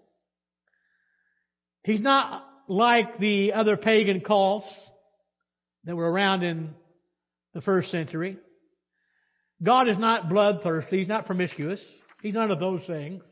He's 1.83 2.01
not 2.01 2.43
like 2.67 3.19
the 3.19 3.53
other 3.53 3.77
pagan 3.77 4.21
cults 4.21 4.67
that 5.83 5.95
were 5.95 6.11
around 6.11 6.41
in 6.41 6.73
the 7.53 7.61
first 7.61 7.91
century. 7.91 8.39
God 9.61 9.89
is 9.89 9.99
not 9.99 10.27
bloodthirsty. 10.27 10.97
He's 10.97 11.07
not 11.07 11.27
promiscuous. 11.27 11.81
He's 12.21 12.33
none 12.33 12.51
of 12.51 12.59
those 12.59 12.85
things. 12.85 13.23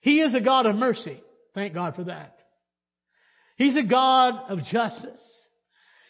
He 0.00 0.20
is 0.20 0.34
a 0.34 0.40
God 0.40 0.66
of 0.66 0.76
mercy. 0.76 1.20
Thank 1.54 1.74
God 1.74 1.94
for 1.94 2.04
that. 2.04 2.36
He's 3.56 3.76
a 3.76 3.82
God 3.82 4.50
of 4.50 4.64
justice. 4.64 5.20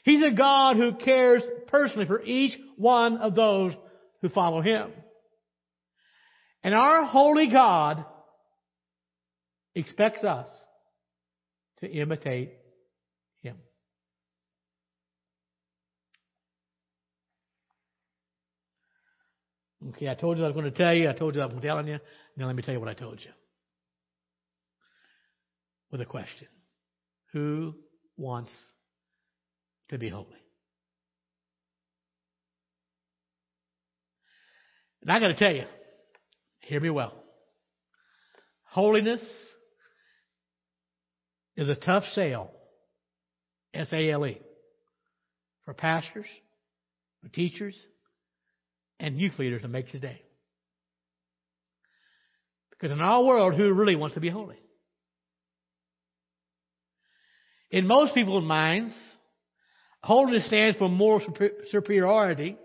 He's 0.05 0.23
a 0.23 0.35
God 0.35 0.77
who 0.77 0.95
cares 0.95 1.43
personally 1.69 2.07
for 2.07 2.23
each 2.23 2.59
one 2.77 3.19
of 3.19 3.35
those 3.35 3.73
who 4.21 4.29
follow 4.29 4.61
Him. 4.61 4.91
And 6.65 6.75
our 6.75 7.05
holy 7.05 7.49
God 7.51 8.05
expects 9.75 10.25
us 10.25 10.49
to 11.81 11.91
imitate 11.91 12.53
Him. 13.43 13.57
Okay, 19.95 20.09
I 20.09 20.15
told 20.15 20.39
you 20.39 20.45
I 20.45 20.49
was 20.49 20.55
going 20.55 20.71
to 20.71 20.77
tell 20.77 20.95
you. 20.95 21.09
I 21.09 21.13
told 21.13 21.35
you 21.35 21.43
I 21.43 21.47
was 21.47 21.63
telling 21.63 21.87
you. 21.87 21.99
Now 22.37 22.47
let 22.47 22.57
me 22.57 22.63
tell 22.63 22.75
you 22.75 22.81
what 22.81 22.89
I 22.89 22.95
told 22.95 23.21
you. 23.21 23.31
With 25.91 26.01
a 26.01 26.07
question. 26.07 26.49
Who 27.33 27.75
wants 28.17 28.51
to 29.91 29.99
be 29.99 30.09
holy? 30.09 30.27
And 35.03 35.11
I 35.11 35.19
got 35.19 35.29
to 35.29 35.35
tell 35.35 35.55
you, 35.55 35.65
hear 36.61 36.81
me 36.81 36.91
well. 36.91 37.13
Holiness 38.65 39.23
is 41.57 41.69
a 41.69 41.75
tough 41.75 42.05
sale. 42.13 42.51
S-A-L-E. 43.75 44.39
For 45.65 45.75
pastors, 45.75 46.27
for 47.23 47.29
teachers, 47.29 47.75
and 49.03 49.19
youth 49.19 49.39
leaders 49.39 49.63
to 49.63 49.69
make 49.69 49.91
today. 49.91 50.23
Because 52.71 52.93
in 52.93 53.01
our 53.01 53.25
world, 53.25 53.55
who 53.55 53.73
really 53.75 53.97
wants 53.97 54.15
to 54.15 54.21
be 54.21 54.31
holy? 54.31 54.59
In 57.71 57.87
most 57.87 58.15
people's 58.15 58.45
minds, 58.45 58.95
holiness 60.03 60.47
stands 60.47 60.79
for 60.79 60.89
moral 60.89 61.21
superiority. 61.71 62.57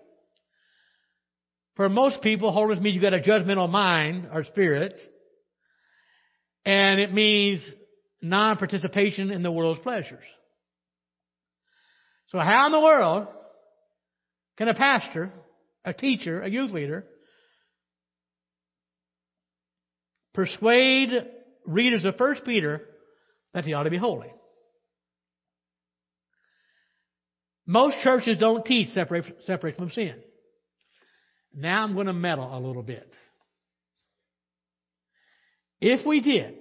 For 1.76 1.90
most 1.90 2.22
people, 2.22 2.52
holiness 2.52 2.84
means 2.84 2.96
you've 2.96 3.02
got 3.02 3.14
a 3.14 3.20
judgmental 3.20 3.70
mind 3.70 4.30
or 4.32 4.44
spirit. 4.44 4.94
And 6.66 7.00
it 7.00 7.14
means 7.14 7.62
non-participation 8.22 9.32
in 9.32 9.42
the 9.42 9.52
world's 9.52 9.80
pleasures. 9.80 10.24
So 12.28 12.40
how 12.40 12.68
in 12.68 12.74
the 12.74 12.80
world 12.80 13.28
can 14.58 14.68
a 14.68 14.74
pastor 14.74 15.32
a 15.88 15.94
teacher, 15.94 16.42
a 16.42 16.50
youth 16.50 16.72
leader, 16.72 17.06
persuade 20.34 21.12
readers 21.66 22.04
of 22.04 22.16
1 22.20 22.42
Peter 22.46 22.82
that 23.54 23.64
he 23.64 23.74
ought 23.74 23.84
to 23.84 23.90
be 23.90 23.98
holy. 23.98 24.30
Most 27.66 27.98
churches 28.04 28.38
don't 28.38 28.66
teach 28.66 28.90
separation 28.90 29.78
from 29.78 29.90
sin. 29.92 30.16
Now 31.56 31.84
I'm 31.84 31.94
going 31.94 32.08
to 32.08 32.14
meddle 32.14 32.50
a 32.54 32.60
little 32.60 32.84
bit. 32.84 33.10
If 35.80 36.06
we 36.06 36.20
did, 36.20 36.56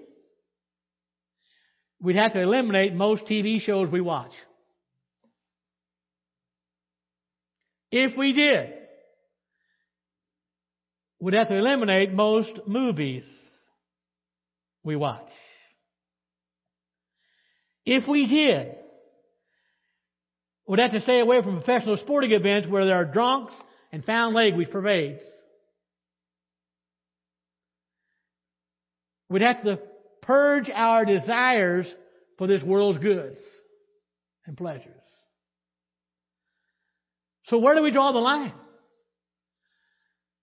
we'd 2.01 2.17
have 2.17 2.33
to 2.35 2.43
eliminate 2.43 2.95
most 2.95 3.25
TV 3.25 3.61
shows 3.61 3.91
we 3.91 4.01
watch. 4.01 4.33
If 7.91 8.17
we 8.17 8.33
did, 8.33 8.76
we'd 11.21 11.35
have 11.35 11.49
to 11.49 11.57
eliminate 11.57 12.13
most 12.13 12.61
movies 12.67 13.25
we 14.83 14.97
watch. 14.97 15.29
If 17.85 18.09
we 18.09 18.27
did, 18.27 18.75
we'd 20.67 20.81
have 20.81 20.93
to 20.93 21.01
stay 21.01 21.21
away 21.21 21.43
from 21.43 21.57
professional 21.57 21.97
sporting 21.97 22.33
events 22.33 22.69
where 22.69 22.85
there 22.85 22.97
are 22.97 23.05
drunks 23.05 23.55
and 23.93 24.05
found 24.05 24.35
language 24.35 24.71
pervades. 24.71 25.23
We'd 29.29 29.43
have 29.43 29.63
to 29.63 29.81
purge 30.23 30.71
our 30.73 31.05
desires 31.05 31.93
for 32.39 32.47
this 32.47 32.63
world's 32.63 32.99
goods 32.99 33.39
and 34.47 34.57
pleasures. 34.57 34.93
So 37.47 37.59
where 37.59 37.75
do 37.75 37.83
we 37.83 37.91
draw 37.93 38.13
the 38.13 38.19
line? 38.19 38.53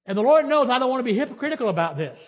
And 0.05 0.17
the 0.17 0.21
Lord 0.21 0.45
knows 0.45 0.67
I 0.69 0.79
don't 0.79 0.89
want 0.89 0.99
to 0.99 1.11
be 1.11 1.17
hypocritical 1.17 1.69
about 1.69 1.97
this. 1.97 2.19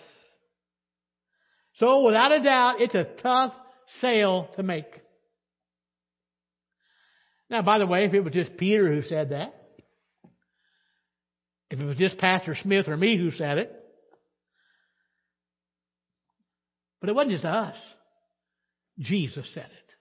So 1.74 2.04
without 2.04 2.32
a 2.32 2.42
doubt, 2.42 2.80
it's 2.80 2.94
a 2.94 3.04
tough 3.22 3.52
sale 4.00 4.48
to 4.56 4.62
make. 4.62 4.86
Now, 7.50 7.62
by 7.62 7.78
the 7.78 7.86
way, 7.86 8.04
if 8.04 8.14
it 8.14 8.20
was 8.20 8.32
just 8.32 8.56
Peter 8.56 8.88
who 8.88 9.02
said 9.02 9.30
that, 9.30 9.54
if 11.70 11.78
it 11.78 11.84
was 11.84 11.96
just 11.96 12.18
Pastor 12.18 12.54
Smith 12.60 12.88
or 12.88 12.96
me 12.96 13.18
who 13.18 13.30
said 13.30 13.58
it, 13.58 13.72
but 17.00 17.10
it 17.10 17.14
wasn't 17.14 17.32
just 17.32 17.44
us. 17.44 17.76
Jesus 18.98 19.46
said 19.52 19.66
it. 19.66 19.94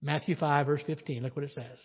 Matthew 0.00 0.36
5 0.36 0.66
verse 0.66 0.82
15, 0.86 1.22
look 1.22 1.34
what 1.34 1.44
it 1.44 1.52
says. 1.54 1.78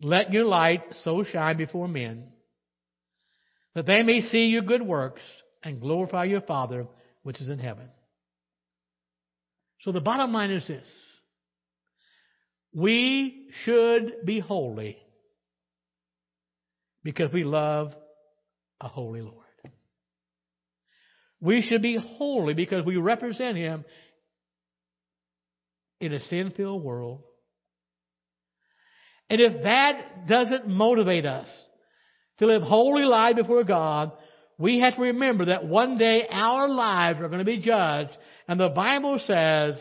Let 0.00 0.32
your 0.32 0.44
light 0.44 0.82
so 1.02 1.24
shine 1.24 1.56
before 1.56 1.88
men 1.88 2.33
that 3.74 3.86
they 3.86 4.02
may 4.02 4.20
see 4.20 4.46
your 4.46 4.62
good 4.62 4.82
works 4.82 5.22
and 5.62 5.80
glorify 5.80 6.24
your 6.24 6.40
Father 6.40 6.86
which 7.22 7.40
is 7.40 7.48
in 7.48 7.58
heaven. 7.58 7.88
So 9.80 9.92
the 9.92 10.00
bottom 10.00 10.32
line 10.32 10.50
is 10.50 10.66
this. 10.66 10.86
We 12.72 13.48
should 13.64 14.24
be 14.24 14.40
holy 14.40 14.98
because 17.02 17.32
we 17.32 17.44
love 17.44 17.94
a 18.80 18.88
holy 18.88 19.20
Lord. 19.20 19.44
We 21.40 21.62
should 21.62 21.82
be 21.82 21.98
holy 21.98 22.54
because 22.54 22.84
we 22.84 22.96
represent 22.96 23.56
Him 23.56 23.84
in 26.00 26.12
a 26.12 26.20
sin 26.20 26.52
filled 26.56 26.82
world. 26.82 27.22
And 29.28 29.40
if 29.40 29.62
that 29.62 30.26
doesn't 30.26 30.68
motivate 30.68 31.26
us 31.26 31.48
to 32.38 32.46
live 32.46 32.62
holy 32.62 33.04
life 33.04 33.36
before 33.36 33.64
God, 33.64 34.12
we 34.58 34.80
have 34.80 34.94
to 34.96 35.02
remember 35.02 35.46
that 35.46 35.66
one 35.66 35.98
day 35.98 36.26
our 36.30 36.68
lives 36.68 37.20
are 37.20 37.28
going 37.28 37.40
to 37.40 37.44
be 37.44 37.60
judged. 37.60 38.16
And 38.46 38.58
the 38.58 38.68
Bible 38.68 39.20
says, 39.24 39.76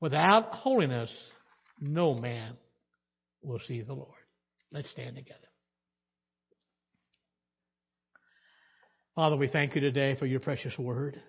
without 0.00 0.52
holiness, 0.52 1.14
no 1.80 2.14
man 2.14 2.56
will 3.42 3.60
see 3.66 3.82
the 3.82 3.92
Lord. 3.92 4.08
Let's 4.72 4.90
stand 4.90 5.16
together. 5.16 5.40
Father, 9.14 9.36
we 9.36 9.48
thank 9.48 9.74
you 9.74 9.80
today 9.80 10.16
for 10.16 10.26
your 10.26 10.40
precious 10.40 10.76
word. 10.78 11.20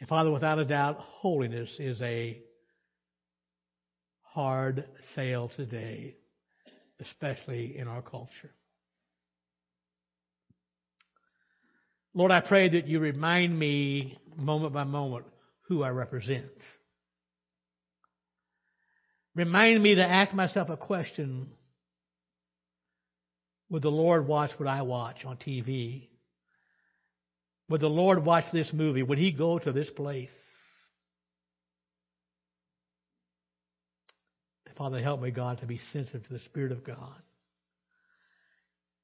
And 0.00 0.08
Father, 0.08 0.30
without 0.30 0.58
a 0.58 0.64
doubt, 0.64 0.98
holiness 0.98 1.74
is 1.78 2.00
a 2.02 2.42
hard 4.22 4.84
sale 5.14 5.50
today, 5.56 6.16
especially 7.00 7.78
in 7.78 7.88
our 7.88 8.02
culture. 8.02 8.50
Lord, 12.14 12.30
I 12.30 12.40
pray 12.40 12.68
that 12.68 12.86
you 12.86 13.00
remind 13.00 13.58
me 13.58 14.16
moment 14.36 14.72
by 14.72 14.84
moment 14.84 15.26
who 15.68 15.82
I 15.82 15.88
represent. 15.88 16.52
Remind 19.34 19.82
me 19.82 19.96
to 19.96 20.04
ask 20.04 20.32
myself 20.32 20.68
a 20.68 20.76
question 20.76 21.50
Would 23.70 23.82
the 23.82 23.90
Lord 23.90 24.28
watch 24.28 24.52
what 24.58 24.68
I 24.68 24.82
watch 24.82 25.24
on 25.24 25.36
TV? 25.38 26.08
Would 27.68 27.80
the 27.80 27.88
Lord 27.88 28.24
watch 28.24 28.44
this 28.52 28.72
movie? 28.72 29.02
Would 29.02 29.18
He 29.18 29.32
go 29.32 29.58
to 29.58 29.72
this 29.72 29.90
place? 29.90 30.34
Father, 34.76 35.00
help 35.00 35.20
me, 35.20 35.30
God, 35.30 35.60
to 35.60 35.66
be 35.66 35.80
sensitive 35.92 36.26
to 36.26 36.32
the 36.32 36.40
Spirit 36.40 36.72
of 36.72 36.84
God. 36.84 37.14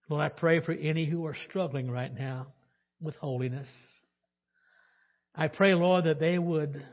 Lord, 0.09 0.23
I 0.23 0.29
pray 0.29 0.61
for 0.61 0.73
any 0.73 1.07
who 1.07 1.27
are 1.27 1.37
struggling 1.49 1.89
right 1.89 2.13
now 2.13 2.49
with 3.01 3.17
holiness. 3.17 3.69
I 5.35 5.49
pray, 5.49 5.75
Lord, 5.75 6.05
that 6.05 6.21
they 6.21 6.39
would 6.39 6.85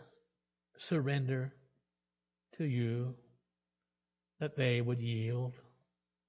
surrender 0.89 1.53
to 2.58 2.66
you, 2.66 3.16
that 4.39 4.55
they 4.55 4.82
would 4.82 4.99
yield 4.99 5.53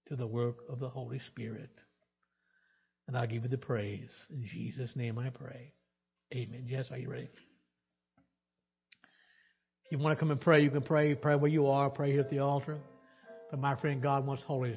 to 0.06 0.16
the 0.16 0.26
work 0.26 0.56
of 0.68 0.80
the 0.80 0.88
Holy 0.88 1.18
Spirit. 1.18 1.70
And 3.06 3.16
I'll 3.16 3.26
give 3.26 3.42
you 3.44 3.48
the 3.48 3.58
praise. 3.58 4.10
In 4.30 4.44
Jesus' 4.44 4.94
name 4.94 5.18
I 5.18 5.30
pray. 5.30 5.72
Amen. 6.34 6.64
Yes, 6.66 6.86
are 6.90 6.98
you 6.98 7.10
ready? 7.10 7.28
If 9.84 9.92
you 9.92 9.98
want 9.98 10.14
to 10.14 10.20
come 10.20 10.30
and 10.30 10.40
pray, 10.40 10.62
you 10.62 10.70
can 10.70 10.82
pray. 10.82 11.14
Pray 11.14 11.36
where 11.36 11.50
you 11.50 11.68
are. 11.68 11.88
Pray 11.88 12.12
here 12.12 12.20
at 12.20 12.28
the 12.28 12.40
altar. 12.40 12.76
But 13.50 13.60
my 13.60 13.76
friend, 13.76 14.02
God 14.02 14.26
wants 14.26 14.42
holiness. 14.42 14.76